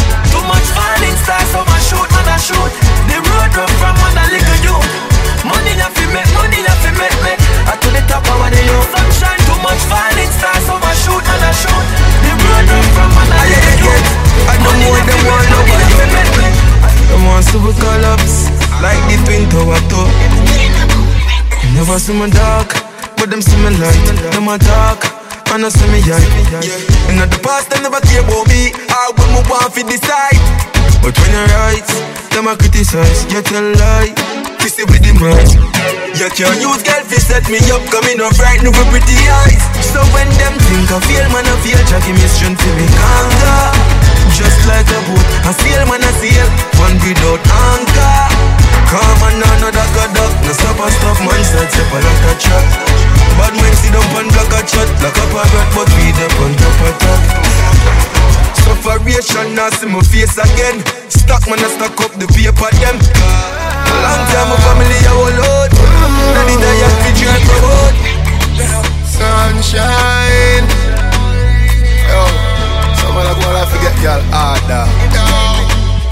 Too 0.48 0.56
much 0.56 0.72
falling 0.72 1.18
stars, 1.28 1.44
so 1.52 1.60
I 1.60 1.76
shoot, 1.84 2.08
man, 2.08 2.24
I 2.24 2.40
shoot. 2.40 2.72
The 3.04 3.20
road 3.20 3.52
rough 3.52 3.68
from 3.84 3.92
man, 4.00 4.16
a 4.16 4.24
little 4.32 4.60
youth. 4.64 4.88
Money 5.44 5.76
fi 5.76 6.04
make, 6.08 6.24
money 6.32 6.64
fi 6.64 6.88
make, 6.96 7.18
make. 7.20 7.36
I 7.68 7.76
to 7.76 7.88
the 7.92 8.00
top 8.08 8.24
of 8.24 8.48
the 8.48 8.56
youth. 8.56 8.88
Sunshine, 8.88 9.36
too 9.44 9.60
much 9.60 9.76
falling 9.92 10.32
stars, 10.32 10.64
so 10.64 10.80
I 10.80 10.96
shoot, 11.04 11.20
man, 11.20 11.44
I 11.44 11.52
shoot. 11.52 11.84
The 12.24 12.32
road 12.32 12.64
rough 12.64 12.88
from 12.96 13.10
man, 13.12 13.28
a 13.28 13.40
little 13.44 13.76
youth. 13.76 14.08
I 14.48 14.56
don't 14.56 14.80
what 14.88 15.04
them 15.04 15.20
want 15.28 15.46
nobody. 15.52 15.92
Them 17.12 17.22
want 17.28 17.44
super 17.44 17.74
collapse 17.76 18.48
like 18.80 19.04
the 19.12 19.20
twin 19.28 19.44
tower 19.52 19.76
top. 19.92 20.08
Never 21.76 22.00
see 22.00 22.16
me 22.16 22.24
dark, 22.32 22.72
but 23.20 23.28
them 23.28 23.44
see 23.44 23.60
me 23.60 23.76
light. 23.76 24.00
Them 24.32 24.48
a 24.48 24.56
dark, 24.56 25.04
and 25.52 25.64
I 25.64 25.68
see 25.68 25.88
me. 25.88 26.00
And 27.08 27.20
at 27.20 27.30
the 27.32 27.40
past, 27.40 27.70
them 27.70 27.82
never 27.82 28.00
care 28.04 28.20
about 28.20 28.48
me. 28.48 28.72
I 28.74 29.12
when 29.16 29.28
me 29.32 29.40
want 29.48 29.72
fi 29.72 29.82
decide. 29.82 30.40
But 31.00 31.16
when 31.16 31.32
you 31.32 31.44
right, 31.56 31.88
them 32.34 32.48
a 32.50 32.56
criticize. 32.56 33.24
You 33.32 33.40
tell 33.40 33.64
lie, 33.64 34.12
fi 34.60 34.68
see 34.68 34.84
with 34.84 35.00
the 35.00 35.12
mind. 35.16 35.56
You 36.18 36.28
can't 36.34 36.58
use 36.60 36.82
girl 36.84 37.04
fi 37.06 37.18
set 37.22 37.46
me 37.48 37.62
up, 37.72 37.80
coming 37.88 38.20
up 38.20 38.36
right 38.42 38.60
with 38.60 38.76
pretty 38.92 39.16
eyes. 39.46 39.64
So 39.94 40.02
when 40.12 40.28
them 40.36 40.54
think 40.68 40.90
I 40.92 40.98
feel, 41.06 41.26
man 41.32 41.46
I 41.46 41.54
feel, 41.64 41.80
Jah 41.88 42.02
give 42.04 42.18
me 42.18 42.26
strength 42.28 42.60
to 42.60 42.70
be 42.76 42.86
conquer. 42.92 43.62
Just 44.36 44.60
like 44.68 44.90
a 44.90 45.00
boat, 45.08 45.26
I 45.48 45.52
sail, 45.56 45.82
man 45.88 46.04
I 46.04 46.12
sail, 46.20 46.48
one 46.76 46.98
without 47.00 47.40
anchor. 47.40 48.57
Come 48.88 49.20
on, 49.20 49.36
another 49.36 49.84
god 49.92 50.16
up, 50.16 50.32
no 50.40 50.52
stop 50.56 50.80
and 50.80 51.20
man 51.20 51.42
side 51.44 51.68
step 51.68 51.92
a 51.92 51.98
like 52.00 52.24
a 52.24 52.32
trap. 52.40 52.64
Bad 53.36 53.52
men 53.60 53.74
sit 53.76 53.92
down 53.92 54.16
and 54.16 54.32
block 54.32 54.48
a 54.56 54.60
chat, 54.64 54.88
like 55.04 55.12
a 55.12 55.24
parrot, 55.28 55.68
but 55.76 55.88
we 55.92 56.08
up 56.16 56.32
on 56.40 56.52
top 56.56 56.80
of 56.88 56.96
top. 56.96 57.20
Sufferation, 58.64 59.52
now 59.52 59.68
see 59.68 59.92
my 59.92 60.00
face 60.00 60.40
again. 60.40 60.80
Stock 61.12 61.44
man, 61.52 61.60
I 61.60 61.68
stock 61.68 62.00
up 62.00 62.16
the 62.16 62.24
paper 62.32 62.72
them. 62.80 62.96
Long 64.00 64.22
time 64.32 64.48
my 64.48 64.56
family 64.64 64.98
a 65.04 65.12
whole 65.12 65.36
load. 65.36 65.70
Now 66.32 66.48
the 66.48 66.56
day 66.56 66.80
I 66.80 66.88
fi 67.04 67.10
drink 67.12 67.44
my 67.44 67.60
boat. 67.60 67.94
Sunshine. 69.04 70.64
Yo, 72.08 72.24
some 72.96 73.20
of 73.20 73.24
them 73.28 73.36
wanna 73.44 73.68
forget 73.68 73.96
y'all 74.00 74.24
harder. 74.32 75.57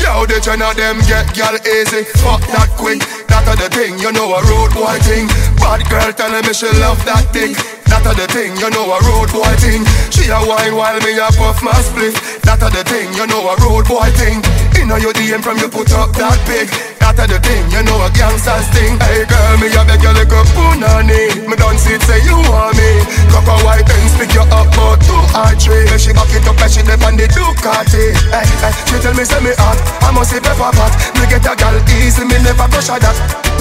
Yo, 0.07 0.25
the 0.25 0.41
John 0.41 0.63
of 0.63 0.77
them 0.77 1.01
get 1.09 1.37
y'all 1.37 1.57
easy. 1.67 2.05
Fuck 2.23 2.41
that 2.55 2.71
quick. 2.79 3.26
That 3.29 3.47
a 3.51 3.55
the 3.59 3.69
thing, 3.71 3.99
you 3.99 4.13
know 4.13 4.31
a 4.35 4.41
road 4.47 4.73
boy 4.75 4.99
thing. 5.03 5.27
Bad 5.59 5.83
girl 5.91 6.11
telling 6.13 6.45
me 6.47 6.53
she 6.53 6.71
love 6.79 7.01
that 7.05 7.27
thing. 7.35 7.55
That 7.91 8.07
a 8.07 8.13
the 8.15 8.27
thing, 8.31 8.55
you 8.59 8.71
know 8.71 8.87
a 8.87 8.99
road 9.07 9.31
boy 9.31 9.55
thing. 9.63 9.83
She 10.11 10.31
a 10.31 10.39
wine 10.43 10.75
while 10.75 10.99
me 11.03 11.19
a 11.19 11.29
puff 11.35 11.63
my 11.63 11.75
split. 11.83 12.15
That 12.47 12.63
a 12.63 12.69
the 12.71 12.83
thing, 12.87 13.11
you 13.15 13.27
know 13.27 13.43
a 13.51 13.55
road 13.63 13.87
boy 13.87 14.11
thing. 14.15 14.43
Inna 14.79 14.99
your 15.03 15.15
DM 15.15 15.43
from 15.43 15.59
you 15.59 15.69
put 15.69 15.91
up 15.95 16.15
that 16.15 16.39
big. 16.47 16.71
That 17.03 17.19
a 17.19 17.25
the 17.27 17.39
thing, 17.43 17.67
you 17.71 17.83
know 17.83 17.99
a 18.03 18.09
gangster's 18.15 18.67
thing. 18.75 18.99
Hey 19.03 19.27
girl, 19.27 19.55
me 19.59 19.71
a 19.71 19.83
beg 19.83 20.03
you 20.03 20.13
like 20.15 20.31
a 20.31 20.43
punani. 20.55 21.47
Me 21.47 21.55
don't 21.59 21.79
see 21.79 21.99
it 21.99 22.03
say 22.07 22.23
you 22.23 22.39
want 22.51 22.75
me. 22.79 22.91
Cock 23.31 23.47
a 23.47 23.55
white 23.67 23.87
and 23.87 24.11
pick 24.19 24.35
you 24.35 24.47
up 24.55 24.69
for 24.75 24.95
two 25.03 25.23
or 25.35 25.53
three. 25.59 25.87
She 25.99 26.15
back 26.15 26.31
it 26.31 26.47
up 26.47 26.59
and 26.59 26.71
she 26.71 26.83
dip 26.83 27.03
on 27.03 27.19
the 27.19 27.27
Ducati. 27.31 28.15
Hey, 28.31 28.47
hey, 28.63 28.75
she 28.87 28.97
tell 29.03 29.15
me 29.15 29.23
say 29.23 29.41
me 29.43 29.55
hot, 29.59 29.79
I 30.03 30.11
must 30.15 30.31
say 30.31 30.43
pepper 30.43 30.71
pot. 30.75 30.93
Me 31.19 31.27
get 31.27 31.47
a 31.47 31.55
gal 31.55 31.75
easy, 31.99 32.23
me 32.23 32.39
never 32.43 32.67
a 32.67 32.97
that. 33.01 33.16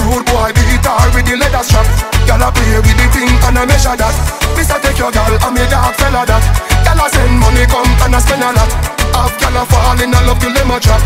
Rude 0.06 0.26
boy 0.26 0.50
beat 0.54 0.86
her 0.86 1.08
with 1.14 1.26
the 1.26 1.36
leather 1.36 1.64
strap. 1.64 1.86
Gal 2.26 2.42
a 2.42 2.48
play 2.52 2.78
with 2.78 2.96
the 2.96 3.06
thing 3.14 3.30
and 3.46 3.58
I 3.58 3.64
measure 3.66 3.96
that. 3.96 4.14
Mister 4.56 4.78
take 4.80 4.98
your 4.98 5.10
gal, 5.10 5.34
I'm 5.42 5.56
a 5.56 5.64
dog 5.68 5.94
fella 5.96 6.24
that. 6.26 6.44
Gal 6.84 7.00
a 7.00 7.06
send 7.10 7.38
money 7.38 7.66
come 7.66 7.90
and 8.04 8.14
I 8.14 8.18
spend 8.20 8.42
a 8.42 8.50
lot. 8.52 8.70
Half 9.14 9.34
gal 9.40 9.56
a 9.56 9.62
fall 9.66 9.98
in 10.00 10.10
love 10.12 10.38
till 10.38 10.52
them 10.52 10.70
a 10.70 10.78
drop. 10.80 11.02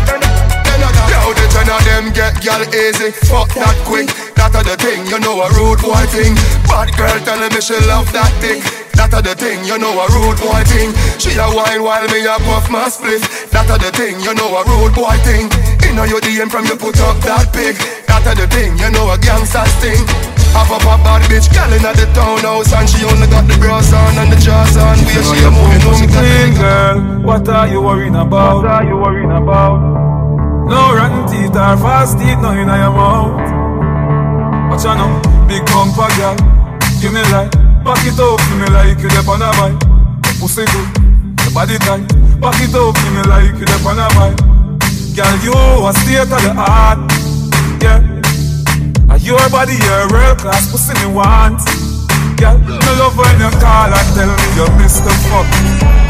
Yo, 0.81 1.33
the 1.35 1.45
ten 1.51 1.69
of 1.69 1.83
them 1.85 2.09
get 2.09 2.41
gal 2.41 2.63
easy, 2.73 3.11
fuck 3.29 3.53
that 3.53 3.77
quick. 3.85 4.09
That 4.33 4.55
a 4.57 4.65
the 4.65 4.73
thing, 4.79 5.05
you 5.05 5.19
know 5.19 5.37
a 5.43 5.47
rude 5.53 5.77
boy 5.77 6.01
thing. 6.09 6.33
Bad 6.65 6.89
girl 6.97 7.19
telling 7.21 7.53
me 7.53 7.61
she 7.61 7.77
love 7.85 8.09
that 8.17 8.33
dick. 8.41 8.65
That 8.97 9.13
a 9.13 9.21
the 9.21 9.35
thing, 9.37 9.61
you 9.61 9.77
know 9.77 9.93
a 9.93 10.09
rude 10.09 10.41
boy 10.41 10.63
thing. 10.65 10.89
She 11.21 11.37
a 11.37 11.45
wine 11.53 11.85
while 11.85 12.07
me 12.09 12.25
a 12.25 12.39
puff 12.41 12.71
my 12.71 12.89
split. 12.89 13.21
That 13.53 13.69
a 13.69 13.77
the 13.77 13.93
thing, 13.93 14.17
you 14.25 14.33
know 14.33 14.49
a 14.57 14.65
rude 14.65 14.95
boy 14.97 15.13
thing. 15.21 15.53
Inna 15.87 16.05
your 16.07 16.21
DM 16.21 16.49
from 16.49 16.65
you 16.65 16.75
put 16.75 16.99
up 17.01 17.17
that 17.25 17.51
pig. 17.53 17.77
That 18.07 18.25
a 18.27 18.33
the 18.35 18.47
thing, 18.47 18.77
you 18.77 18.89
know 18.91 19.09
a 19.09 19.17
gangster's 19.17 19.71
thing. 19.81 20.01
Have 20.51 20.67
up 20.67 20.83
a 20.83 20.99
bad 20.99 21.23
bitch, 21.31 21.47
gal 21.47 21.71
inna 21.71 21.95
the 21.95 22.03
townhouse 22.11 22.75
and 22.75 22.83
she 22.83 23.07
only 23.07 23.23
got 23.31 23.47
the 23.47 23.55
bras 23.55 23.87
on 23.95 24.19
and 24.19 24.31
the 24.31 24.35
jaws 24.35 24.75
on. 24.75 24.99
Where 24.99 25.23
she 25.23 25.39
a 25.39 25.49
moving, 25.49 25.79
know 25.79 25.95
she 25.95 26.07
got 26.11 26.19
clean, 26.19 26.51
girl. 26.59 26.97
What 27.23 27.47
are 27.47 27.67
you 27.71 27.81
worrying 27.81 28.15
about? 28.15 28.59
What 28.59 28.67
are 28.67 28.83
you 28.83 28.97
worrying 28.99 29.31
about? 29.31 29.79
No 30.67 30.91
rotten 30.91 31.23
teeth 31.31 31.55
or 31.55 31.75
fast 31.79 32.19
teeth, 32.19 32.39
no 32.43 32.51
in 32.51 32.67
your 32.67 32.91
mouth. 32.91 33.39
Watch 34.67 34.83
out 34.83 34.99
now, 34.99 35.47
big 35.47 35.63
bumper 35.71 36.11
girl. 36.19 36.35
Give 36.99 37.15
me 37.15 37.23
light, 37.31 37.51
back 37.87 38.03
it 38.03 38.19
up, 38.19 38.39
give 38.51 38.59
me 38.59 38.67
like 38.75 38.99
you 38.99 39.07
dep 39.07 39.27
on 39.31 39.41
a 39.41 39.51
bike. 39.55 39.79
Pussy 40.39 40.67
good, 40.67 40.87
your 41.47 41.53
body 41.55 41.79
tight. 41.79 42.03
Back 42.43 42.59
it 42.59 42.75
up, 42.75 42.91
give 42.91 43.13
me 43.15 43.23
like 43.23 43.55
you 43.55 43.65
dep 43.65 43.85
on 43.87 43.99
a 43.99 44.07
bike. 44.19 44.50
Girl, 45.11 45.35
you 45.43 45.51
a 45.51 45.91
state 45.91 46.23
of 46.23 46.39
the 46.39 46.55
art, 46.55 47.03
yeah. 47.83 47.99
And 49.11 49.19
your 49.19 49.43
body, 49.51 49.75
your 49.75 50.07
real 50.07 50.39
class 50.39 50.71
pussy 50.71 50.95
me 51.03 51.11
want. 51.11 51.59
Girl, 52.39 52.55
me 52.55 52.79
love 52.95 53.19
when 53.19 53.35
you 53.43 53.51
call 53.59 53.91
and 53.91 54.09
tell 54.15 54.31
me 54.31 54.47
you 54.55 54.67
miss 54.79 55.03
the 55.03 55.11
fuck. 55.27 55.43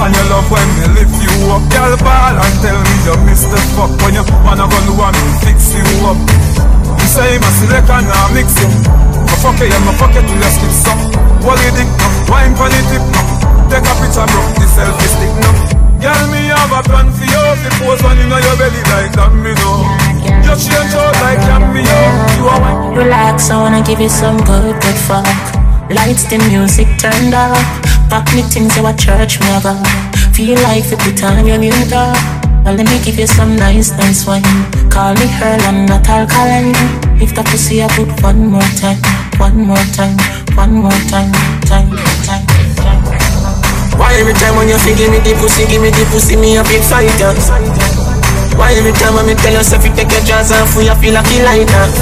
And 0.06 0.14
you 0.14 0.26
love 0.30 0.46
when 0.54 0.70
me 0.78 0.86
lift 0.94 1.18
you 1.18 1.34
up. 1.50 1.66
Girl, 1.74 1.98
ball 1.98 2.38
and 2.38 2.56
tell 2.62 2.78
me 2.78 2.94
you 3.02 3.18
miss 3.26 3.42
the 3.50 3.58
fuck. 3.74 3.90
When 4.06 4.14
you 4.14 4.24
wanna 4.46 4.70
go 4.70 4.78
to 4.78 4.94
one 4.94 5.18
fix 5.42 5.74
you 5.74 5.82
up. 6.06 6.22
You 7.02 7.08
say 7.10 7.42
my 7.42 7.50
select 7.58 7.90
and 7.90 8.06
I 8.06 8.22
mix 8.38 8.54
you 8.62 8.70
My 9.26 9.36
fuck 9.42 9.58
you, 9.58 9.66
yeah, 9.66 9.82
my 9.82 9.98
fuck 9.98 10.14
you 10.14 10.22
till 10.22 10.38
you 10.38 10.52
skip 10.54 10.70
some. 10.78 11.02
Wally 11.42 11.74
dick 11.74 11.90
no, 11.90 12.08
wine 12.30 12.54
for 12.54 12.70
the 12.70 12.78
tip 12.86 13.02
no. 13.10 13.22
Take 13.66 13.82
a 13.82 13.94
picture 13.98 14.30
bro, 14.30 14.42
the 14.62 14.68
selfie 14.70 15.10
stick 15.10 15.34
no 15.42 15.81
Girl, 16.02 16.26
me 16.34 16.50
have 16.50 16.74
a 16.74 16.82
plan 16.82 17.14
for 17.14 17.24
you 17.24 17.44
If 17.62 17.74
pose 17.78 18.02
one 18.02 18.18
in 18.18 18.30
your 18.30 18.58
belly 18.58 18.82
like 18.90 19.14
that, 19.16 19.32
me 19.38 19.54
know 19.62 19.86
You 20.42 20.54
change 20.58 20.94
out 20.98 21.16
like 21.22 21.40
cameo 21.46 22.02
You 22.36 22.50
are 22.50 22.60
one 22.60 22.98
Relax, 22.98 23.50
I 23.50 23.62
wanna 23.62 23.82
give 23.86 24.02
you 24.02 24.10
some 24.10 24.38
good, 24.44 24.76
good 24.82 25.00
fuck 25.08 25.62
Lights, 25.92 26.24
the 26.24 26.38
music 26.48 26.88
turned 27.00 27.34
up. 27.34 27.58
Pack 28.10 28.34
me 28.34 28.44
things 28.44 28.78
you 28.78 28.88
a 28.88 28.94
church 28.96 29.42
me 29.42 29.48
a 29.52 29.60
go. 29.60 29.76
Feel 30.32 30.56
like 30.64 30.88
the 30.88 30.96
put 30.96 31.22
on 31.24 31.46
your 31.46 31.58
new 31.58 31.76
dog. 31.90 32.16
Well, 32.64 32.76
let 32.76 32.88
me 32.88 33.04
give 33.04 33.20
you 33.20 33.28
some 33.28 33.58
nice, 33.58 33.92
nice 33.98 34.26
wine. 34.26 34.44
Call 34.90 35.14
me 35.16 35.28
her 35.28 35.58
and 35.68 35.90
not 35.90 36.08
alkaline. 36.08 36.72
If 37.22 37.36
the 37.36 37.44
pussy 37.44 37.84
I 37.84 37.90
put 37.90 38.08
one 38.24 38.48
more 38.48 38.72
time, 38.80 39.02
one 39.38 39.68
more 39.68 39.86
time, 39.92 40.16
one 40.56 40.76
more 40.76 41.02
time, 41.12 41.34
time, 41.68 41.92
time, 42.24 42.48
time. 42.48 42.71
Why 44.02 44.18
every 44.18 44.34
time 44.34 44.58
when 44.58 44.66
you 44.66 44.82
feel 44.82 44.98
give 44.98 45.14
me 45.14 45.22
the 45.22 45.38
pussy, 45.38 45.70
give 45.70 45.78
me 45.78 45.94
the 45.94 46.02
pussy, 46.10 46.34
me 46.34 46.58
a 46.58 46.66
big 46.66 46.82
fighter? 46.82 47.38
Why 48.58 48.74
every 48.74 48.98
time 48.98 49.14
when 49.14 49.30
me 49.30 49.38
tell 49.38 49.54
yourself 49.54 49.86
you 49.86 49.94
take 49.94 50.10
your 50.10 50.26
jaws 50.26 50.50
off, 50.50 50.74
you 50.74 50.90
feel 50.98 51.14
like 51.14 51.30
like 51.46 51.70
that? 51.70 51.94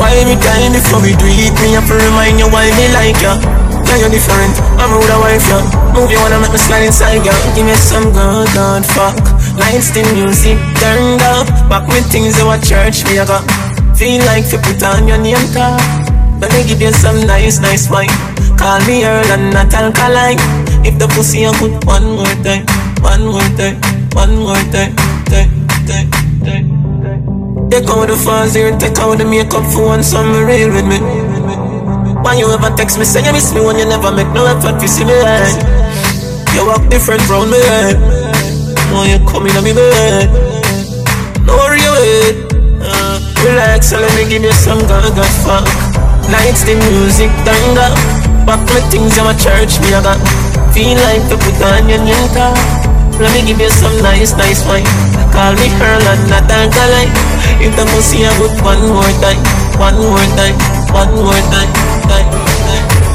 Why 0.00 0.16
every 0.16 0.40
time 0.40 0.72
before 0.72 1.04
we 1.04 1.12
do 1.12 1.28
it, 1.28 1.52
me 1.60 1.76
have 1.76 1.84
to 1.92 1.94
remind 1.94 2.40
you 2.40 2.48
why 2.48 2.72
me 2.72 2.88
like 2.96 3.20
ya. 3.20 3.36
Yeah, 3.84 4.00
you're 4.00 4.12
different, 4.16 4.56
I'm 4.80 4.88
a 4.88 4.96
rude 4.96 5.12
wife, 5.20 5.44
yeah 5.48 5.64
Move 5.92 6.08
you 6.08 6.20
wanna 6.20 6.40
make 6.40 6.52
me 6.52 6.60
slide 6.60 6.84
inside, 6.84 7.24
girl 7.24 7.36
Give 7.56 7.64
me 7.64 7.72
some 7.76 8.08
good, 8.12 8.48
good 8.52 8.84
fuck. 8.84 9.16
Lights, 9.60 9.92
the 9.92 10.04
music 10.16 10.56
turned 10.80 11.20
up. 11.36 11.48
Back 11.68 11.88
with 11.88 12.04
things 12.08 12.36
you 12.40 12.48
at 12.48 12.64
church, 12.64 13.04
me 13.08 13.20
I 13.20 13.28
got 13.28 13.44
Feel 13.96 14.24
like 14.24 14.48
you 14.52 14.60
put 14.60 14.80
on 14.84 15.08
your 15.08 15.20
name 15.20 15.40
tag. 15.52 15.80
Let 16.40 16.52
me 16.52 16.64
give 16.64 16.80
you 16.80 16.92
some 16.92 17.20
nice, 17.28 17.60
nice 17.60 17.88
wine 17.88 18.37
Call 18.58 18.80
me 18.86 19.04
Earl 19.06 19.30
and 19.32 19.54
not 19.54 19.72
alkaline 19.72 20.38
If 20.84 20.98
the 20.98 21.06
pussy 21.08 21.46
I 21.46 21.52
put 21.56 21.84
one 21.86 22.04
more 22.18 22.36
time 22.42 22.66
One 23.00 23.24
more 23.26 23.48
time, 23.56 23.80
one 24.12 24.36
more 24.36 24.62
time, 24.74 24.94
Take 27.70 27.84
out 27.90 28.08
the 28.08 28.16
fans 28.16 28.54
here, 28.54 28.72
and 28.72 28.80
take 28.80 28.98
out 28.98 29.18
the 29.18 29.24
makeup 29.24 29.64
for 29.72 29.92
one 29.92 30.02
summer 30.02 30.44
real 30.44 30.72
with 30.72 30.88
me. 30.88 30.98
Why 32.24 32.34
you 32.40 32.50
ever 32.50 32.74
text 32.74 32.98
me 32.98 33.04
say 33.04 33.24
you 33.24 33.32
miss 33.32 33.52
me 33.52 33.60
when 33.60 33.76
you 33.78 33.84
never 33.84 34.10
make 34.10 34.28
no 34.32 34.46
effort 34.46 34.80
to 34.80 34.88
see 34.88 35.04
me 35.04 35.12
head? 35.12 35.52
You 36.56 36.66
walk 36.66 36.88
different 36.88 37.28
round 37.28 37.50
me 37.50 37.60
head. 37.60 38.00
When 38.90 39.12
you 39.12 39.20
come 39.28 39.46
in 39.46 39.56
on 39.56 39.64
me 39.64 39.72
bed, 39.72 40.32
no 41.44 41.56
real 41.68 41.94
head. 41.94 42.36
Uh, 42.80 43.20
relax, 43.44 43.90
so 43.90 44.00
let 44.00 44.16
me 44.16 44.28
give 44.28 44.42
you 44.42 44.52
some 44.52 44.80
good 44.80 45.32
fuck. 45.44 45.68
Lights, 46.32 46.64
the 46.64 46.74
music 46.90 47.30
up. 47.76 48.17
Back 48.48 48.64
my 48.64 48.80
things 48.88 49.12
in 49.12 49.28
my 49.28 49.36
church, 49.36 49.76
me 49.84 49.92
I 49.92 50.00
got. 50.00 50.16
Feel 50.72 50.96
like 51.04 51.20
to 51.28 51.36
put 51.36 51.60
on 51.68 51.84
your 51.84 52.00
new 52.00 52.16
top. 52.32 52.56
Let 53.20 53.28
me 53.36 53.44
give 53.44 53.60
you 53.60 53.68
some 53.68 53.92
nice, 54.00 54.32
nice 54.40 54.64
wine. 54.64 54.88
Call 55.36 55.52
me 55.52 55.68
Earl 55.76 56.00
and 56.08 56.22
not 56.32 56.48
Alkaline. 56.48 57.12
If 57.60 57.76
the 57.76 57.84
pussy 57.92 58.24
I 58.24 58.32
put 58.40 58.56
one 58.64 58.80
more 58.88 59.12
time, 59.20 59.36
one 59.76 60.00
more 60.00 60.24
time, 60.32 60.56
one 60.96 61.12
more 61.12 61.42
time, 61.52 61.68
time, 62.08 62.28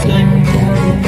time, 0.06 0.30
time. 0.46 1.02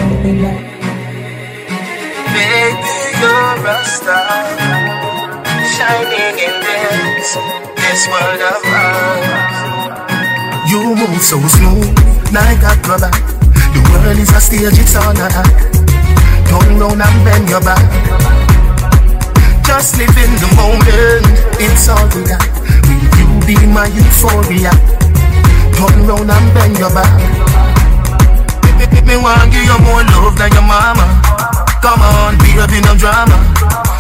Baby, 2.34 2.98
you're 3.22 3.62
a 3.62 3.78
star, 3.86 4.42
shining 5.70 6.34
in 6.42 6.56
this 6.66 7.38
this 7.78 8.02
world 8.10 8.42
of 8.42 8.74
ours. 8.74 9.54
You 10.66 10.98
move 10.98 11.22
so 11.22 11.38
smooth, 11.46 11.94
like 12.34 12.66
a 12.66 12.74
acrobat. 12.74 13.45
The 13.76 13.84
world 13.92 14.16
is 14.16 14.32
a 14.32 14.40
stage, 14.40 14.80
it's 14.80 14.96
on 14.96 15.20
a 15.20 15.28
act. 15.28 15.84
Turn 16.48 16.80
round 16.80 17.04
and 17.04 17.18
bend 17.28 17.52
your 17.52 17.60
back. 17.60 17.84
Just 19.68 20.00
live 20.00 20.16
in 20.16 20.32
the 20.40 20.48
moment, 20.56 21.28
it's 21.60 21.92
all 21.92 22.08
we 22.16 22.24
got. 22.24 22.40
Will 22.88 23.04
you 23.20 23.28
be 23.44 23.60
my 23.68 23.92
euphoria? 23.92 24.72
Turn 25.76 26.08
round 26.08 26.32
and 26.32 26.48
bend 26.56 26.80
your 26.80 26.88
back. 26.96 27.12
Me, 28.80 28.88
me 29.04 29.16
want 29.20 29.52
give 29.52 29.68
you 29.68 29.76
more 29.84 30.08
love 30.16 30.40
than 30.40 30.56
your 30.56 30.64
mama. 30.64 31.04
Come 31.84 32.00
on, 32.00 32.40
be 32.40 32.56
up 32.56 32.72
in 32.72 32.80
no 32.88 32.96
drama. 32.96 33.36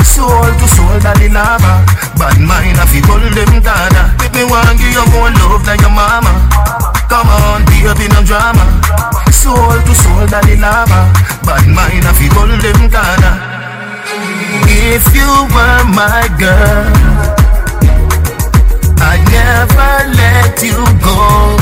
Soul 0.07 0.55
to 0.55 0.67
soul, 0.71 0.95
daddy 1.03 1.27
lava. 1.27 1.83
Bad 2.15 2.39
mind, 2.39 2.79
I 2.79 2.87
feel 2.87 3.03
all 3.11 3.19
them 3.19 3.59
Ghana. 3.59 4.15
Me, 4.23 4.27
me 4.31 4.43
want 4.47 4.79
give 4.79 4.95
you 4.95 5.03
more 5.11 5.27
love 5.43 5.67
than 5.67 5.83
your 5.83 5.91
mama. 5.91 6.31
Come 7.11 7.27
on, 7.27 7.65
be 7.67 7.83
up 7.83 7.99
in 7.99 8.07
no 8.15 8.23
drama. 8.23 8.63
Soul 9.31 9.77
to 9.85 9.93
soul, 9.95 10.25
daddy 10.27 10.55
lava. 10.57 11.11
Bad 11.45 11.67
mind, 11.69 12.05
I 12.05 12.13
feel 12.17 12.33
all 12.37 12.47
them 12.47 12.89
Ghana. 12.89 13.31
If 14.67 15.13
you 15.13 15.29
were 15.53 15.83
my 15.93 16.25
girl, 16.39 16.89
I'd 19.01 19.21
never 19.29 19.93
let 20.17 20.57
you 20.61 20.81
go. 21.03 21.55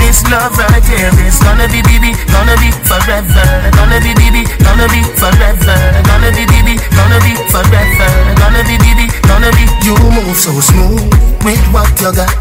This 0.00 0.22
love 0.30 0.56
right 0.56 0.84
here 0.84 1.12
is 1.26 1.36
gonna 1.42 1.66
be 1.68 1.82
baby, 1.82 2.14
gonna 2.30 2.56
be 2.62 2.70
forever. 2.86 3.46
Gonna 3.76 3.98
be 4.00 4.14
baby, 4.14 4.46
gonna 4.62 4.86
be 4.88 5.02
forever. 5.18 5.78
Gonna 6.06 6.30
be 6.32 6.46
baby, 6.46 6.78
gonna 6.94 7.18
be 7.20 7.34
forever. 7.50 8.10
Gonna 8.38 8.62
be 8.64 8.76
baby, 8.78 9.10
gonna 9.26 9.50
be. 9.52 9.64
You 9.84 9.96
move 9.98 10.36
so 10.36 10.52
smooth 10.60 11.02
with 11.44 11.60
what 11.74 11.90
you 12.00 12.12
got. 12.14 12.32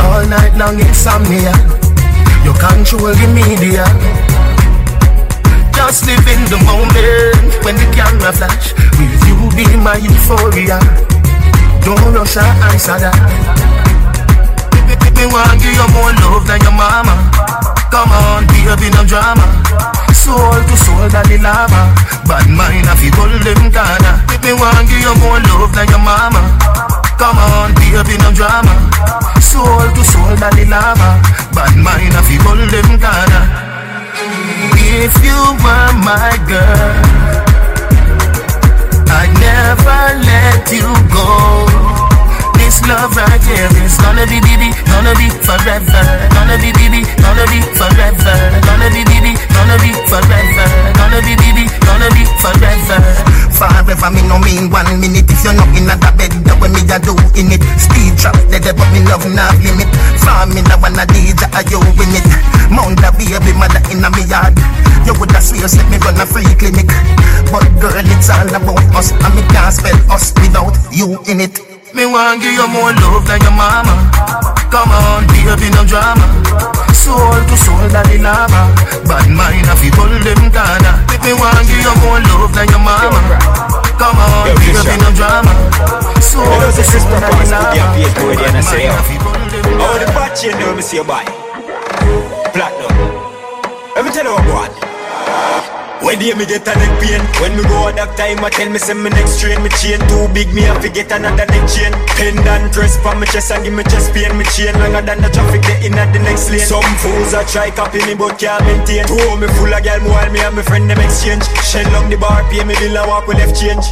All 0.00 0.26
night 0.26 0.54
long 0.56 0.78
insomnia. 0.78 1.54
You 2.44 2.52
control 2.56 3.12
the 3.12 3.28
media. 3.32 3.84
Just 5.76 6.06
live 6.06 6.26
in 6.28 6.42
the 6.48 6.58
moment 6.64 7.64
when 7.64 7.76
the 7.76 7.88
camera 7.92 8.32
flash. 8.32 8.72
Will 8.96 9.12
you 9.28 9.36
be 9.56 9.64
my 9.76 9.96
euphoria? 9.96 10.78
Don't 11.84 12.14
rush 12.14 12.36
or 12.36 12.44
answer 12.68 12.98
that. 13.00 13.16
Me 15.16 15.26
want 15.26 15.60
give 15.60 15.76
you 15.76 15.88
more 15.92 16.12
love 16.24 16.46
than 16.46 16.60
your 16.64 16.72
mama. 16.72 17.12
Come 17.90 18.12
on, 18.12 18.46
baby, 18.48 18.88
no 18.94 19.04
drama. 19.04 19.44
Soul 20.14 20.60
to 20.64 20.76
soul, 20.84 21.08
daddy 21.08 21.36
lava. 21.36 21.92
Bad 22.24 22.48
mind, 22.48 22.88
I 22.88 22.94
feel 22.96 23.12
them 23.40 23.70
Ghana. 23.72 24.24
Me 24.42 24.52
want 24.54 24.88
give 24.88 25.00
you 25.00 25.14
more 25.20 25.40
love 25.40 25.74
than 25.74 25.88
your 25.88 26.00
mama. 26.00 26.89
Come 27.20 27.36
on, 27.36 27.74
baby, 27.74 28.16
no 28.16 28.32
drama. 28.32 28.72
Soul 29.42 29.92
to 29.92 30.02
soul, 30.04 30.36
body 30.40 30.64
lava. 30.64 31.20
Bad 31.52 31.76
mind, 31.76 32.14
I 32.16 32.22
feel 32.24 32.40
them 32.72 32.96
corner. 32.96 33.44
If 34.80 35.12
you 35.22 35.40
were 35.60 35.92
my 36.00 36.32
girl, 36.48 36.96
I'd 39.18 39.32
never 39.36 40.02
let 40.24 40.72
you 40.72 40.88
go. 41.12 41.99
Love 42.90 43.14
right 43.14 43.38
here 43.46 43.70
is 43.86 43.94
gonna 44.02 44.26
be 44.26 44.42
baby, 44.42 44.74
gonna 44.90 45.14
be 45.14 45.30
forever. 45.46 46.02
Gonna 46.34 46.58
be 46.58 46.74
baby, 46.74 47.06
gonna 47.22 47.46
be 47.46 47.62
forever. 47.78 48.34
Gonna 48.66 48.90
be 48.90 49.06
baby, 49.06 49.38
gonna 49.54 49.78
be 49.78 49.94
forever. 50.10 50.66
Gonna 50.98 51.22
be 51.22 51.38
baby, 51.38 51.70
gonna 51.86 52.10
be 52.10 52.26
forever. 52.42 52.98
Forever 53.54 54.10
me 54.10 54.26
no 54.26 54.42
mean 54.42 54.74
one 54.74 54.90
minute 54.98 55.30
if 55.30 55.38
you're 55.46 55.54
not 55.54 55.70
in 55.78 55.86
that 55.86 56.02
bed 56.18 56.34
that 56.50 56.58
when 56.58 56.74
me 56.74 56.82
a 56.90 56.98
do 56.98 57.14
in 57.38 57.54
it. 57.54 57.62
Speed 57.78 58.18
trap, 58.18 58.34
dead 58.50 58.66
but 58.74 58.90
me 58.90 59.06
love 59.06 59.22
not 59.38 59.54
limit. 59.62 59.86
Farm 60.26 60.50
me 60.50 60.66
now 60.66 60.82
wanna 60.82 61.06
DJ 61.14 61.46
are 61.54 61.62
you 61.70 61.78
win 61.94 62.10
it. 62.10 62.26
Mount 62.74 62.98
a 63.06 63.14
baby 63.14 63.54
mother 63.54 63.78
in 63.94 64.02
a 64.02 64.10
me 64.10 64.26
yard. 64.26 64.58
You 65.06 65.14
would 65.14 65.30
have 65.30 65.46
swear 65.46 65.70
let 65.70 65.86
me 65.86 65.96
run 66.02 66.18
a 66.18 66.26
free 66.26 66.58
clinic. 66.58 66.90
But 67.54 67.70
girl 67.78 68.02
it's 68.02 68.34
all 68.34 68.50
about 68.50 68.82
us 68.98 69.14
and 69.14 69.30
me 69.38 69.46
can't 69.54 69.70
spell 69.70 69.94
us 70.10 70.34
without 70.42 70.74
you 70.90 71.22
in 71.30 71.46
it. 71.46 71.69
Me 71.92 72.06
want 72.06 72.40
give 72.40 72.54
you 72.54 72.68
more 72.70 72.94
love 73.02 73.26
than 73.26 73.42
your 73.42 73.50
mama. 73.50 73.90
Come 74.70 74.94
on, 74.94 75.26
baby, 75.26 75.70
no 75.74 75.82
drama. 75.82 76.22
Soul 76.94 77.34
to 77.34 77.56
soul, 77.58 77.82
daddy 77.90 78.18
lava. 78.18 78.70
Bad 79.10 79.26
mind, 79.26 79.66
I 79.66 79.74
feel 79.74 79.90
pull 79.98 80.06
them 80.06 80.42
corner. 80.54 80.94
Me 81.26 81.34
want 81.34 81.66
give 81.66 81.82
you 81.82 81.94
more 82.06 82.22
love 82.30 82.54
than 82.54 82.70
your 82.70 82.78
mama. 82.78 83.18
Come 83.98 84.22
on, 84.22 84.46
Yo, 84.46 84.54
baby, 84.62 84.96
no 85.02 85.10
drama. 85.18 85.50
Soul 86.22 86.46
to 86.46 86.82
soul, 86.86 87.10
daddy 87.18 87.50
lava. 87.50 87.74
Bad 87.74 88.46
and 88.46 88.56
I 88.56 88.60
say, 88.62 88.86
mind. 88.86 88.94
I 88.94 89.02
feel 89.10 89.20
pull 89.26 89.34
them 89.34 89.82
Oh, 89.82 89.98
the 89.98 90.06
bad 90.14 90.34
chain, 90.38 90.54
let 90.62 90.76
me 90.76 90.82
see 90.82 90.96
your 90.96 91.04
boy. 91.04 91.26
Platinum. 92.54 92.94
Let 93.96 94.04
me 94.04 94.10
tell 94.14 94.24
you 94.24 94.34
what, 94.46 94.70
boy. 94.78 94.89
When 96.00 96.18
day 96.18 96.32
me 96.32 96.46
get 96.48 96.64
a 96.64 96.72
neck 96.72 96.92
pain? 96.96 97.20
When 97.44 97.52
me 97.56 97.62
go 97.68 97.88
a 97.88 97.92
that 97.92 98.16
time 98.16 98.40
I 98.40 98.48
tell 98.48 98.72
me 98.72 98.80
send 98.80 99.04
me 99.04 99.12
next 99.12 99.36
train 99.36 99.60
Me 99.60 99.68
chain 99.76 100.00
too 100.08 100.32
big 100.32 100.48
me 100.56 100.64
have 100.64 100.80
to 100.80 100.88
get 100.88 101.12
another 101.12 101.44
neck 101.44 101.64
chain. 101.68 101.92
Pendant 102.16 102.72
dress 102.72 102.96
from 103.04 103.20
me 103.20 103.28
chest 103.28 103.52
and 103.52 103.60
give 103.68 103.76
me 103.76 103.84
chest 103.84 104.08
pain 104.16 104.32
Me 104.32 104.48
chain 104.48 104.72
longer 104.80 105.04
than 105.04 105.20
the 105.20 105.28
traffic 105.28 105.60
get 105.60 105.84
in 105.84 105.92
at 106.00 106.08
the 106.16 106.20
next 106.24 106.48
lane. 106.48 106.64
Some 106.64 106.88
fools 107.04 107.36
a 107.36 107.44
try 107.44 107.68
copy 107.68 108.00
me 108.08 108.16
but 108.16 108.40
can't 108.40 108.64
maintain. 108.64 109.04
Two 109.04 109.20
me 109.36 109.46
full 109.60 109.68
of 109.68 109.84
girl 109.84 110.00
while 110.08 110.30
me 110.32 110.40
and 110.40 110.56
me 110.56 110.64
friend 110.64 110.88
them 110.88 111.04
exchange. 111.04 111.44
Shell 111.60 111.84
long 111.92 112.08
the 112.08 112.16
bar 112.16 112.48
pay 112.48 112.64
me 112.64 112.72
bill 112.80 112.96
and 112.96 113.04
walk 113.04 113.28
with 113.28 113.36
left 113.36 113.60
change. 113.60 113.84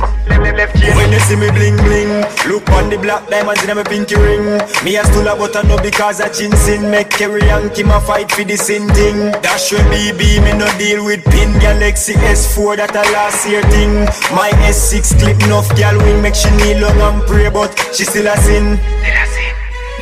Left 0.48 0.80
change 0.80 0.96
When 0.96 1.12
you 1.12 1.20
see 1.28 1.36
me 1.36 1.50
bling 1.50 1.76
bling 1.76 2.24
Look 2.48 2.64
on 2.72 2.88
the 2.88 2.96
black 2.96 3.28
diamonds 3.28 3.62
in 3.62 3.76
my 3.76 3.84
pinky 3.84 4.16
ring. 4.16 4.56
Me 4.80 4.96
a 4.96 5.04
stool 5.04 5.28
a 5.28 5.36
button 5.36 5.70
up 5.70 5.82
because 5.84 6.20
a 6.24 6.32
chin 6.32 6.56
sin. 6.56 6.90
Make 6.90 7.10
Kerry 7.10 7.44
and 7.52 7.68
Kim 7.74 7.90
a 7.90 8.00
fight 8.00 8.32
for 8.32 8.44
the 8.44 8.56
same 8.56 8.88
thing. 8.96 9.30
That 9.44 9.60
should 9.60 9.84
be 9.92 10.08
be 10.16 10.40
me 10.40 10.56
no 10.56 10.66
deal 10.78 11.04
with 11.04 11.20
pin 11.28 11.52
Galaxy 11.98 12.14
S4 12.14 12.76
that 12.76 12.94
a 12.94 13.02
last 13.10 13.42
year 13.50 13.62
thing. 13.74 14.06
My 14.30 14.54
S6 14.70 15.18
clip 15.18 15.34
enough 15.42 15.66
gal 15.74 15.98
wing 15.98 16.22
Make 16.22 16.36
she 16.36 16.46
kneel 16.54 16.78
long 16.78 16.94
and 17.02 17.22
pray 17.26 17.50
but 17.50 17.74
she 17.92 18.04
still 18.04 18.28
a 18.28 18.36
sin. 18.38 18.78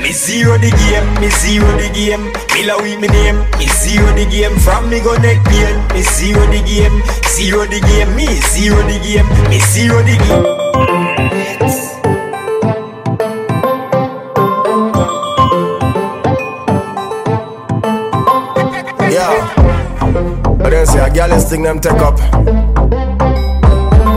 Me 0.02 0.12
zero 0.12 0.58
the 0.58 0.68
game, 0.76 1.08
me 1.24 1.32
zero 1.40 1.64
the 1.80 1.88
game. 1.96 2.28
Me 2.52 2.68
la 2.68 2.76
with 2.76 3.00
me 3.00 3.08
name, 3.08 3.40
me 3.56 3.64
zero 3.80 4.12
the 4.12 4.28
game. 4.28 4.52
From 4.60 4.90
me 4.90 5.00
go 5.00 5.16
neck 5.24 5.40
pain, 5.48 5.80
me 5.96 6.02
zero 6.02 6.44
the 6.52 6.60
game. 6.68 7.00
Zero 7.32 7.64
the 7.64 7.80
game, 7.80 8.14
me 8.14 8.26
zero 8.52 8.76
the 8.84 9.00
game. 9.00 9.28
Me 9.48 9.58
zero 9.58 10.02
the 10.04 10.20
game 10.20 11.25
thing 21.48 21.62
them 21.62 21.78
take 21.80 21.92
up. 22.02 22.18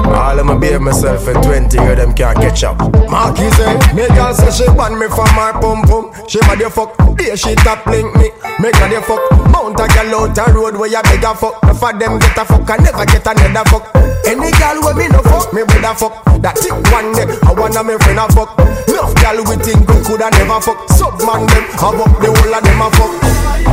All 0.09 0.43
my 0.43 0.57
behave 0.57 0.81
myself 0.81 1.27
at 1.27 1.43
20 1.43 1.77
year 1.77 1.95
them 1.95 2.13
can't 2.13 2.37
catch 2.37 2.63
up. 2.63 2.77
Marky 3.09 3.49
say, 3.51 3.73
me 3.93 4.07
girl 4.09 4.33
say 4.33 4.49
she 4.51 4.69
want 4.71 4.97
me 4.97 5.07
from 5.07 5.29
her 5.37 5.53
pum 5.61 5.81
pum. 5.83 6.11
She 6.27 6.39
body 6.39 6.65
fuck, 6.69 6.97
be 7.15 7.35
she 7.37 7.53
top 7.55 7.85
link 7.85 8.13
me. 8.15 8.29
Make 8.59 8.75
her 8.75 8.89
the 8.89 9.01
fuck, 9.01 9.21
mount 9.51 9.79
a 9.79 9.87
girl 9.87 10.25
out 10.25 10.37
a 10.37 10.51
road 10.51 10.75
where 10.77 10.89
you 10.89 11.01
beg 11.03 11.23
a 11.23 11.35
fuck. 11.35 11.61
Enough 11.63 11.83
of 11.83 11.99
them 11.99 12.19
get 12.19 12.37
a 12.37 12.45
fuck 12.45 12.69
I 12.69 12.77
never 12.77 13.05
get 13.05 13.25
another 13.25 13.69
fuck. 13.69 13.85
Any 14.25 14.51
girl 14.57 14.81
with 14.81 14.97
me 14.97 15.07
no 15.07 15.21
fuck, 15.21 15.53
me 15.53 15.63
with 15.63 15.85
a 15.85 15.93
fuck. 15.93 16.25
That 16.41 16.55
tick 16.57 16.73
one 16.91 17.13
day, 17.13 17.29
I 17.45 17.53
wanna 17.53 17.83
me 17.83 17.97
friend 18.01 18.19
a 18.19 18.27
fuck. 18.33 18.57
Enough 18.99 19.15
girl 19.15 19.39
we 19.47 19.55
think 19.63 19.87
we 19.87 19.95
coulda 20.03 20.27
never 20.31 20.59
fuck. 20.59 20.83
Sub 20.91 21.15
man 21.23 21.47
them, 21.47 21.63
have 21.79 22.03
up 22.03 22.11
the 22.19 22.27
whole 22.35 22.51
of 22.51 22.63
them 22.67 22.83
a 22.83 22.91
fuck. 22.91 23.15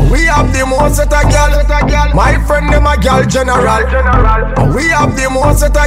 We 0.06 0.22
have 0.30 0.54
the 0.54 0.62
most 0.62 1.02
set 1.02 1.10
a 1.10 1.26
girl, 1.26 1.50
my 2.14 2.38
friend 2.46 2.70
them 2.70 2.86
a 2.86 2.94
girl 2.94 3.26
general. 3.26 3.82
We 4.70 4.86
have 4.94 5.18
the 5.18 5.26
most 5.26 5.66
set 5.66 5.74
a 5.74 5.82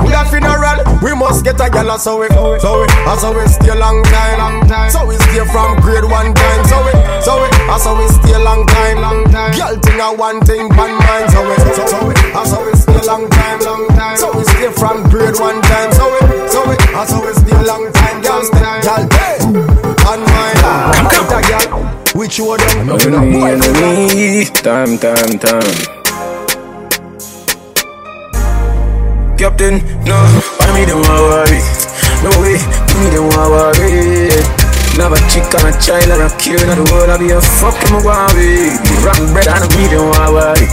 we 0.00 0.16
a 0.16 0.24
funeral. 0.32 0.80
We 1.04 1.12
must 1.12 1.44
get 1.44 1.60
a 1.60 1.68
girl 1.68 1.92
so 2.00 2.24
we, 2.24 2.28
so 2.32 2.56
we, 2.56 2.88
so 3.20 3.28
we 3.36 3.44
stay 3.52 3.76
long 3.76 4.00
time. 4.08 4.64
So 4.88 5.04
we 5.04 5.16
stay 5.28 5.44
from 5.52 5.76
grade 5.84 6.08
one 6.08 6.32
time, 6.32 6.64
so 6.64 6.80
we, 6.80 6.92
so 7.20 7.36
we, 7.36 7.48
so 7.76 7.92
we 8.00 8.08
stay 8.16 8.40
long 8.40 8.64
time. 8.64 8.96
Girl 9.60 9.76
thing 9.76 10.00
a 10.00 10.08
one 10.08 10.40
thing, 10.48 10.72
one 10.72 10.96
mind, 10.96 11.28
so 11.28 11.44
we, 11.44 11.52
so, 11.76 11.84
so 11.84 11.98
we, 12.08 12.14
so 12.48 12.56
we 12.64 12.72
stay 12.72 13.00
long 13.04 13.28
time, 13.28 13.60
long 13.60 13.84
time. 13.92 14.16
So 14.16 14.32
we 14.32 14.44
stay 14.56 14.72
from 14.72 15.04
grade 15.12 15.36
one 15.36 15.60
time, 15.68 15.92
so 15.92 16.08
we, 16.08 16.48
so 16.48 16.64
we, 16.64 16.76
so 17.04 17.16
we 17.20 17.32
stay 17.36 17.60
long 17.60 17.92
time, 17.92 17.99
Which 22.30 22.38
one 22.38 22.62
of 22.62 22.70
them? 22.76 22.90
Enemy, 22.90 23.42
enemy, 23.42 24.44
time, 24.62 24.96
time, 24.98 25.34
time. 25.42 25.74
Captain, 29.36 29.82
no, 30.06 30.14
why 30.54 30.70
me 30.78 30.86
don't 30.86 31.02
worry? 31.02 31.58
No 32.22 32.30
way, 32.38 32.54
me 33.02 33.10
don't 33.10 33.34
worry. 33.34 34.30
Never 34.94 35.18
chick 35.26 35.42
and 35.58 35.74
a 35.74 35.80
child 35.82 36.06
and 36.06 36.22
a 36.22 36.30
kid 36.38 36.62
in 36.62 36.68
the 36.70 36.86
world, 36.92 37.10
I 37.10 37.18
be 37.18 37.32
a 37.32 37.40
fucking 37.40 37.98
worry. 38.06 38.78
Rotten 39.02 39.32
bread 39.32 39.48
and 39.48 39.64
a 39.64 39.68
me 39.76 39.90
don't 39.90 40.14
worry. 40.14 40.70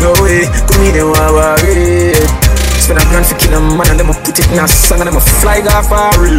No 0.00 0.16
way, 0.24 0.48
me 0.80 0.88
don't 0.90 1.12
worry. 1.12 2.43
Spend 2.84 2.98
a 2.98 3.02
grand 3.08 3.24
for 3.24 3.34
kill 3.38 3.56
a 3.56 3.60
man 3.62 3.88
and 3.88 3.98
them 3.98 4.10
a 4.10 4.12
put 4.12 4.38
it 4.38 4.46
in 4.52 4.58
a 4.58 4.68
song 4.68 5.00
and 5.00 5.08
them 5.08 5.16
a 5.16 5.20
fly 5.20 5.62
off 5.72 5.88
a 5.88 6.20
real. 6.20 6.36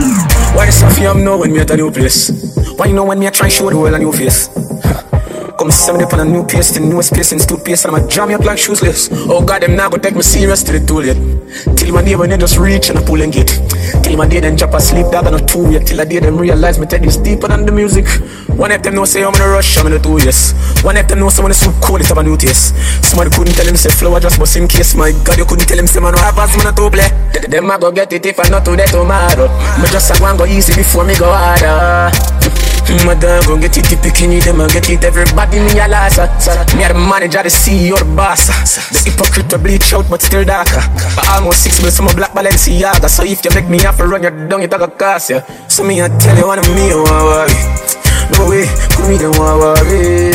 Why 0.53 0.67
the 0.67 0.71
stuff 0.71 0.99
you 0.99 1.11
know 1.15 1.39
when 1.39 1.51
me 1.51 1.57
at 1.57 1.71
a 1.71 1.75
new 1.75 1.89
place? 1.89 2.29
Why 2.77 2.85
you 2.85 2.93
know 2.93 3.03
when 3.03 3.17
me 3.17 3.25
a 3.25 3.31
try 3.31 3.47
show 3.47 3.67
the 3.71 3.75
world 3.75 3.95
a 3.95 3.97
new 3.97 4.13
face? 4.13 4.47
Come 5.57 5.69
me 5.69 6.03
up 6.03 6.11
on 6.11 6.19
a 6.19 6.25
new 6.25 6.43
pace, 6.43 6.71
the 6.75 6.81
newest 6.81 7.13
pace 7.13 7.31
and 7.31 7.39
toothpaste, 7.39 7.85
and 7.85 7.95
I'ma 7.95 8.07
jam 8.07 8.29
you 8.29 8.35
up 8.35 8.43
like 8.43 8.57
shoeless. 8.57 9.07
Oh 9.31 9.39
god, 9.39 9.61
them 9.61 9.77
now 9.77 9.87
go 9.87 9.95
take 9.95 10.13
me 10.13 10.21
serious 10.21 10.61
to 10.63 10.73
the 10.73 10.83
toilet. 10.85 11.15
Till 11.77 11.93
my 11.95 12.03
day 12.03 12.15
when 12.17 12.29
they 12.29 12.37
just 12.37 12.57
reach 12.57 12.89
and 12.89 12.99
I 12.99 13.03
pull 13.05 13.21
and 13.21 13.31
get. 13.31 13.47
Till 14.03 14.17
my 14.17 14.27
day 14.27 14.41
then 14.41 14.57
drop 14.57 14.73
asleep, 14.73 15.07
dog 15.15 15.27
on 15.27 15.35
a 15.35 15.39
two 15.39 15.71
yet. 15.71 15.87
Till 15.87 16.01
I 16.01 16.03
day 16.03 16.19
them 16.19 16.37
realize 16.37 16.77
me 16.77 16.85
tell 16.87 17.01
is 17.07 17.15
deeper 17.15 17.47
than 17.47 17.65
the 17.65 17.71
music. 17.71 18.03
One 18.59 18.71
of 18.71 18.83
them 18.83 18.95
know 18.95 19.05
say 19.05 19.23
I'm 19.23 19.33
in 19.33 19.41
a 19.41 19.47
rush, 19.47 19.77
I'm 19.77 19.87
in 19.87 19.93
a 19.93 19.99
two 19.99 20.19
yes. 20.19 20.51
One 20.83 20.97
of 20.97 21.07
them 21.07 21.19
know 21.19 21.29
someone 21.29 21.51
is 21.51 21.61
so 21.63 21.71
cool, 21.81 22.03
it 22.03 22.07
have 22.07 22.17
a 22.17 22.23
new 22.23 22.35
taste. 22.35 22.75
Somebody 23.07 23.31
couldn't 23.31 23.55
tell 23.55 23.67
him 23.67 23.77
say 23.77 23.89
flow, 23.91 24.13
I 24.13 24.19
just 24.19 24.37
bust 24.37 24.57
in 24.57 24.67
case. 24.67 24.93
My 24.93 25.13
god, 25.23 25.37
you 25.37 25.45
couldn't 25.45 25.67
tell 25.67 25.79
him 25.79 25.87
say 25.87 26.01
man, 26.01 26.11
no 26.11 26.19
have 26.19 26.37
as 26.37 26.51
man 26.59 26.75
to 26.75 26.91
play. 26.91 27.07
Them 27.47 27.71
I 27.71 27.77
go 27.79 27.93
get 27.93 28.11
it 28.11 28.25
if 28.25 28.39
I 28.39 28.49
not 28.49 28.65
to 28.65 28.75
that 28.75 28.89
tomorrow. 28.91 29.47
Me 29.79 29.87
just 29.87 30.11
a 30.11 30.19
go 30.19 30.25
and 30.27 30.37
go 30.37 30.45
easy 30.45 30.75
before 30.75 31.05
me 31.05 31.15
go 31.15 31.31
harder. 31.31 32.11
Mm, 32.85 33.17
dog 33.17 33.45
gon' 33.49 33.59
get 33.61 33.77
it, 33.77 33.89
the 33.89 33.97
bikini, 33.97 34.37
them 34.45 34.61
and 34.61 34.71
get 34.71 34.85
it? 34.89 35.03
Everybody 35.03 35.57
me 35.57 35.73
a 35.81 35.89
so 36.13 36.21
Me 36.77 36.85
a 36.85 36.93
the 36.93 36.93
manager, 36.93 37.41
the 37.41 37.49
CEO, 37.49 37.97
the 37.97 38.05
boss. 38.13 38.45
The 38.93 39.09
hypocrite 39.09 39.49
to 39.49 39.57
bleach 39.57 39.91
out, 39.93 40.05
but 40.07 40.21
still 40.21 40.45
darker 40.45 40.85
But 41.17 41.25
almost 41.33 41.63
six 41.63 41.81
months, 41.81 41.97
I'm 41.97 42.07
a 42.07 42.13
black 42.13 42.31
Balenciaga. 42.37 43.09
So 43.09 43.23
if 43.25 43.43
you 43.43 43.49
make 43.57 43.67
me 43.69 43.81
have 43.81 43.97
to 43.97 44.05
run 44.05 44.21
your 44.21 44.31
down, 44.47 44.61
it 44.61 44.73
a 44.73 44.77
go 44.77 44.87
cost 44.87 45.31
ya 45.31 45.41
So 45.67 45.83
me 45.83 45.99
a 45.99 46.09
tell 46.21 46.37
you, 46.37 46.45
one 46.45 46.59
of 46.59 46.67
me, 46.77 46.93
don't 46.93 47.09
worry. 47.09 47.57
No 48.37 48.49
way, 48.53 48.69
could 48.93 49.09
me, 49.09 49.17
don't 49.17 49.33
worry. 49.33 50.29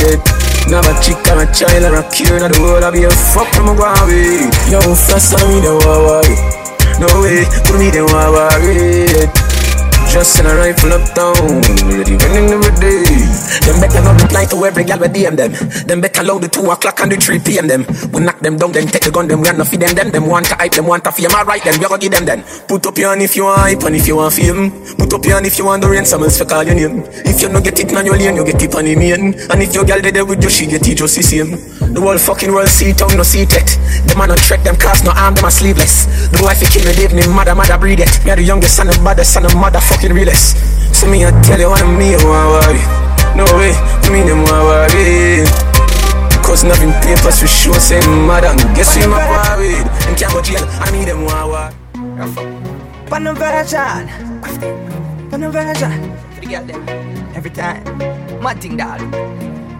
Never 0.66 0.94
chick 0.98 1.22
and 1.30 1.40
a 1.42 1.46
child 1.54 1.86
and 1.86 1.96
a 1.96 2.02
cure 2.10 2.34
in 2.36 2.50
the 2.50 2.58
world 2.60 2.84
I 2.84 2.90
be 2.90 3.02
a 3.02 3.10
fuck 3.10 3.48
from 3.54 3.68
a 3.68 3.74
worry 3.74 4.44
Yo, 4.70 4.78
first 4.94 5.32
time 5.32 5.48
me, 5.48 5.62
don't 5.62 5.82
worry. 5.82 6.34
No 6.98 7.08
way, 7.22 7.46
could 7.64 7.78
me, 7.78 7.90
don't 7.90 8.10
worry 8.10 9.39
just 10.10 10.40
in 10.40 10.46
a 10.46 10.54
rifle 10.54 10.92
uptown, 10.92 11.62
ready 11.86 12.18
running 12.18 12.50
every 12.50 12.74
day. 12.82 13.06
Them 13.62 13.78
better 13.78 14.02
not 14.02 14.20
reply 14.20 14.44
to 14.46 14.56
every 14.64 14.84
gal 14.84 14.98
with 14.98 15.14
DM 15.14 15.36
them. 15.36 15.52
Them 15.86 16.00
better 16.00 16.22
load 16.22 16.42
the 16.42 16.48
2 16.48 16.66
o'clock 16.70 16.98
and 17.00 17.12
the 17.12 17.16
3 17.16 17.38
p.m. 17.38 17.66
them. 17.68 17.86
We 18.10 18.20
knock 18.20 18.40
them 18.40 18.58
down, 18.58 18.72
then 18.72 18.86
take 18.86 19.06
the 19.06 19.10
gun, 19.10 19.28
them 19.28 19.42
run 19.42 19.62
feed 19.64 19.80
them, 19.80 19.94
them. 19.94 20.10
Them 20.10 20.26
want 20.26 20.46
to 20.46 20.54
hype, 20.56 20.72
them 20.72 20.86
want 20.86 21.04
to 21.04 21.12
fame, 21.12 21.30
alright, 21.30 21.62
then 21.62 21.78
we 21.78 21.86
go 21.86 21.96
give 21.96 22.10
them 22.10 22.26
then. 22.26 22.42
Put 22.66 22.86
up 22.86 22.98
your 22.98 23.10
hand 23.10 23.22
if 23.22 23.36
you 23.36 23.44
want 23.44 23.60
hype 23.60 23.82
and 23.84 23.94
if 23.94 24.06
you 24.06 24.16
want 24.16 24.34
fame. 24.34 24.70
Put 24.98 25.12
up 25.14 25.24
your 25.24 25.34
hand 25.34 25.46
if 25.46 25.58
you 25.58 25.66
want 25.66 25.82
the 25.82 25.88
rain, 25.88 26.04
someone 26.04 26.26
else 26.26 26.38
for 26.38 26.44
call 26.44 26.64
your 26.64 26.74
name. 26.74 27.04
If 27.22 27.42
you 27.42 27.48
no 27.48 27.60
get 27.60 27.78
it 27.78 27.94
on 27.94 28.06
your 28.06 28.16
lane, 28.16 28.36
you 28.36 28.44
get 28.44 28.62
it 28.62 28.74
on 28.74 28.84
the 28.84 28.96
main. 28.96 29.34
And 29.50 29.62
if 29.62 29.74
your 29.74 29.84
gal 29.84 30.00
dead 30.00 30.18
with 30.26 30.42
you, 30.42 30.50
she 30.50 30.66
get 30.66 30.86
it 30.88 30.96
just 30.96 31.16
the 31.16 31.22
same. 31.22 31.54
The 31.92 32.00
whole 32.00 32.18
fucking 32.18 32.52
world 32.52 32.68
see 32.68 32.92
tongue, 32.94 33.16
no 33.16 33.22
see 33.22 33.42
it. 33.42 33.50
Them 34.06 34.16
man 34.16 34.30
no 34.30 34.36
track, 34.36 34.62
them 34.64 34.76
cast 34.76 35.04
no 35.04 35.12
arm, 35.12 35.34
them 35.34 35.44
are 35.44 35.50
sleeveless. 35.50 36.06
The 36.30 36.40
wife 36.42 36.62
kill 36.72 36.86
me, 36.86 36.94
Dave, 36.94 37.12
me 37.12 37.26
mother, 37.28 37.54
mother 37.54 37.76
breed 37.76 38.00
it. 38.00 38.10
Me 38.24 38.34
the 38.34 38.42
youngest 38.42 38.76
son 38.76 38.88
of 38.88 38.96
mother, 39.02 39.24
son 39.24 39.44
of 39.44 39.52
motherfucking 39.52 39.99
realest. 40.08 40.56
So 40.94 41.06
me 41.06 41.24
I 41.24 41.30
tell 41.42 41.60
you 41.60 41.68
what 41.68 41.82
I 41.82 41.86
mean, 41.86 42.16
want 42.24 42.48
worry. 42.56 42.80
No 43.36 43.44
way, 43.60 43.76
me 44.08 44.24
them 44.24 44.44
worry. 44.48 45.44
Cause 46.42 46.64
nothing 46.64 46.92
papers 47.04 47.40
for 47.40 47.46
sure, 47.46 47.74
say 47.74 48.00
mad 48.26 48.44
and 48.44 48.58
guess 48.74 48.96
we 48.96 49.06
my 49.06 49.20
worried. 49.28 49.86
And 50.08 50.16
can't 50.16 50.32
go 50.32 50.40
jail, 50.40 50.64
I 50.80 50.90
need 50.90 51.08
them 51.08 51.24
worry. 51.24 51.74
Pan 53.10 53.34
version, 53.34 54.08
pan 55.30 55.52
version. 55.52 56.16
Every 57.34 57.50
time. 57.50 57.84
Mad 58.42 58.60
thing, 58.60 58.76
dog. 58.76 59.00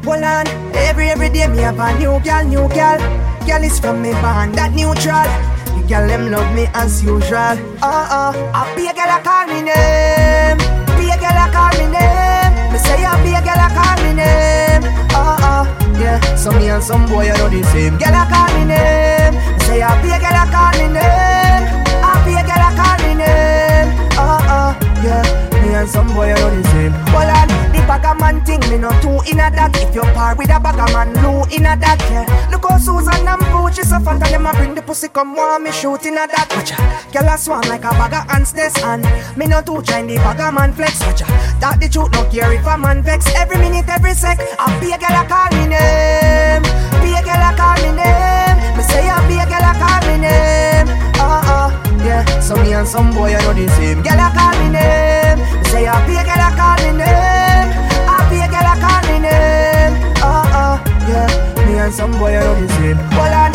Hold 0.05 0.25
on, 0.25 0.47
every 0.75 1.09
every 1.11 1.29
day 1.29 1.47
me 1.47 1.59
have 1.59 1.79
a 1.79 1.97
new 1.99 2.19
girl, 2.25 2.45
new 2.45 2.67
girl. 2.75 2.99
Girl 3.47 3.63
is 3.63 3.79
from 3.79 4.03
me 4.03 4.13
band, 4.25 4.55
that 4.57 4.73
neutral. 4.73 5.29
The 5.77 5.81
girl 5.87 6.09
them 6.09 6.31
love 6.31 6.49
me 6.55 6.67
as 6.75 7.03
usual. 7.05 7.57
Uh 7.85 8.09
uh, 8.09 8.33
I 8.55 8.65
be 8.75 8.89
a 8.89 8.93
girl 8.97 9.13
I 9.13 9.21
call 9.21 9.47
me 9.47 9.61
name. 9.61 10.59
Be 10.97 11.13
a 11.13 11.17
girl 11.21 11.37
I 11.37 11.47
call 11.53 11.73
me 11.79 11.87
name. 11.93 12.53
Me 12.73 12.79
say 12.81 13.05
I 13.05 13.13
be 13.23 13.31
a 13.37 13.41
girl 13.45 13.61
I 13.61 13.69
call 13.77 13.97
me 14.03 14.11
name. 14.17 14.83
Uh 15.13 15.37
uh, 15.41 15.65
yeah. 16.01 16.19
So 16.35 16.51
me 16.53 16.69
and 16.71 16.83
some 16.83 17.07
boy 17.07 17.29
I 17.29 17.37
know 17.37 17.49
the 17.53 17.63
same. 17.71 17.99
Girl 18.01 18.17
I 18.17 18.25
call 18.25 18.49
me 18.57 18.65
name. 18.73 19.35
Me 19.37 19.61
say 19.69 19.83
I 19.85 19.93
be 20.01 20.09
a 20.11 20.19
girl 20.19 20.33
I 20.33 20.45
call 20.49 20.73
me 20.81 20.87
name. 20.97 21.65
I 22.03 22.13
be 22.25 22.33
a 22.35 22.43
girl 22.43 22.65
I 22.67 22.71
call 22.73 22.97
me 23.05 23.13
name. 23.21 23.89
Uh 24.17 24.41
uh, 24.49 24.71
yeah. 25.05 25.23
Me 25.61 25.77
and 25.77 25.89
some 25.89 26.09
boy 26.17 26.33
I 26.33 26.41
know 26.41 26.51
the 26.57 26.65
same. 26.73 26.93
Hold 27.13 27.29
on, 27.31 27.49
bag 27.91 28.21
man 28.21 28.45
thing 28.45 28.63
me 28.71 28.79
no 28.79 28.91
two 29.03 29.19
in 29.27 29.43
a 29.43 29.51
that. 29.51 29.75
If 29.75 29.95
you 29.95 30.03
par 30.15 30.37
with 30.37 30.51
a 30.51 30.61
bag 30.61 30.79
man, 30.95 31.13
no 31.15 31.43
in 31.51 31.67
a 31.67 31.75
that. 31.75 31.99
Yeah. 32.07 32.23
Look 32.51 32.63
how 32.63 32.79
Susan 32.79 33.27
and 33.27 33.43
Poochie 33.51 33.83
so 33.83 33.99
fat 33.99 34.23
and 34.23 34.31
them 34.31 34.47
a 34.47 34.53
bring 34.53 34.75
the 34.75 34.83
pussy 34.83 35.09
come 35.09 35.35
want 35.35 35.65
me 35.65 35.73
shoot 35.73 36.07
in 36.07 36.15
a 36.15 36.27
that. 36.31 36.47
Watcha, 36.55 36.79
girl 37.13 37.35
a 37.35 37.37
swan 37.37 37.67
like 37.69 37.83
a 37.83 37.91
bag 37.99 38.15
of 38.15 38.31
ants 38.31 38.53
this 38.53 38.77
and 38.85 39.03
me 39.37 39.47
no 39.47 39.61
too 39.63 39.83
try 39.83 40.07
the 40.07 40.17
bag 40.23 40.55
man 40.55 40.73
flex. 40.73 41.03
Watcha, 41.03 41.27
that 41.59 41.81
the 41.81 41.89
truth 41.89 42.13
no 42.13 42.23
care 42.31 42.53
if 42.53 42.67
a 42.67 42.79
man 42.79 43.03
vex. 43.03 43.27
Every 43.35 43.59
minute, 43.59 43.89
every 43.89 44.15
sec, 44.15 44.39
I 44.39 44.71
be 44.79 44.95
a 44.95 44.99
girl 44.99 45.19
a 45.19 45.27
call 45.27 45.51
me 45.59 45.67
name. 45.75 46.63
Be 47.03 47.11
a 47.19 47.21
girl 47.27 47.43
a 47.43 47.51
call 47.59 47.75
me 47.83 47.91
name. 47.99 48.59
Me 48.79 48.83
say 48.87 49.03
I 49.11 49.19
be 49.27 49.35
a 49.35 49.47
girl 49.51 49.67
a 49.67 49.73
call 49.75 50.03
me 50.07 50.15
name. 50.23 50.89
Uh 51.19 51.43
uh, 51.43 51.90
yeah. 52.05 52.23
So 52.41 52.57
me 52.57 52.73
and 52.73 52.87
some 52.87 53.13
boy 53.13 53.35
I 53.35 53.41
know 53.45 53.55
the 53.55 53.69
same. 53.77 54.03
Girl 54.03 54.21
a 54.21 54.29
call 54.33 54.55
me 54.61 54.69
name. 54.75 55.39
Say 55.71 55.87
I 55.87 55.95
be 56.07 56.15
a 56.17 56.23
girl 56.25 56.43
a 56.43 56.51
call 56.57 56.79
me 56.85 56.91
name. 56.99 57.69
I 58.09 58.17
be 58.29 58.37
a 58.41 58.49
girl 58.49 58.69
a 58.69 58.75
call 58.81 59.03
me 59.09 59.17
name. 59.25 59.95
Uh 60.23 60.45
uh, 60.61 60.77
yeah. 61.09 61.67
Me 61.67 61.79
and 61.79 61.93
some 61.93 62.13
boy 62.19 62.37
I 62.37 62.41
know 62.41 62.55
the 62.61 62.69
same. 62.75 62.97
Hold 63.17 63.35
on. 63.35 63.53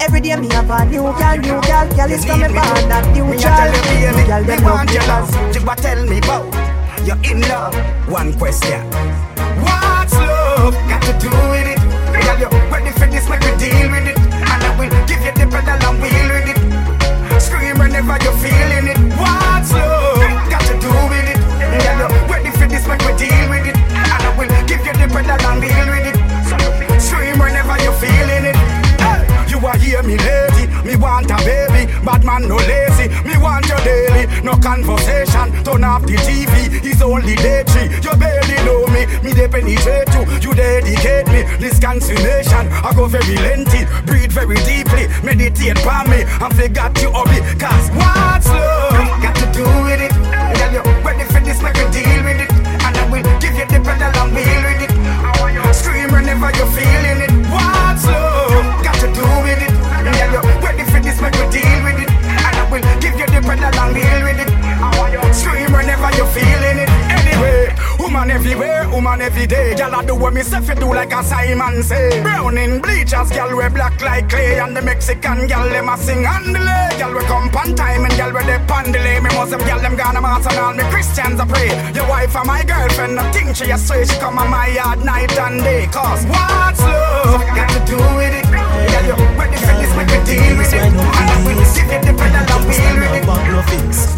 Every 0.00 0.20
day 0.20 0.36
me 0.36 0.48
have 0.52 0.68
a 0.68 0.84
new 0.84 1.00
girl, 1.02 1.36
new 1.38 1.60
girl, 1.64 1.86
girl 1.96 2.10
is 2.12 2.24
coming 2.24 2.52
back 2.52 2.76
that 2.92 3.08
new 3.14 3.24
Me 3.24 3.36
a 3.36 3.40
child. 3.40 3.72
you, 3.72 4.12
baby, 4.12 4.26
Girl, 4.28 4.40
me 4.40 4.46
them 4.46 4.64
want 4.64 4.92
your 4.92 5.02
love 5.08 5.30
love. 5.32 5.54
Jigba 5.54 5.74
tell 5.76 6.04
me 6.04 6.20
bout 6.20 6.44
you're 7.06 7.20
in 7.24 7.40
love. 7.48 7.74
One 8.08 8.32
question: 8.38 8.80
What's 9.60 10.12
love 10.14 10.74
got 10.88 11.02
to 11.08 11.12
do 11.20 11.28
with 11.52 11.68
it? 11.72 11.80
Girl, 12.12 12.38
you 12.40 12.48
ready 12.72 12.90
for 12.96 13.06
this? 13.08 13.28
Make 13.28 13.40
we 13.40 13.52
deal 13.60 13.90
with 13.92 14.08
it, 14.08 14.18
and 14.18 14.62
I 14.64 14.76
will 14.78 14.90
give 15.06 15.20
you 15.24 15.32
the 15.32 15.46
pedal 15.52 15.88
and 15.88 16.00
wheel 16.00 16.28
with 16.32 16.48
it. 16.56 16.63
Whenever 17.94 18.24
you're 18.24 18.38
feeling 18.42 18.90
it. 18.90 18.98
What's 19.14 19.70
love 19.70 20.18
got 20.50 20.66
to 20.66 20.74
do 20.82 20.90
with 21.14 21.30
it? 21.30 21.38
Girl, 21.38 22.10
you 22.10 22.26
ready 22.26 22.50
for 22.50 22.66
this? 22.66 22.84
Make 22.90 23.06
we 23.06 23.14
deal 23.14 23.46
with 23.46 23.70
it, 23.70 23.76
and 23.78 24.18
I 24.18 24.34
will 24.34 24.50
give 24.66 24.82
you 24.82 24.94
the 24.98 25.06
pedal 25.14 25.38
and 25.46 25.62
wheel 25.62 25.86
with 25.94 26.10
it. 26.10 26.16
Scream 27.00 27.38
whenever 27.38 27.78
you're 27.86 27.94
feeling 28.02 28.50
it. 28.50 28.56
Hey, 28.98 29.22
you 29.46 29.64
are 29.64 29.78
here, 29.78 30.02
me 30.02 30.18
lady. 30.18 30.66
Me 30.82 30.96
want 30.96 31.30
a 31.30 31.36
baby, 31.46 31.73
bad 32.04 32.24
man 32.24 32.48
no 32.48 32.56
lazy. 32.56 33.08
Me 33.24 33.36
want 33.38 33.66
your 33.66 33.78
daily, 33.78 34.26
no 34.42 34.54
conversation. 34.56 35.50
Turn 35.64 35.84
off 35.84 36.02
the 36.02 36.16
TV, 36.16 36.84
it's 36.84 37.02
only 37.02 37.34
day 37.36 37.64
three. 37.66 37.88
You 38.04 38.16
barely 38.16 38.56
know 38.66 38.86
me, 38.88 39.06
me 39.24 39.32
they 39.32 39.48
penetrate 39.48 40.12
you. 40.14 40.22
You 40.40 40.54
dedicate 40.54 41.26
me, 41.28 41.42
this 41.58 41.80
consummation. 41.80 42.68
I 42.84 42.92
go 42.94 43.06
very 43.06 43.36
lengthy, 43.36 43.86
breathe 44.06 44.32
very 44.32 44.56
deeply, 44.68 45.08
meditate 45.24 45.78
for 45.78 46.04
me, 46.08 46.22
and 46.22 46.54
forgot 46.54 47.00
you 47.00 47.10
hobby. 47.10 47.40
Cause 47.58 47.90
what's 47.96 48.48
love 48.48 49.22
got 49.22 49.34
to 49.36 49.46
do 49.52 49.64
with 49.84 50.00
it? 50.00 50.23
Everywhere, 68.44 68.88
woman 68.90 69.22
every 69.22 69.46
day. 69.46 69.74
Girl, 69.74 69.94
I 69.94 70.04
do 70.04 70.14
what 70.14 70.34
me 70.34 70.42
say 70.42 70.60
fi 70.60 70.74
do 70.74 70.86
like 70.92 71.12
a 71.12 71.22
Simon 71.24 71.82
say. 71.82 72.22
Brown 72.22 72.58
in 72.58 72.80
bleachers, 72.80 73.30
girl 73.30 73.56
we 73.56 73.68
black 73.70 74.00
like 74.02 74.28
clay, 74.28 74.60
and 74.60 74.76
the 74.76 74.82
Mexican 74.82 75.46
girl 75.46 75.68
them 75.70 75.88
a 75.88 75.96
sing 75.96 76.26
and 76.26 76.52
delay. 76.52 76.88
Girl 76.98 77.14
we 77.14 77.24
come 77.24 77.48
pan 77.48 77.74
time 77.74 78.04
and 78.04 78.14
girl 78.16 78.32
we 78.32 78.44
dey 78.44 78.60
pan 78.68 78.92
delay. 78.92 79.20
Me 79.20 79.30
them 79.30 79.60
girl 79.64 79.80
them 79.80 79.96
gonna 79.96 80.20
mass 80.20 80.46
and 80.46 80.58
all 80.58 80.74
me 80.74 80.84
Christians 80.92 81.40
a 81.40 81.46
pray. 81.46 81.68
Your 81.94 82.06
wife 82.08 82.36
and 82.36 82.46
my 82.46 82.62
girlfriend, 82.64 83.18
I 83.18 83.32
think 83.32 83.56
she 83.56 83.70
a 83.70 83.78
say 83.78 84.04
she 84.04 84.16
come 84.18 84.38
on 84.38 84.50
my 84.50 84.68
yard 84.68 85.04
night 85.04 85.36
and 85.38 85.62
day. 85.62 85.86
Cause 85.86 86.26
what's 86.26 86.80
love 86.80 87.23
got 87.42 87.68
to 87.70 87.80
do 87.86 87.96
with 88.16 88.34
it? 88.34 88.46
Girl 88.46 89.04
you 89.08 89.16
ready 89.38 89.56
for 89.56 89.74
this? 89.80 89.92
Make 89.96 90.10
a 90.10 90.18
deal 90.24 90.56
with 90.58 90.72
it, 90.72 90.82
and 90.82 91.00
I 91.00 91.42
will 91.42 91.58
give 91.74 91.88
you 91.90 91.98
the 92.02 92.12
pedal 92.14 92.60
wheel 92.66 92.94
with 93.00 93.18
it. 93.18 93.26
Back 93.26 93.44
no 93.50 93.62
fix. 93.70 94.14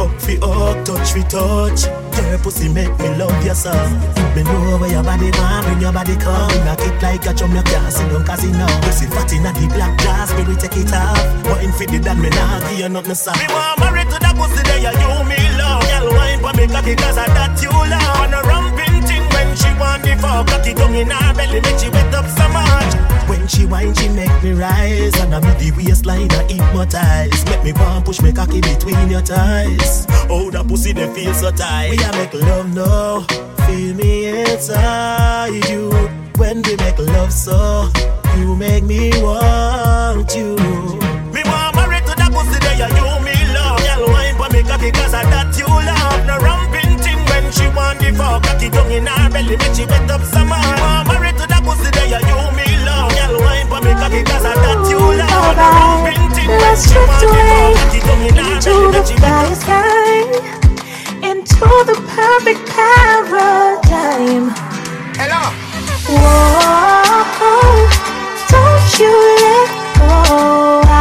Up 0.00 0.12
fi 0.20 0.34
up, 0.42 0.84
touch 0.84 1.12
fi 1.12 1.22
touch. 1.22 1.86
Your 2.30 2.38
pussy 2.38 2.68
make 2.68 2.96
me 2.98 3.08
love 3.16 3.44
you 3.44 3.54
so. 3.54 3.72
Me 4.34 4.42
know 4.42 4.78
where 4.78 4.90
your 4.90 5.02
body 5.02 5.30
want, 5.36 5.66
bring 5.66 5.80
your 5.80 5.92
body 5.92 6.16
come. 6.16 6.48
Knock 6.64 6.80
it 6.80 7.02
like 7.02 7.26
a 7.26 7.34
drum, 7.34 7.54
you 7.54 7.62
can't 7.62 7.92
sit 7.92 8.08
down 8.08 8.24
casino. 8.24 8.66
Pussy 8.82 9.06
fat 9.06 9.32
inna 9.32 9.52
the 9.52 9.66
black 9.74 9.98
glass, 9.98 10.32
baby 10.32 10.56
take 10.56 10.76
it 10.78 10.92
off. 10.92 11.18
What 11.44 11.60
fi 11.76 11.84
the 11.86 11.98
that 11.98 12.16
me 12.16 12.30
nah 12.30 12.60
give 12.70 12.78
you 12.78 12.88
nothing 12.88 13.14
soft. 13.14 13.38
Me 13.38 13.46
want 13.52 13.78
married 13.80 14.08
to 14.08 14.18
that 14.18 14.34
pussy 14.34 14.62
there, 14.64 14.80
you 14.80 15.24
me 15.28 15.36
love. 15.60 15.84
Girl 15.84 16.08
wine 16.16 16.40
for 16.40 16.52
me 16.56 16.66
cocky 16.66 16.94
'cause 16.96 17.18
of 17.18 17.28
that 17.36 17.60
you 17.60 17.70
love. 17.70 18.20
On 18.20 18.32
a 18.32 18.40
in 20.94 21.10
her 21.10 21.34
belly, 21.34 21.60
make 21.60 21.78
she 21.78 21.88
wet 21.90 22.14
up 22.14 22.26
so 22.26 22.48
much. 22.48 22.92
When 23.28 23.46
she 23.48 23.66
whine, 23.66 23.94
she 23.94 24.08
make 24.08 24.42
me 24.42 24.52
rise. 24.52 25.14
And 25.20 25.34
I 25.34 25.40
make 25.40 25.58
the 25.58 25.72
waistline 25.72 26.30
I 26.32 26.44
hypnotize 26.44 27.44
Make 27.46 27.64
me 27.64 27.72
want 27.72 28.04
push 28.04 28.20
me 28.20 28.32
cocky 28.32 28.60
between 28.60 29.08
your 29.08 29.20
thighs. 29.20 30.06
Oh, 30.28 30.50
that 30.50 30.66
pussy 30.68 30.92
they 30.92 31.12
feel 31.14 31.32
so 31.34 31.50
tight. 31.50 31.90
We 31.90 32.04
a 32.04 32.12
make 32.12 32.34
love 32.34 32.74
now 32.74 33.20
Feel 33.66 33.94
me 33.94 34.26
inside 34.26 35.64
you. 35.68 35.90
When 36.36 36.62
we 36.62 36.76
make 36.76 36.98
love 36.98 37.32
so 37.32 37.90
You 38.36 38.56
make 38.56 38.84
me 38.84 39.10
want 39.22 40.34
you. 40.34 40.56
Me 41.32 41.42
want 41.44 41.76
married 41.76 42.04
to 42.06 42.14
that 42.16 42.30
pussy 42.32 42.58
there 42.60 42.76
You 42.92 43.24
me 43.24 43.36
love. 43.54 43.78
Girl 43.80 44.12
wine 44.12 44.36
for 44.36 44.48
me 44.52 44.62
cocky 44.62 44.90
cause 44.90 45.14
of 45.14 45.24
that 45.30 45.56
you 45.58 45.66
love. 45.66 46.26
No 46.26 46.36
when 46.38 46.61
she 47.52 47.68
want 47.76 48.00
the 48.00 48.10
fuck 48.16 48.42
Cocky 48.42 48.68
down 48.68 48.90
in 48.90 49.06
her 49.06 49.30
belly 49.30 49.56
make 49.56 49.74
she 49.76 49.84
wet 49.86 50.10
up 50.10 50.22
some 50.24 50.48
more 50.48 50.58
Me 50.58 50.80
want 50.80 51.08
married 51.08 51.36
to 51.38 51.46
that 51.46 51.62
pussy 51.62 51.90
there 51.92 52.08
You 52.08 52.18
me 52.56 52.66
love 52.88 53.12
Girl 53.12 53.36
wine 53.44 53.68
for 53.68 53.80
me 53.84 53.92
cocky 53.94 54.22
cause 54.24 54.46
of 54.48 54.56
that 54.56 54.80
you 54.88 54.98
love 54.98 55.28
No 55.28 55.54
ramping 55.60 56.26
thing 56.32 56.48
when 56.48 56.60
Let's 56.60 56.88
drift 56.88 57.20
the 57.20 57.28
away 57.28 57.52
fuck 57.52 57.76
Cocky 57.76 58.00
down 58.00 58.20
in 58.24 58.36
her 58.40 58.56
into 58.56 58.74
the 58.90 59.00
make 59.00 59.06
she 59.06 59.16
wet 59.20 59.22
valley 59.22 59.52
up 59.52 59.52
some 59.52 59.52
more 59.52 59.56
sky, 59.62 60.62
into 61.30 61.68
the 61.88 61.96
perfect 62.14 62.62
paradigm. 62.68 64.50
Hello. 65.16 65.42
Whoa, 66.08 67.22
don't 68.50 68.98
you 68.98 69.12
let 69.40 69.70
go. 69.98 70.91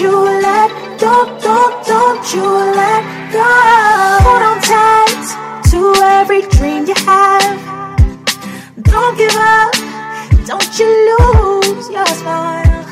You 0.00 0.12
let, 0.12 0.70
don't, 1.00 1.42
don't, 1.42 1.86
don't 1.86 2.34
you 2.34 2.42
let 2.42 3.32
go. 3.32 3.42
Hold 4.22 4.42
on 4.42 4.60
tight 4.60 5.24
to 5.70 5.92
every 6.02 6.42
dream 6.42 6.86
you 6.86 6.94
have. 7.04 7.58
Don't 8.82 9.18
give 9.18 9.34
up, 9.34 9.72
don't 10.46 10.78
you 10.78 10.86
lose 11.08 11.90
your 11.90 12.06
smile. 12.06 12.84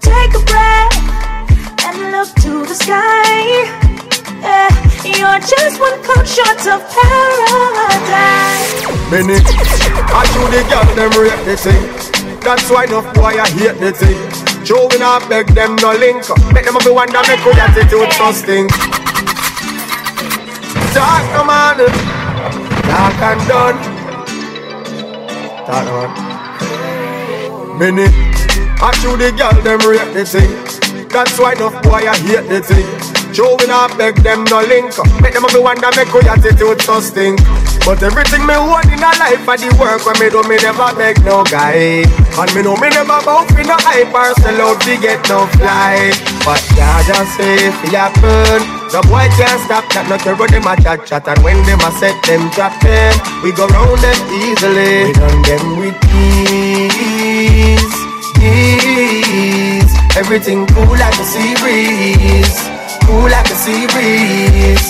Take 0.00 0.34
a 0.34 0.42
breath 0.50 0.96
and 1.86 2.10
look 2.10 2.28
to 2.42 2.66
the 2.66 2.74
sky. 2.74 3.68
Yeah, 4.42 4.70
you're 5.04 5.40
just 5.40 5.78
one 5.78 6.02
cloud 6.02 6.26
short 6.26 6.66
of 6.66 6.82
paradise. 6.90 8.40
Benny, 9.10 9.38
I 10.10 10.26
show 10.32 10.46
the 10.50 10.62
girl 10.68 10.86
them 10.96 11.12
rate 11.20 11.44
the 11.44 11.56
thing. 11.56 12.40
That's 12.40 12.68
why 12.70 12.84
enough 12.84 13.14
boy 13.14 13.38
I 13.38 13.48
hate 13.50 13.78
the 13.78 13.92
thing. 13.92 14.49
Joe 14.70 14.86
we 14.86 14.98
not 14.98 15.28
beg 15.28 15.48
them 15.48 15.74
no 15.82 15.90
link. 15.90 16.22
Make 16.54 16.64
them 16.64 16.76
a 16.76 16.92
wonder 16.94 17.18
make 17.26 17.42
good 17.42 17.58
attitude 17.58 18.12
so 18.12 18.30
stink. 18.30 18.70
Talk 20.94 21.26
no 21.34 21.42
man 21.42 21.78
Talk 22.86 23.18
and 23.18 23.48
done. 23.50 23.78
Talk 25.66 25.84
no 25.86 26.06
man 26.06 27.78
Many 27.80 28.06
I 28.80 28.92
show 29.02 29.16
the 29.16 29.32
girl 29.32 29.60
them 29.60 29.80
rate 29.90 30.14
the 30.14 30.24
thing. 30.24 31.08
That's 31.08 31.36
why 31.36 31.54
enough 31.54 31.82
boy 31.82 32.06
I 32.06 32.16
hate 32.16 32.48
the 32.48 32.60
thing. 32.62 33.34
Joe 33.34 33.56
we 33.58 33.66
not 33.66 33.98
beg 33.98 34.18
them 34.18 34.44
no 34.44 34.60
link. 34.60 34.94
Make 35.20 35.34
them 35.34 35.46
a 35.52 35.60
wonder 35.60 35.90
make 35.96 36.12
good 36.12 36.28
attitude 36.28 36.80
so 36.82 37.00
stink 37.00 37.40
but 37.90 38.06
everything 38.06 38.46
me 38.46 38.54
want 38.54 38.86
in 38.86 39.02
a 39.02 39.10
life 39.18 39.42
for 39.42 39.58
the 39.58 39.66
work 39.74 39.98
when 40.06 40.14
me 40.22 40.30
do 40.30 40.38
me 40.46 40.54
never 40.62 40.94
beg 40.94 41.18
no 41.26 41.42
guy. 41.42 42.06
And 42.38 42.50
me 42.54 42.62
know 42.62 42.78
me 42.78 42.86
never 42.86 43.18
bout 43.26 43.50
for 43.50 43.66
no 43.66 43.74
hype 43.82 44.14
or 44.14 44.30
sell 44.38 44.62
out 44.62 44.78
to 44.86 44.94
get 44.94 45.18
no 45.26 45.50
fly. 45.58 46.14
But 46.46 46.62
God 46.78 47.02
just 47.02 47.34
say 47.34 47.66
if 47.66 47.74
it 47.82 47.98
happen 47.98 48.62
The 48.94 49.02
boy 49.10 49.26
can't 49.34 49.58
stop 49.66 49.90
that 49.90 50.06
not 50.06 50.22
to 50.22 50.38
run 50.38 50.54
them 50.54 50.70
a 50.70 50.78
chat 50.78 51.02
chat. 51.02 51.26
And 51.26 51.42
when 51.42 51.58
them 51.66 51.82
a 51.82 51.90
set 51.98 52.14
them 52.30 52.46
trap 52.54 52.78
them 52.78 53.10
We 53.42 53.50
go 53.50 53.66
round 53.66 53.98
them 53.98 54.18
easily. 54.38 55.10
We 55.10 55.18
done 55.18 55.42
them 55.42 55.82
with 55.82 55.98
ease, 56.14 57.90
ease. 58.38 59.94
Everything 60.14 60.62
cool 60.78 60.94
like 60.94 61.18
a 61.18 61.26
sea 61.26 61.58
breeze 61.58 62.54
Cool 63.02 63.26
like 63.34 63.50
a 63.50 63.56
sea 63.58 63.90
breeze 63.90 64.86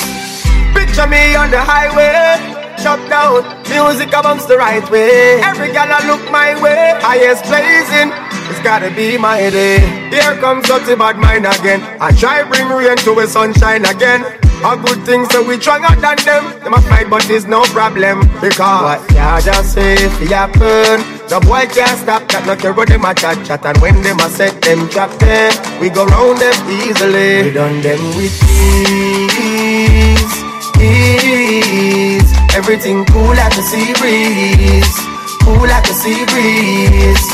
Picture 0.77 1.09
me 1.09 1.33
on 1.33 1.49
the 1.49 1.65
highway 1.65 2.60
shut 2.83 3.01
down. 3.09 3.45
Music 3.69 4.13
amongst 4.13 4.49
the 4.49 4.57
right 4.57 4.85
way. 4.91 5.41
Every 5.45 5.71
gal 5.73 5.93
I 5.93 6.01
look 6.07 6.25
my 6.31 6.61
way. 6.63 6.97
Highest 7.01 7.45
blazing. 7.45 8.11
It's 8.49 8.61
gotta 8.61 8.91
be 8.91 9.19
my 9.19 9.51
day. 9.51 9.79
Here 10.11 10.35
comes 10.41 10.67
dirty 10.67 10.97
bad 10.97 11.19
mind 11.19 11.47
again. 11.47 11.81
I 12.01 12.11
try 12.13 12.43
bring 12.43 12.69
rain 12.69 12.97
to 13.05 13.19
a 13.21 13.27
sunshine 13.27 13.85
again. 13.85 14.25
A 14.65 14.77
good 14.77 15.05
thing 15.07 15.25
so 15.31 15.47
we 15.47 15.59
stronger 15.61 15.95
than 16.01 16.17
them. 16.25 16.45
Them 16.61 16.75
a 16.75 16.81
fight 16.83 17.09
but 17.09 17.29
it's 17.31 17.47
no 17.47 17.63
problem 17.77 18.29
because 18.41 19.01
what 19.09 19.45
just 19.45 19.73
say 19.75 19.95
it 19.95 20.13
happen. 20.29 21.01
The 21.29 21.41
boy 21.41 21.65
can't 21.73 21.99
stop 22.01 22.29
that. 22.33 22.45
No 22.47 22.57
care 22.57 22.75
what 22.75 22.89
them 22.89 23.05
a 23.05 23.15
chat 23.15 23.45
chat 23.47 23.65
and 23.65 23.79
when 23.79 24.03
them 24.03 24.21
a 24.21 24.29
set 24.29 24.61
them 24.63 24.89
trap 24.89 25.11
them, 25.21 25.53
we 25.81 25.89
go 25.89 26.05
round 26.05 26.39
them 26.41 26.57
easily. 26.69 27.45
We 27.45 27.53
done 27.53 27.81
them 27.81 28.01
with 28.17 28.37
ease, 28.61 30.35
ease. 30.81 32.30
Everything 32.53 33.05
cool 33.07 33.35
like 33.35 33.57
a 33.57 33.63
sea 33.63 33.93
breeze, 33.95 34.97
cool 35.43 35.67
like 35.67 35.89
a 35.89 35.95
sea 35.95 36.25
breeze. 36.27 37.27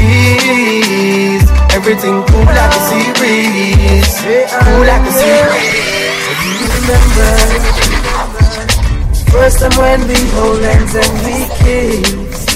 Ease. 0.00 1.48
Everything 1.74 2.22
cool 2.28 2.44
like 2.44 2.74
a 2.74 2.80
sea 2.88 3.12
breeze, 3.18 4.14
cool 4.64 4.84
like 4.86 5.02
a 5.02 5.12
sea 5.18 5.42
breeze. 5.50 6.28
Do 6.38 6.46
you 6.58 6.66
remember 6.78 7.30
first 9.30 9.58
time 9.60 9.76
when 9.76 10.00
we 10.08 10.18
hold 10.34 10.62
hands 10.62 10.94
and 10.94 11.12
we 11.26 11.36
kissed? 11.58 12.48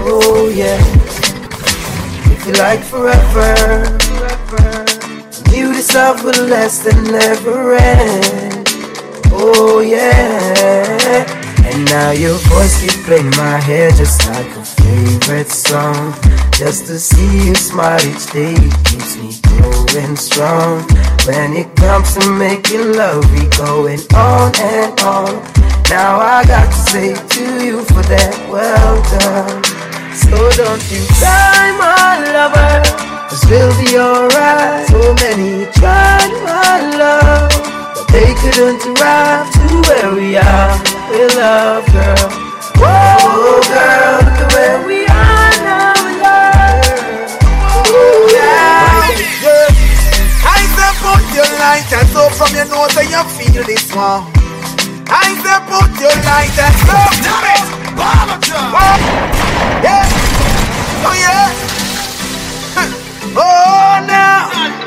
Oh 0.00 0.48
yeah, 0.54 0.80
it 2.30 2.38
feel 2.42 2.58
like 2.58 2.82
forever. 2.82 3.54
Knew 5.50 5.68
this 5.72 5.94
love 5.94 6.22
would 6.24 6.38
last 6.38 6.84
never 6.84 7.74
end. 7.74 8.53
Oh 9.36 9.80
yeah. 9.80 11.26
And 11.66 11.84
now 11.86 12.12
your 12.12 12.38
voice 12.50 12.80
keep 12.80 13.04
playing 13.04 13.30
my 13.30 13.58
head 13.58 13.94
just 13.96 14.26
like 14.28 14.46
a 14.56 14.64
favorite 14.64 15.48
song. 15.48 16.14
Just 16.52 16.86
to 16.86 17.00
see 17.00 17.48
you 17.48 17.54
smile 17.54 17.98
each 18.06 18.30
day 18.32 18.54
keeps 18.84 19.16
me 19.16 19.34
going 19.58 20.16
strong. 20.16 20.86
When 21.26 21.52
it 21.54 21.74
comes 21.74 22.14
to 22.14 22.30
making 22.30 22.92
love, 22.92 23.24
we 23.32 23.48
going 23.56 24.00
on 24.14 24.52
and 24.60 25.00
on. 25.00 25.42
Now 25.90 26.20
I 26.20 26.44
got 26.46 26.70
to 26.70 26.78
say 26.90 27.14
to 27.14 27.64
you 27.64 27.82
for 27.84 28.02
that, 28.06 28.34
well 28.48 28.96
done. 29.18 29.64
So 30.14 30.36
don't 30.62 30.84
you 30.92 31.02
die, 31.18 31.72
my 31.76 32.22
lover, 32.32 32.82
cause 33.28 33.44
we'll 33.50 33.74
be 33.82 33.98
alright. 33.98 34.86
So 34.86 35.14
many 35.26 35.66
tried 35.72 36.30
my 36.44 36.96
love. 36.96 37.83
They 38.14 38.30
couldn't 38.38 38.78
arrive 38.94 39.50
to 39.50 39.82
where 39.90 40.14
we 40.14 40.36
are 40.38 40.78
with 41.10 41.34
love, 41.34 41.84
girl. 41.90 42.30
Whoa, 42.78 43.58
girl, 43.66 44.22
look 44.22 44.38
at 44.38 44.54
where 44.54 44.78
we 44.86 45.02
are 45.02 45.54
now 45.66 45.98
with 45.98 46.22
love. 46.22 47.26
Ooh, 47.90 48.30
yeah. 48.30 49.10
I 50.46 50.62
say 50.62 50.90
put 51.02 51.22
your 51.34 51.50
light 51.58 51.90
and 51.90 52.06
so 52.14 52.30
from 52.38 52.54
your 52.54 52.70
nose 52.70 52.94
and 52.94 53.10
you 53.10 53.22
feel 53.34 53.64
this 53.66 53.90
one. 53.90 54.30
I 55.10 55.34
say 55.42 55.58
put 55.66 55.90
your 55.98 56.14
light 56.22 56.54
and 56.54 56.74
so. 56.86 56.94
Damn 57.18 57.50
it! 57.50 57.66
Whoa. 57.98 58.94
Yeah. 59.82 60.06
Oh 61.02 61.16
yeah. 61.18 61.50
Oh 63.36 64.06
now. 64.06 64.83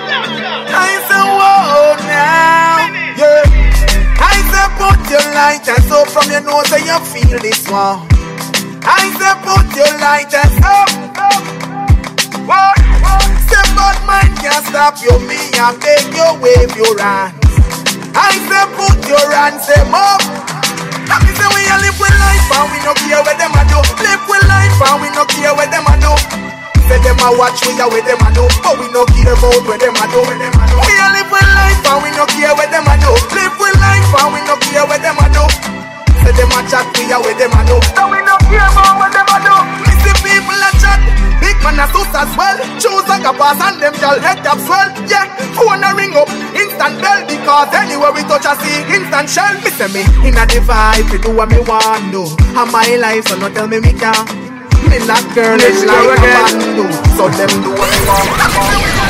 Your 5.09 5.23
light 5.33 5.67
and 5.67 5.83
so 5.87 6.05
from 6.05 6.29
your 6.29 6.41
nose 6.41 6.71
and 6.71 6.83
you 6.83 6.99
feel 7.07 7.39
this 7.39 7.63
one. 7.69 8.03
I 8.83 9.07
say 9.15 9.33
put 9.43 9.67
your 9.75 9.91
light 9.99 10.31
and 10.31 10.51
so. 10.59 10.75
What? 12.43 12.75
Say 13.47 13.63
bad 13.75 13.97
mind 14.07 14.35
can't 14.39 14.63
stop 14.67 14.99
you, 14.99 15.15
me 15.27 15.39
and 15.59 15.75
beg 15.79 16.03
you 16.11 16.27
wave 16.43 16.75
your 16.75 16.95
hands. 16.99 17.35
I 18.15 18.35
say 18.47 18.65
put 18.75 18.97
your 19.07 19.27
hands 19.31 19.67
them 19.67 19.95
up. 19.95 20.21
I 21.07 21.23
me 21.23 21.31
say 21.35 21.47
we 21.55 21.63
a 21.67 21.75
live 21.83 21.99
with 21.99 22.15
life 22.19 22.47
and 22.51 22.67
we 22.71 22.79
no 22.83 22.93
care 22.95 23.23
what 23.23 23.37
them 23.39 23.55
a 23.55 23.63
do. 23.71 23.79
Live 24.03 24.23
with 24.27 24.43
life 24.47 24.75
and 24.91 24.97
we 25.01 25.09
no 25.15 25.23
care 25.25 25.55
what 25.55 25.71
them 25.71 25.87
a 25.87 25.95
do. 26.03 26.46
Say 26.87 26.99
them 27.03 27.19
a 27.19 27.27
watch 27.35 27.59
we 27.67 27.75
a 27.75 27.85
what 27.87 28.03
them 28.07 28.23
a 28.23 28.29
do, 28.31 28.47
but 28.63 28.75
we 28.79 28.87
no 28.95 29.03
care 29.11 29.35
about 29.35 29.59
what 29.67 29.79
them 29.79 29.95
a 29.95 30.05
do. 30.07 30.19
We 30.23 30.93
a 30.95 31.07
live 31.11 31.27
with 31.27 31.49
life 31.51 31.83
and 31.83 31.99
we 31.99 32.09
no 32.15 32.23
care 32.31 32.55
what 32.55 32.71
them 32.71 32.87
a 32.87 32.95
do. 32.95 33.11
Live 33.35 33.55
with 33.59 33.75
life 33.75 34.11
and 34.15 34.29
we 34.31 34.39
no 34.47 34.55
care 34.63 34.87
what 34.87 34.99
them 35.03 35.19
a 35.19 35.27
do. 35.27 35.43
Say 36.23 36.31
them 36.31 36.51
a 36.55 36.59
chat 36.71 36.87
we 36.95 37.11
a 37.11 37.17
what 37.19 37.35
them 37.35 37.51
a 37.51 37.61
do, 37.67 37.75
so 37.91 38.03
we 38.07 38.19
no 38.23 38.35
care 38.47 38.67
about 38.71 39.03
what 39.03 39.11
them 39.11 39.27
a 39.27 39.37
do. 39.43 39.55
See 39.99 40.15
people 40.23 40.55
a 40.55 40.71
chat. 40.79 41.27
Big 41.43 41.57
man 41.63 41.79
a 41.79 41.85
sus 41.93 42.09
as 42.15 42.31
well 42.35 42.57
Choose 42.81 43.07
like 43.07 43.23
a 43.23 43.31
pass 43.31 43.61
and 43.61 43.81
them 43.81 43.93
gal 44.01 44.19
head 44.19 44.45
up 44.45 44.57
swell 44.57 44.89
Yeah, 45.05 45.29
phone 45.53 45.83
a 45.83 45.93
ring 45.93 46.15
up 46.17 46.27
Instant 46.57 46.99
bell 46.99 47.21
because 47.29 47.73
anywhere 47.73 48.11
we 48.11 48.21
touch 48.23 48.45
a 48.45 48.57
see 48.57 48.81
Instant 48.89 49.29
shell 49.29 49.53
Me 49.61 49.69
say 49.69 49.87
me 49.93 50.01
in 50.27 50.35
a 50.35 50.45
vibe 50.49 51.11
We 51.11 51.19
do 51.19 51.35
what 51.35 51.49
me 51.49 51.59
want 51.59 52.11
do 52.11 52.25
And 52.57 52.71
my 52.71 52.95
life 52.97 53.27
so 53.27 53.37
no 53.37 53.49
tell 53.53 53.67
me 53.67 53.79
me 53.79 53.93
can't 53.93 54.56
Me 54.97 55.05
not 55.05 55.21
girl 55.35 55.61
is 55.61 55.85
like 55.85 56.17
a 56.17 56.29
bando 56.33 56.89
So 57.13 57.29
them 57.29 57.53
do 57.61 57.69
what 57.69 57.85
they 57.85 58.01
want. 58.09 58.33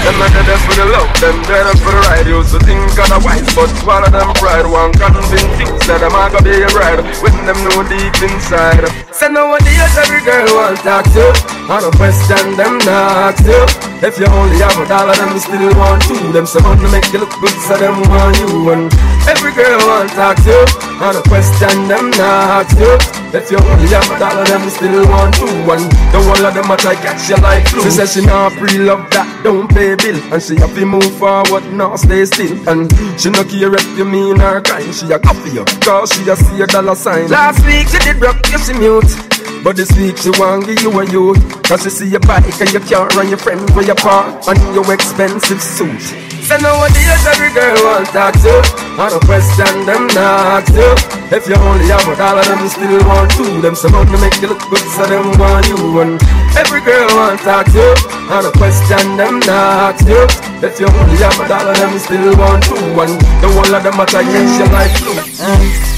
Them 0.04 0.20
not 0.20 0.36
there 0.36 0.60
for 0.68 0.76
the 0.76 0.84
love, 0.84 1.08
them 1.24 1.40
there 1.48 1.64
for 1.80 1.96
the 1.96 2.02
ride. 2.04 2.28
Used 2.28 2.52
to 2.52 2.60
think 2.60 2.92
otherwise, 3.00 3.48
but 3.56 3.72
swallow 3.80 4.12
them 4.12 4.36
pride. 4.36 4.68
One 4.68 4.92
convince 4.92 5.48
you, 5.56 5.72
say 5.88 5.96
them 5.96 6.12
a 6.12 6.28
go 6.28 6.44
be 6.44 6.60
a 6.60 6.68
bride 6.76 7.00
When 7.24 7.32
them 7.48 7.56
know 7.64 7.88
deep 7.88 8.20
inside. 8.20 8.84
Say 9.16 9.32
nowadays 9.32 9.96
every 9.96 10.20
girl 10.28 10.44
want 10.60 10.84
talk 10.84 11.08
to. 11.16 11.32
I 11.72 11.80
don't 11.80 11.96
question 11.96 12.60
them 12.60 12.84
not 12.84 13.40
to. 13.48 13.56
If 14.04 14.20
you 14.20 14.28
only 14.28 14.60
have 14.60 14.76
a 14.76 14.86
dollar, 14.92 15.16
them 15.16 15.40
still 15.40 15.72
want 15.80 16.04
you. 16.12 16.20
Them 16.36 16.44
want 16.68 16.84
to 16.84 16.88
make 16.92 17.08
you 17.16 17.24
look 17.24 17.32
good, 17.40 17.56
so 17.64 17.80
them 17.80 17.96
want 18.12 18.36
you. 18.44 18.76
And 18.76 18.92
every 19.28 19.54
girl 19.54 19.78
want 19.88 20.10
talk 20.12 20.36
to 20.48 20.58
I 21.00 21.14
don't 21.14 21.28
question 21.28 21.88
them 21.88 22.10
not 22.12 22.70
to 22.80 22.98
If 23.38 23.52
you 23.52 23.58
only 23.60 23.88
have 23.94 24.10
a 24.10 24.18
dollar, 24.18 24.46
them 24.46 24.70
still 24.70 25.06
want 25.10 25.38
you 25.38 25.48
And 25.48 25.86
the 26.12 26.20
whole 26.24 26.46
of 26.46 26.54
them 26.54 26.72
a 26.72 26.78
try 26.78 26.96
catch 26.96 27.30
you 27.30 27.38
like 27.38 27.68
flu 27.68 27.84
She 27.84 27.92
says 27.92 28.14
she 28.14 28.26
not 28.26 28.54
pre-love 28.54 29.10
that, 29.12 29.44
don't 29.44 29.70
pay 29.70 29.96
bill. 29.96 30.18
And 30.34 30.42
she 30.42 30.56
have 30.56 30.74
to 30.74 30.86
move 30.86 31.12
forward, 31.18 31.64
not 31.74 32.00
stay 32.00 32.26
still. 32.26 32.58
And 32.68 32.90
she 33.20 33.30
no 33.30 33.44
care 33.44 33.74
if 33.76 33.98
you 33.98 34.06
mean 34.06 34.40
her 34.40 34.62
kind 34.62 34.94
She 34.96 35.12
a 35.12 35.20
copy 35.20 35.52
you, 35.52 35.66
cause 35.86 36.12
she 36.14 36.28
a 36.30 36.36
see 36.36 36.62
a 36.62 36.68
dollar 36.68 36.96
sign. 36.96 37.30
Last 37.30 37.66
week 37.66 37.88
she 37.88 38.00
did 38.00 38.22
rock, 38.22 38.42
you 38.50 38.58
she 38.58 38.74
mute 38.74 39.27
but 39.68 39.76
this 39.76 39.92
week 40.00 40.16
she 40.16 40.32
want 40.40 40.64
give 40.64 40.80
you 40.80 40.96
a 40.96 41.04
youth. 41.12 41.44
Cause 41.68 41.84
she 41.84 41.90
see 41.90 42.08
your 42.08 42.24
bike 42.24 42.56
and 42.64 42.72
your 42.72 42.80
car 42.88 43.12
and 43.20 43.28
your 43.28 43.38
friend 43.38 43.60
where 43.76 43.84
you 43.84 43.96
park. 43.96 44.48
And 44.48 44.56
your 44.72 44.88
expensive 44.94 45.62
suit. 45.62 46.00
Say 46.48 46.56
nowadays 46.64 47.28
every 47.28 47.52
girl 47.52 47.76
want 47.84 48.08
talk 48.16 48.32
to 48.40 48.64
don't 48.96 49.20
question 49.28 49.84
them 49.84 50.08
not 50.16 50.64
to 50.72 50.96
If 51.36 51.44
you 51.44 51.56
only 51.60 51.88
have 51.92 52.08
a 52.08 52.16
dollar 52.16 52.46
them 52.48 52.64
still 52.70 53.04
want 53.04 53.32
to 53.36 53.60
Them 53.60 53.76
some 53.76 53.92
money 53.92 54.16
make 54.22 54.40
you 54.40 54.48
look 54.48 54.64
good 54.70 54.80
so 54.96 55.04
them 55.12 55.28
want 55.36 55.68
you 55.68 56.00
And 56.00 56.16
every 56.56 56.80
girl 56.80 57.04
want 57.20 57.42
talk 57.42 57.66
to 57.76 57.92
don't 58.32 58.56
question 58.56 59.18
them 59.20 59.40
not 59.44 60.00
to 60.08 60.24
If 60.64 60.80
you 60.80 60.88
only 60.88 61.18
have 61.20 61.36
a 61.36 61.48
dollar 61.50 61.74
them 61.74 62.00
still 62.00 62.38
want 62.38 62.64
to 62.64 62.76
And 62.96 63.20
the 63.44 63.50
whole 63.52 63.76
of 63.76 63.84
them 63.84 64.00
a 64.00 64.06
try 64.06 64.24
catch 64.24 64.56
you 64.56 64.72
like 64.72 64.96
flu 65.04 65.97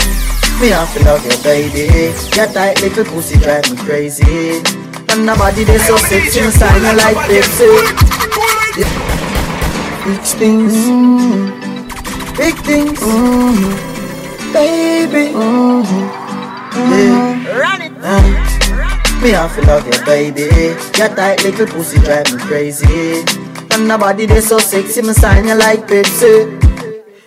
Me 0.59 0.67
have 0.71 0.93
to 0.93 1.03
love 1.05 1.23
you, 1.23 1.41
baby. 1.41 1.87
Your 2.35 2.47
tight 2.47 2.81
little 2.81 3.05
pussy 3.05 3.39
drive 3.39 3.71
me 3.71 3.77
crazy. 3.77 4.59
And 5.07 5.25
nobody 5.25 5.63
they 5.63 5.77
so 5.77 5.95
sexy, 5.95 6.41
me 6.41 6.51
sign 6.51 6.81
you 6.83 6.97
like 6.97 7.15
Pepsi. 7.31 7.67
Yeah. 8.75 8.91
Big 10.05 10.19
things, 10.19 10.73
mm-hmm. 10.73 12.35
big 12.35 12.55
things, 12.65 12.99
mm-hmm. 12.99 14.51
baby. 14.51 15.31
Mm-hmm. 15.31 16.75
Yeah. 16.91 17.57
Run 17.57 17.81
it. 17.81 17.93
Uh, 18.01 19.21
me 19.23 19.29
have 19.29 19.55
to 19.55 19.61
love 19.61 19.87
you, 19.87 20.05
baby. 20.05 20.75
Your 20.97 21.07
tight 21.15 21.41
little 21.45 21.67
pussy 21.67 21.99
drive 21.99 22.33
me 22.33 22.41
crazy. 22.43 23.23
And 23.71 23.87
nobody 23.87 24.25
they 24.25 24.41
so 24.41 24.59
sexy, 24.59 25.03
me 25.03 25.13
sign 25.13 25.47
you 25.47 25.55
like 25.55 25.87
Pepsi. 25.87 26.59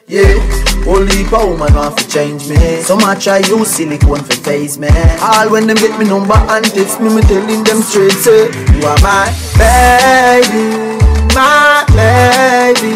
Yeah. 0.07 0.71
Only 0.87 1.22
a 1.24 1.47
woman 1.47 1.74
want 1.74 1.97
to 1.99 2.09
change 2.09 2.49
me. 2.49 2.83
So 2.83 2.97
much 2.97 3.28
I 3.28 3.39
use 3.39 3.68
silicone 3.70 4.22
for 4.24 4.37
face 4.43 4.78
me. 4.78 4.89
All 5.22 5.49
when 5.51 5.66
them 5.66 5.76
get 5.76 5.99
me 5.99 6.05
number 6.07 6.35
and 6.35 6.64
text 6.64 7.01
me, 7.01 7.14
me 7.14 7.22
telling 7.22 7.62
them 7.64 7.83
straight 7.83 8.12
say, 8.12 8.51
You 8.74 8.87
are 8.87 8.99
my 9.01 9.30
baby, 9.57 10.99
my 11.35 11.85
baby. 11.95 12.95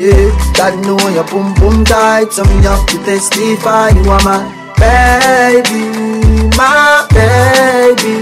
Yeah, 0.00 0.32
God 0.56 0.80
know 0.84 0.98
your 1.10 1.24
pum 1.24 1.54
pum 1.54 1.84
tight, 1.84 2.32
so 2.32 2.42
me 2.44 2.62
have 2.64 2.84
to 2.86 2.96
testify. 3.04 3.90
You 3.90 4.10
are 4.10 4.24
my 4.24 4.40
baby, 4.80 5.92
my 6.56 7.06
baby. 7.12 8.16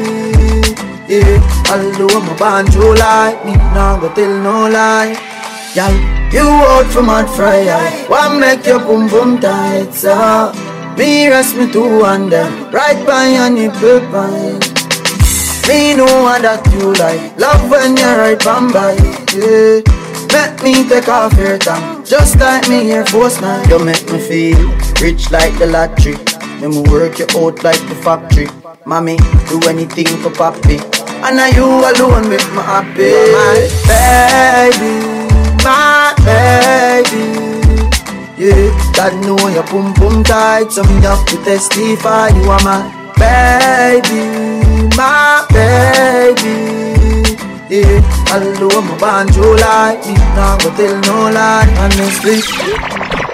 Yeah, 1.08 1.38
although 1.70 2.18
I'm 2.18 2.28
a 2.28 2.36
banjo 2.36 2.92
like 2.94 3.44
me, 3.46 3.54
now 3.54 3.98
go 3.98 4.12
tell 4.12 4.42
no 4.42 4.68
lie. 4.68 5.29
Y'all. 5.74 5.94
You 6.32 6.42
out 6.42 6.86
from 6.92 7.06
mad 7.06 7.28
fryer 7.30 7.78
What 8.08 8.38
make 8.38 8.66
your 8.66 8.78
boom 8.80 9.08
boom 9.08 9.40
tight 9.40 9.92
so 9.92 10.52
Me 10.96 11.28
rest 11.28 11.56
me 11.56 11.70
two 11.70 12.04
and 12.04 12.30
them 12.30 12.70
Right 12.72 13.04
by 13.04 13.28
your 13.28 13.50
nipple 13.50 14.00
pine. 14.10 14.58
Me 15.66 15.94
know 15.94 16.10
what 16.22 16.42
that 16.42 16.62
you 16.74 16.92
like 16.94 17.36
Love 17.38 17.70
when 17.70 17.96
you're 17.96 18.18
right 18.18 18.38
by 18.44 18.94
yeah. 19.34 19.82
Make 20.34 20.62
me 20.62 20.88
take 20.88 21.08
off 21.08 21.36
your 21.38 21.58
tongue 21.58 22.04
Just 22.04 22.38
like 22.38 22.68
me 22.68 22.90
Air 22.90 23.06
Force 23.06 23.40
man. 23.40 23.68
You 23.68 23.78
make 23.84 24.10
me 24.10 24.18
feel 24.18 24.68
rich 25.00 25.30
like 25.30 25.56
the 25.58 25.66
lottery. 25.66 26.14
Let 26.60 26.70
me 26.70 26.82
work 26.90 27.18
you 27.18 27.26
out 27.38 27.62
like 27.64 27.80
the 27.88 27.94
factory. 28.02 28.48
Mommy, 28.86 29.16
do 29.48 29.60
anything 29.68 30.06
for 30.22 30.30
papi. 30.30 30.78
And 31.22 31.36
now 31.36 31.46
you 31.46 31.64
alone 31.64 32.28
make 32.28 32.46
me 32.50 32.62
happy. 32.62 33.14
My 33.32 34.70
baby 34.78 35.19
my 35.64 36.14
baby. 36.24 37.24
Yeah, 38.40 38.72
God 38.96 39.14
know 39.24 39.36
your 39.48 39.64
pum 39.64 39.92
pum 39.94 40.24
tight, 40.24 40.72
so 40.72 40.82
me 40.84 41.00
have 41.02 41.24
to 41.26 41.36
testify 41.44 42.28
you 42.28 42.48
are 42.48 42.62
my 42.64 42.80
baby, 43.20 44.24
my 44.96 45.44
baby. 45.52 46.56
Yeah, 47.68 48.00
although 48.32 48.80
my 48.80 48.96
banjo 48.98 49.44
like 49.60 50.00
me, 50.06 50.14
now 50.34 50.56
go 50.56 50.74
tell 50.74 50.96
no 51.04 51.30
lie, 51.30 51.68
honestly. 51.78 52.40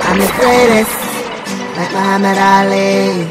I'm 0.03 0.19
the 0.19 0.29
greatest, 0.37 0.99
like 1.79 1.93
Muhammad 1.93 2.39
Ali. 2.39 3.27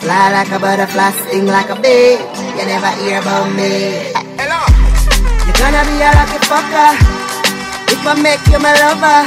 Fly 0.00 0.32
like 0.32 0.50
a 0.50 0.58
butterfly, 0.58 1.10
sting 1.10 1.46
like 1.46 1.68
a 1.70 1.76
bee. 1.76 2.16
You 2.56 2.64
never 2.66 2.90
hear 3.02 3.20
about 3.20 3.52
me. 3.54 4.12
Hello. 4.38 4.64
You're 5.44 5.58
gonna 5.60 5.84
be 5.84 6.00
a 6.00 6.10
lucky 6.16 6.38
fucker. 6.46 7.17
If 7.98 8.06
I 8.06 8.14
make 8.14 8.46
you 8.46 8.62
my 8.62 8.70
lover, 8.78 9.26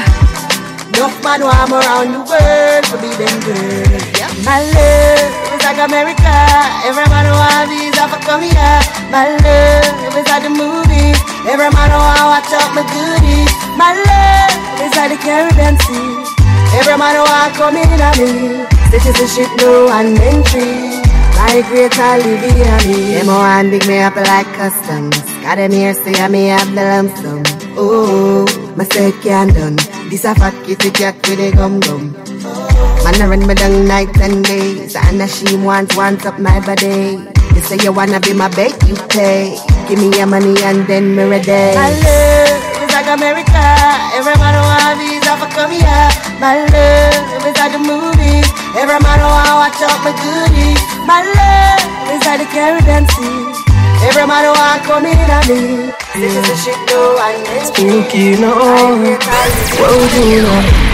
enough 0.96 1.20
man 1.20 1.44
want 1.44 1.76
around 1.76 2.16
the 2.16 2.24
world 2.24 2.84
to 2.88 2.96
be 3.04 3.12
them 3.20 3.36
girl. 3.44 4.00
My 4.48 4.64
love 4.64 5.32
is 5.52 5.62
like 5.68 5.76
America. 5.76 6.36
Every 6.88 7.04
man 7.12 7.28
want 7.36 7.68
visa 7.68 8.08
for 8.08 8.24
come 8.24 8.48
here. 8.48 8.80
My 9.12 9.28
love 9.28 10.16
is 10.16 10.24
like 10.32 10.48
the 10.48 10.56
movies. 10.56 11.20
Every 11.44 11.68
man 11.68 11.92
want 11.92 12.24
watch 12.32 12.48
out 12.56 12.72
my 12.72 12.88
goodies. 12.88 13.52
My 13.76 13.92
love 13.92 14.56
is 14.80 14.96
like 14.96 15.12
the 15.12 15.20
Caribbean 15.20 15.76
Sea. 15.84 16.24
Every 16.80 16.96
man 16.96 17.20
want 17.20 17.52
come 17.60 17.76
in 17.76 17.92
on 18.00 18.16
me. 18.24 18.64
Stitches 18.88 19.20
and 19.20 19.30
shit 19.30 19.52
low 19.62 19.92
and 19.92 20.16
entry. 20.16 21.04
My 21.36 21.60
great 21.68 21.92
Olivia 22.00 22.72
me. 22.88 23.20
Them 23.20 23.28
want 23.28 23.70
dig 23.72 23.86
me 23.86 24.00
up 24.00 24.16
like 24.16 24.48
customs. 24.56 25.20
Got 25.44 25.56
them 25.60 25.72
here 25.72 25.94
say 25.94 26.16
I 26.16 26.28
may 26.30 26.48
have 26.48 26.72
the 26.74 26.84
lump 26.88 27.12
sum. 27.18 27.44
Oh, 27.78 28.46
my 28.76 28.84
said 28.86 29.14
can't 29.22 29.54
done. 29.54 29.76
This 30.10 30.26
a 30.26 30.34
fat 30.36 30.54
kitty 30.66 30.92
cat 30.92 31.16
with 31.28 31.40
a 31.40 31.52
gum 31.52 31.80
gum. 31.80 32.14
Man, 33.04 33.22
I 33.22 33.26
run 33.28 33.46
me 33.48 33.54
down 33.56 33.88
night 33.88 34.16
and 34.22 34.46
days. 34.46 34.96
And 34.96 35.22
she 35.30 35.56
wants, 35.56 35.96
wants 35.98 36.26
up 36.26 36.40
my 36.40 36.60
body. 36.66 37.20
You 37.56 37.62
say 37.62 37.78
you 37.84 37.92
wanna 37.92 38.20
be 38.20 38.34
my 38.34 38.48
bait, 38.56 38.76
you 38.88 38.96
pay. 39.10 39.58
Give 39.88 40.00
me 40.00 40.16
your 40.18 40.28
money 40.28 40.56
and 40.64 40.88
then 40.88 41.16
me 41.16 41.24
ready. 41.24 41.76
My 41.76 41.92
love 41.92 42.62
is 42.80 42.92
like 42.94 43.10
America. 43.12 43.66
Everybody 44.16 44.60
want 44.64 44.98
visa 45.00 45.36
for 45.36 45.50
come 45.52 45.72
here. 45.72 46.10
My 46.40 46.64
love 46.64 47.46
is 47.46 47.58
like 47.60 47.74
the 47.74 47.80
movies. 47.80 48.48
Every 48.78 49.00
man 49.04 49.20
want 49.20 49.52
watch 49.60 49.82
out 49.84 50.00
my 50.06 50.14
goodies. 50.16 50.82
My 51.04 51.20
love 51.26 51.84
is 52.14 52.24
like 52.26 52.40
the 52.40 52.48
Caribbean 52.48 53.06
Sea. 53.10 53.61
Every 54.04 54.26
man 54.26 54.46
want 54.50 54.84
come 54.84 55.06
in 55.06 55.30
on 55.30 55.48
me. 55.48 55.92
This 56.16 56.34
is 56.36 56.46
the 56.50 56.56
shit 56.58 56.80
though, 56.88 57.18
and 57.22 57.68
Spooky 57.68 58.42
now. 58.42 58.98
Well, 59.80 60.30
you 60.30 60.42
know. 60.42 60.92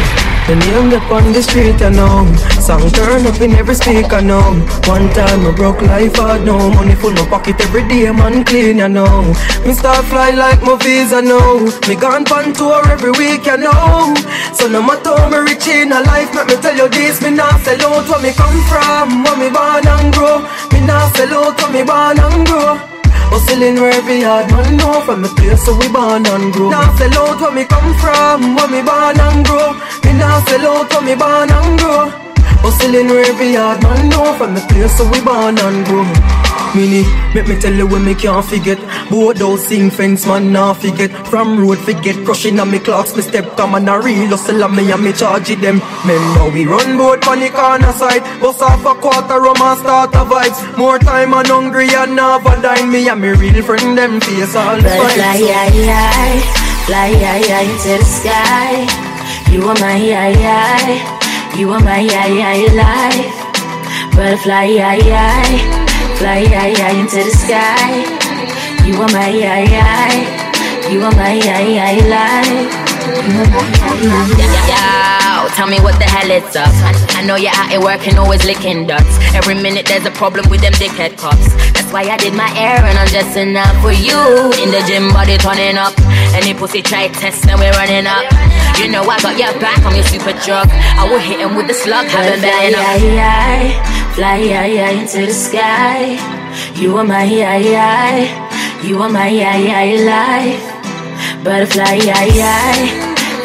The 0.48 0.56
name 0.56 0.94
up 0.94 1.12
on 1.12 1.34
the 1.34 1.44
street, 1.44 1.82
I 1.82 1.90
know. 1.90 2.24
Song 2.64 2.90
turn 2.92 3.28
up 3.28 3.42
in 3.42 3.52
every 3.52 3.76
speaker, 3.76 4.22
know. 4.22 4.56
One 4.88 5.12
time 5.12 5.46
I 5.46 5.52
broke 5.52 5.82
life 5.82 6.16
hard, 6.16 6.46
no 6.46 6.72
money 6.72 6.96
full 6.96 7.12
no 7.12 7.26
pocket 7.26 7.60
every 7.60 7.86
day, 7.90 8.10
man 8.12 8.46
clean, 8.46 8.78
you 8.78 8.88
know. 8.88 9.24
Me 9.66 9.74
start 9.74 10.06
fly 10.06 10.32
like 10.32 10.64
my 10.64 10.78
visa, 10.78 11.22
know. 11.22 11.68
Me 11.90 11.96
gone 11.96 12.24
pan 12.24 12.54
tour 12.54 12.80
every 12.88 13.12
week, 13.12 13.46
you 13.46 13.58
know. 13.58 14.16
So 14.54 14.70
no 14.70 14.82
matter 14.82 15.20
how 15.20 15.28
me 15.28 15.40
rich 15.52 15.68
in 15.68 15.92
a 15.92 16.00
life, 16.00 16.34
let 16.34 16.48
me 16.48 16.56
tell 16.64 16.78
you 16.78 16.88
this, 16.88 17.22
me 17.22 17.32
not 17.32 17.60
sell 17.68 17.84
out 17.92 18.08
where 18.08 18.22
me 18.24 18.32
come 18.32 18.60
from, 18.72 19.24
where 19.28 19.36
me 19.36 19.50
born 19.52 19.84
and 19.86 20.14
grow. 20.14 20.48
Me 20.72 20.80
not 20.88 21.14
sell 21.18 21.44
out 21.44 21.60
where 21.60 21.74
me 21.76 21.84
born 21.84 22.20
and 22.20 22.48
grow. 22.48 22.97
Hustling 23.32 23.76
where 23.76 23.94
every 23.94 24.22
hard 24.22 24.50
man 24.52 24.78
know 24.78 25.02
From 25.06 25.22
the 25.22 25.30
place 25.30 25.64
so 25.66 25.76
we 25.78 25.88
born 25.90 26.26
and 26.26 26.54
grow 26.54 26.70
Now 26.70 26.96
sell 26.96 27.18
out 27.20 27.42
where 27.42 27.52
me 27.52 27.66
come 27.66 27.92
from 28.02 28.56
Where 28.56 28.68
me 28.68 28.82
born 28.82 29.20
and 29.20 29.46
grow. 29.46 29.74
Me 30.06 30.12
now 30.18 30.44
sell 30.46 30.66
out 30.68 30.90
where 30.92 31.06
me 31.06 31.16
born 31.16 31.52
and 31.52 31.80
grow. 31.80 32.10
Hustling 32.64 33.08
where 33.08 33.26
every 33.26 33.54
hard 33.54 33.82
man 33.84 34.10
know 34.10 34.34
From 34.38 34.54
the 34.56 34.62
place 34.70 34.98
so 34.98 35.04
we 35.12 35.20
born 35.22 35.58
and 35.60 35.86
grow 35.86 36.47
Mini, 36.76 37.04
make 37.34 37.48
me 37.48 37.60
tell 37.60 37.74
you 37.74 37.88
when 37.88 38.04
me 38.06 38.14
can't 38.16 38.46
forget. 38.46 38.78
Both 39.10 39.38
those 39.38 39.66
sing 39.68 39.90
fence 39.90 40.26
man 40.26 40.52
now 40.52 40.74
forget. 40.74 41.12
From 41.28 41.60
road 41.60 41.78
forget. 41.80 42.16
Crushing 42.26 42.60
on 42.60 42.72
me 42.72 42.80
clocks 42.80 43.16
Me 43.16 43.22
step 43.22 43.56
come 43.56 43.76
and 43.76 43.90
a 43.90 44.00
real 44.00 44.28
hustle 44.28 44.64
on 44.64 44.76
me 44.76 44.92
and 44.92 45.04
me 45.04 45.14
charge 45.14 45.50
it 45.50 45.62
them. 45.62 45.82
Remember 46.06 46.50
we 46.52 46.66
run 46.66 46.98
both 46.98 47.28
on 47.28 47.40
the 47.40 47.50
corner 47.50 47.92
side. 47.94 48.24
Bust 48.42 48.62
off 48.62 48.86
a 48.86 48.94
quarter 49.00 49.40
rum 49.40 49.62
and 49.62 49.80
start 49.80 50.14
a 50.16 50.24
vibes. 50.26 50.78
More 50.78 51.00
time 51.00 51.34
and 51.34 51.48
hungry 51.48 51.90
and 51.94 52.16
never 52.16 52.62
dine. 52.62 52.92
Me 52.92 53.08
and 53.08 53.22
me 53.22 53.30
real 53.30 53.64
friend 53.64 53.98
them 53.98 54.20
face 54.22 54.56
all 54.56 54.80
Fly, 54.80 54.98
fly, 54.98 55.40
high, 55.56 55.88
high 55.92 56.68
Fly 56.88 57.08
into 57.08 57.98
the 57.98 58.06
sky. 58.06 59.08
You 59.52 59.64
are 59.64 59.80
my 59.80 59.98
high 59.98 61.58
You 61.58 61.72
are 61.72 61.80
my 61.80 62.04
high 62.04 62.68
life. 62.76 63.48
Butterfly, 64.16 64.78
high 64.78 65.77
Fly 66.18 66.46
high, 66.50 66.74
high 66.74 66.98
into 66.98 67.22
the 67.22 67.30
sky. 67.30 68.02
You 68.88 68.98
are 68.98 69.12
my 69.14 69.30
high, 69.30 69.70
high. 69.70 70.90
You 70.90 71.04
are 71.06 71.14
my 71.14 71.38
high, 71.38 71.78
high 71.78 72.02
life. 72.10 72.74
Yo, 74.66 75.48
tell 75.54 75.68
me 75.70 75.78
what 75.80 76.00
the 76.00 76.10
hell 76.10 76.32
it's 76.32 76.56
up. 76.56 76.74
I 77.14 77.22
know 77.22 77.36
you're 77.36 77.54
out 77.54 77.70
here 77.70 77.80
working, 77.80 78.18
always 78.18 78.44
licking 78.46 78.88
ducks. 78.88 79.18
Every 79.36 79.54
minute 79.54 79.86
there's 79.86 80.06
a 80.06 80.12
problem 80.12 80.50
with 80.50 80.62
them 80.62 80.74
dickhead 80.74 81.18
cops. 81.18 81.54
That's 81.78 81.94
why 81.94 82.02
I 82.10 82.18
did 82.18 82.34
my 82.34 82.50
hair 82.50 82.84
and 82.84 82.98
I'm 82.98 83.08
just 83.08 83.38
enough 83.38 83.78
for 83.86 83.94
you. 83.94 84.18
In 84.58 84.74
the 84.74 84.82
gym, 84.90 85.14
body 85.14 85.38
turning 85.38 85.78
up. 85.78 85.94
Any 86.34 86.54
pussy 86.58 86.82
try 86.82 87.10
test, 87.10 87.46
now 87.46 87.62
we're 87.62 87.72
running 87.78 88.08
up. 88.10 88.26
You 88.82 88.90
know 88.90 89.04
I 89.06 89.22
got 89.22 89.38
your 89.38 89.54
back, 89.62 89.86
I'm 89.86 89.94
your 89.94 90.04
super 90.04 90.34
drug. 90.42 90.68
I 90.98 91.06
will 91.06 91.22
hit 91.22 91.40
him 91.40 91.56
with 91.56 91.68
the 91.68 91.74
slug, 91.74 92.08
have 92.08 92.26
him 92.26 92.42
up. 92.74 93.97
Fly 94.18 94.50
high, 94.50 94.98
into 94.98 95.28
the 95.28 95.32
sky. 95.32 96.18
You 96.74 96.98
are 96.98 97.04
my 97.04 97.28
high. 97.28 98.26
You 98.82 99.00
are 99.04 99.10
my 99.10 99.30
high, 99.30 99.94
life. 99.94 101.44
Butterfly, 101.44 102.00
high. 102.02 102.88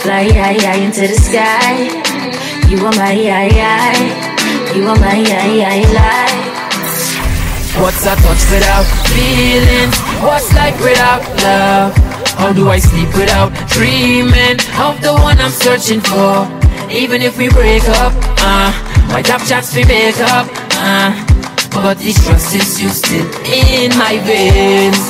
Fly 0.00 0.32
high, 0.32 0.80
into 0.80 1.02
the 1.02 1.18
sky. 1.20 1.76
You 2.70 2.86
are 2.86 2.96
my 2.96 3.12
high. 3.12 4.00
You 4.74 4.88
are 4.88 4.96
my 4.96 5.20
high 5.20 5.84
life. 5.92 6.40
What's 7.76 8.06
a 8.06 8.16
touch 8.16 8.44
without 8.50 8.88
feelings? 9.12 9.98
What's 10.24 10.54
life 10.54 10.80
without 10.80 11.20
love? 11.44 11.94
How 12.40 12.54
do 12.54 12.70
I 12.70 12.78
sleep 12.78 13.14
without 13.14 13.52
dreaming 13.68 14.56
of 14.80 15.02
the 15.02 15.12
one 15.20 15.38
I'm 15.38 15.50
searching 15.50 16.00
for? 16.00 16.48
Even 16.90 17.20
if 17.20 17.36
we 17.36 17.50
break 17.50 17.84
up, 17.90 18.14
uh, 18.38 18.91
might 19.12 19.26
have 19.26 19.46
chance 19.46 19.72
to 19.74 19.84
make 19.86 20.18
up. 20.32 20.48
Uh, 20.80 21.12
But 21.72 21.98
this 21.98 22.20
trust 22.24 22.54
is 22.54 22.80
you 22.82 22.90
still 22.90 23.24
in 23.48 23.96
my 23.96 24.20
veins. 24.28 25.00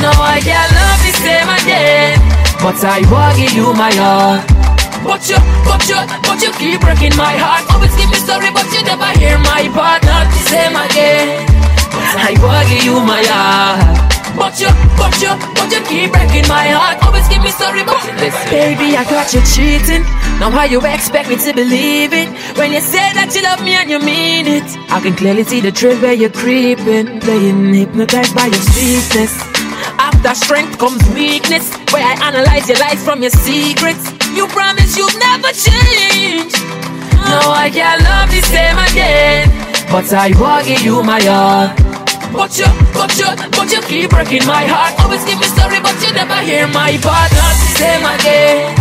No, 0.00 0.08
I 0.08 0.40
can't 0.40 0.72
love 0.72 1.00
the 1.04 1.12
same 1.20 1.48
again. 1.60 2.16
But 2.64 2.80
I 2.84 3.00
will 3.10 3.32
give 3.36 3.52
you 3.52 3.68
my 3.74 3.92
heart 3.92 4.44
but 5.04 5.24
you, 5.28 5.36
but 5.64 5.80
you, 5.88 5.96
but 6.28 6.38
you 6.44 6.52
keep 6.60 6.80
breaking 6.80 7.16
my 7.16 7.32
heart. 7.40 7.64
Always 7.72 7.94
give 7.96 8.08
me 8.10 8.16
story 8.16 8.52
but 8.52 8.68
you 8.72 8.84
never 8.84 9.08
hear 9.18 9.38
my 9.38 9.64
part. 9.72 10.04
Not 10.04 10.28
the 10.28 10.40
same 10.48 10.76
again. 10.76 11.46
I 11.92 12.36
will 12.40 12.64
give 12.68 12.84
you 12.84 13.00
my 13.00 13.24
heart 13.24 14.19
but 14.40 14.56
you, 14.56 14.72
but 14.96 15.12
you, 15.20 15.28
but 15.52 15.68
you 15.68 15.84
keep 15.84 16.08
breaking 16.16 16.48
my 16.48 16.72
heart. 16.72 16.96
Always 17.04 17.28
give 17.28 17.44
me 17.44 17.52
story 17.52 17.84
but 17.84 18.00
Listen. 18.16 18.48
Baby, 18.48 18.96
I 18.96 19.04
got 19.04 19.28
you 19.36 19.44
cheating. 19.44 20.00
Now 20.40 20.48
how 20.48 20.64
you 20.64 20.80
expect 20.80 21.28
me 21.28 21.36
to 21.36 21.52
believe 21.52 22.16
it? 22.16 22.32
When 22.56 22.72
you 22.72 22.80
say 22.80 23.12
that 23.12 23.36
you 23.36 23.44
love 23.44 23.60
me 23.60 23.76
and 23.76 23.90
you 23.92 24.00
mean 24.00 24.48
it 24.48 24.64
I 24.88 25.00
can 25.04 25.14
clearly 25.14 25.44
see 25.44 25.60
the 25.60 25.70
truth 25.70 26.00
where 26.00 26.14
you're 26.14 26.32
creeping. 26.32 27.20
Playing 27.20 27.74
hypnotized 27.74 28.34
by 28.34 28.46
your 28.48 28.64
sweetness. 28.72 29.36
After 30.00 30.34
strength 30.34 30.78
comes 30.78 31.04
weakness 31.12 31.68
Where 31.92 32.00
I 32.00 32.16
analyze 32.24 32.66
your 32.66 32.78
lies 32.80 33.04
from 33.04 33.20
your 33.20 33.36
secrets. 33.36 34.08
You 34.32 34.48
promise 34.48 34.96
you'll 34.96 35.12
never 35.20 35.52
change. 35.52 36.56
No, 37.28 37.52
I 37.52 37.68
can't 37.68 38.00
love 38.02 38.32
the 38.32 38.40
same 38.40 38.78
again 38.88 39.52
But 39.92 40.08
I 40.16 40.32
will 40.40 40.64
give 40.64 40.80
you 40.80 41.02
my 41.04 41.20
heart 41.20 41.89
but 42.32 42.56
you, 42.58 42.66
but 42.94 43.12
you, 43.18 43.28
but 43.50 43.68
you 43.70 43.80
keep 43.82 44.10
breaking 44.10 44.46
my 44.46 44.64
heart. 44.66 44.98
Always 45.00 45.24
give 45.24 45.38
me 45.38 45.46
sorry 45.52 45.80
but 45.80 45.96
you 46.02 46.12
never 46.12 46.40
hear 46.42 46.66
my 46.68 46.96
part 47.02 47.30
Not 47.34 47.54
the 47.58 47.68
same 47.78 48.04
again. 48.06 48.74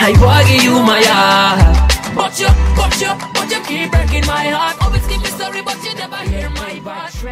I 0.00 0.12
give 0.48 0.64
you 0.64 0.80
my 0.82 1.02
heart. 1.04 1.90
But 2.14 2.38
you, 2.40 2.48
but 2.74 2.92
you, 3.00 3.12
but 3.34 3.50
you 3.50 3.60
keep 3.64 3.90
breaking 3.90 4.26
my 4.26 4.48
heart. 4.50 4.76
Always 4.82 5.06
give 5.06 5.22
me 5.22 5.28
story 5.28 5.62
but 5.62 5.78
you 5.84 5.94
never 5.94 6.16
hear 6.28 6.50